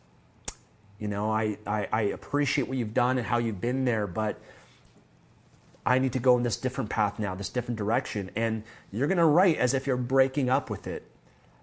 You 0.99 1.09
know, 1.09 1.31
I, 1.31 1.57
I, 1.67 1.87
I 1.91 2.01
appreciate 2.03 2.67
what 2.67 2.77
you've 2.77 2.93
done 2.93 3.17
and 3.17 3.27
how 3.27 3.37
you've 3.37 3.61
been 3.61 3.85
there, 3.85 4.07
but 4.07 4.39
I 5.85 5.99
need 5.99 6.13
to 6.13 6.19
go 6.19 6.37
in 6.37 6.43
this 6.43 6.57
different 6.57 6.89
path 6.89 7.19
now, 7.19 7.35
this 7.35 7.49
different 7.49 7.77
direction. 7.77 8.31
And 8.35 8.63
you're 8.91 9.07
going 9.07 9.17
to 9.17 9.25
write 9.25 9.57
as 9.57 9.73
if 9.73 9.85
you're 9.85 9.97
breaking 9.97 10.49
up 10.49 10.69
with 10.69 10.87
it 10.87 11.03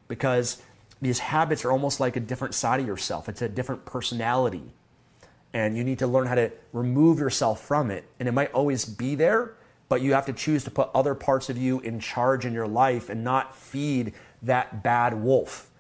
because 0.09 0.63
these 1.03 1.19
habits 1.19 1.65
are 1.65 1.73
almost 1.73 2.01
like 2.01 2.17
a 2.17 2.21
different 2.21 2.55
side 2.55 2.81
of 2.81 2.87
yourself. 2.87 3.29
It's 3.29 3.43
a 3.43 3.49
different 3.49 3.85
personality. 3.85 4.73
And 5.55 5.77
you 5.77 5.85
need 5.85 6.01
to 6.01 6.07
learn 6.07 6.27
how 6.27 6.35
to 6.35 6.51
remove 6.75 7.19
yourself 7.19 7.63
from 7.63 7.91
it. 7.91 8.05
And 8.21 8.29
it 8.29 8.33
might 8.33 8.53
always 8.53 8.85
be 8.85 9.15
there, 9.15 9.55
but 9.89 10.03
you 10.03 10.13
have 10.13 10.27
to 10.27 10.33
choose 10.35 10.65
to 10.65 10.71
put 10.71 10.91
other 10.95 11.15
parts 11.15 11.49
of 11.49 11.57
you 11.57 11.81
in 11.81 12.01
charge 12.01 12.45
in 12.45 12.53
your 12.53 12.67
life 12.67 13.09
and 13.09 13.25
not 13.25 13.57
feed 13.57 14.13
that 14.43 14.83
bad 14.83 15.15
wolf 15.15 15.71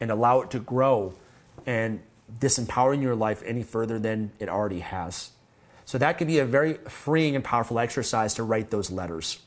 and 0.00 0.10
allow 0.10 0.40
it 0.40 0.50
to 0.50 0.58
grow 0.58 1.14
and 1.64 2.00
disempowering 2.38 3.02
your 3.02 3.14
life 3.14 3.42
any 3.46 3.62
further 3.62 3.98
than 3.98 4.32
it 4.38 4.48
already 4.48 4.80
has. 4.80 5.30
So 5.84 5.98
that 5.98 6.18
can 6.18 6.26
be 6.26 6.38
a 6.38 6.44
very 6.44 6.74
freeing 6.88 7.34
and 7.34 7.44
powerful 7.44 7.78
exercise 7.78 8.34
to 8.34 8.42
write 8.42 8.70
those 8.70 8.90
letters. 8.90 9.40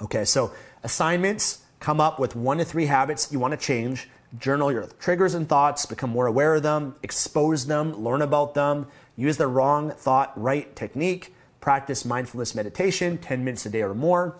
Okay, 0.00 0.24
so 0.24 0.52
assignments 0.82 1.62
come 1.80 2.00
up 2.00 2.18
with 2.18 2.36
one 2.36 2.58
to 2.58 2.64
three 2.64 2.86
habits 2.86 3.32
you 3.32 3.38
want 3.38 3.52
to 3.52 3.56
change. 3.56 4.08
Journal 4.38 4.72
your 4.72 4.86
triggers 4.98 5.34
and 5.34 5.48
thoughts, 5.48 5.84
become 5.84 6.10
more 6.10 6.26
aware 6.26 6.54
of 6.54 6.62
them, 6.62 6.94
expose 7.02 7.66
them, 7.66 7.94
learn 8.02 8.22
about 8.22 8.54
them, 8.54 8.86
use 9.16 9.36
the 9.36 9.46
wrong 9.46 9.90
thought 9.90 10.32
right 10.40 10.74
technique, 10.74 11.34
practice 11.60 12.04
mindfulness 12.04 12.54
meditation 12.54 13.18
10 13.18 13.44
minutes 13.44 13.66
a 13.66 13.70
day 13.70 13.82
or 13.82 13.94
more, 13.94 14.36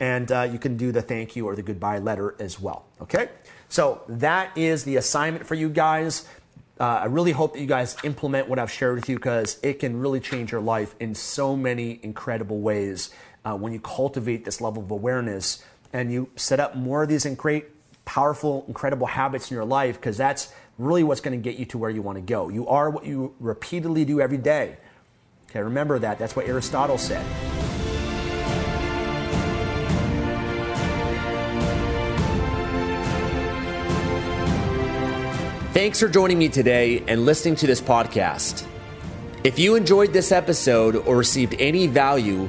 and 0.00 0.30
uh, 0.32 0.42
you 0.42 0.58
can 0.58 0.76
do 0.76 0.92
the 0.92 1.00
thank 1.00 1.34
you 1.34 1.46
or 1.46 1.56
the 1.56 1.62
goodbye 1.62 1.98
letter 1.98 2.34
as 2.38 2.60
well. 2.60 2.84
Okay, 3.00 3.28
so 3.68 4.02
that 4.08 4.56
is 4.56 4.84
the 4.84 4.96
assignment 4.96 5.46
for 5.46 5.54
you 5.54 5.68
guys. 5.68 6.26
Uh, 6.78 6.84
I 6.84 7.04
really 7.06 7.32
hope 7.32 7.54
that 7.54 7.60
you 7.60 7.66
guys 7.66 7.96
implement 8.02 8.48
what 8.48 8.58
I've 8.58 8.70
shared 8.70 8.96
with 8.96 9.08
you 9.08 9.16
because 9.16 9.58
it 9.62 9.78
can 9.78 10.00
really 10.00 10.20
change 10.20 10.52
your 10.52 10.60
life 10.60 10.94
in 11.00 11.14
so 11.14 11.56
many 11.56 12.00
incredible 12.02 12.60
ways 12.60 13.10
uh, 13.44 13.56
when 13.56 13.72
you 13.72 13.80
cultivate 13.80 14.44
this 14.44 14.60
level 14.60 14.82
of 14.82 14.90
awareness 14.90 15.64
and 15.92 16.12
you 16.12 16.30
set 16.36 16.58
up 16.58 16.74
more 16.74 17.02
of 17.02 17.08
these 17.08 17.26
great, 17.36 17.66
powerful, 18.04 18.64
incredible 18.68 19.06
habits 19.06 19.50
in 19.50 19.54
your 19.54 19.64
life 19.64 19.96
because 19.96 20.16
that's 20.16 20.52
really 20.78 21.04
what's 21.04 21.20
going 21.20 21.38
to 21.38 21.42
get 21.42 21.58
you 21.58 21.66
to 21.66 21.78
where 21.78 21.90
you 21.90 22.02
want 22.02 22.16
to 22.16 22.22
go. 22.22 22.48
You 22.48 22.66
are 22.68 22.90
what 22.90 23.06
you 23.06 23.34
repeatedly 23.40 24.04
do 24.04 24.20
every 24.20 24.38
day. 24.38 24.76
Okay, 25.50 25.60
remember 25.60 25.98
that. 25.98 26.18
That's 26.18 26.34
what 26.34 26.46
Aristotle 26.46 26.98
said. 26.98 27.24
Thanks 35.72 35.98
for 36.00 36.08
joining 36.08 36.38
me 36.38 36.50
today 36.50 37.02
and 37.08 37.24
listening 37.24 37.56
to 37.56 37.66
this 37.66 37.80
podcast. 37.80 38.66
If 39.42 39.58
you 39.58 39.74
enjoyed 39.74 40.12
this 40.12 40.30
episode 40.30 40.96
or 40.96 41.16
received 41.16 41.54
any 41.58 41.86
value, 41.86 42.48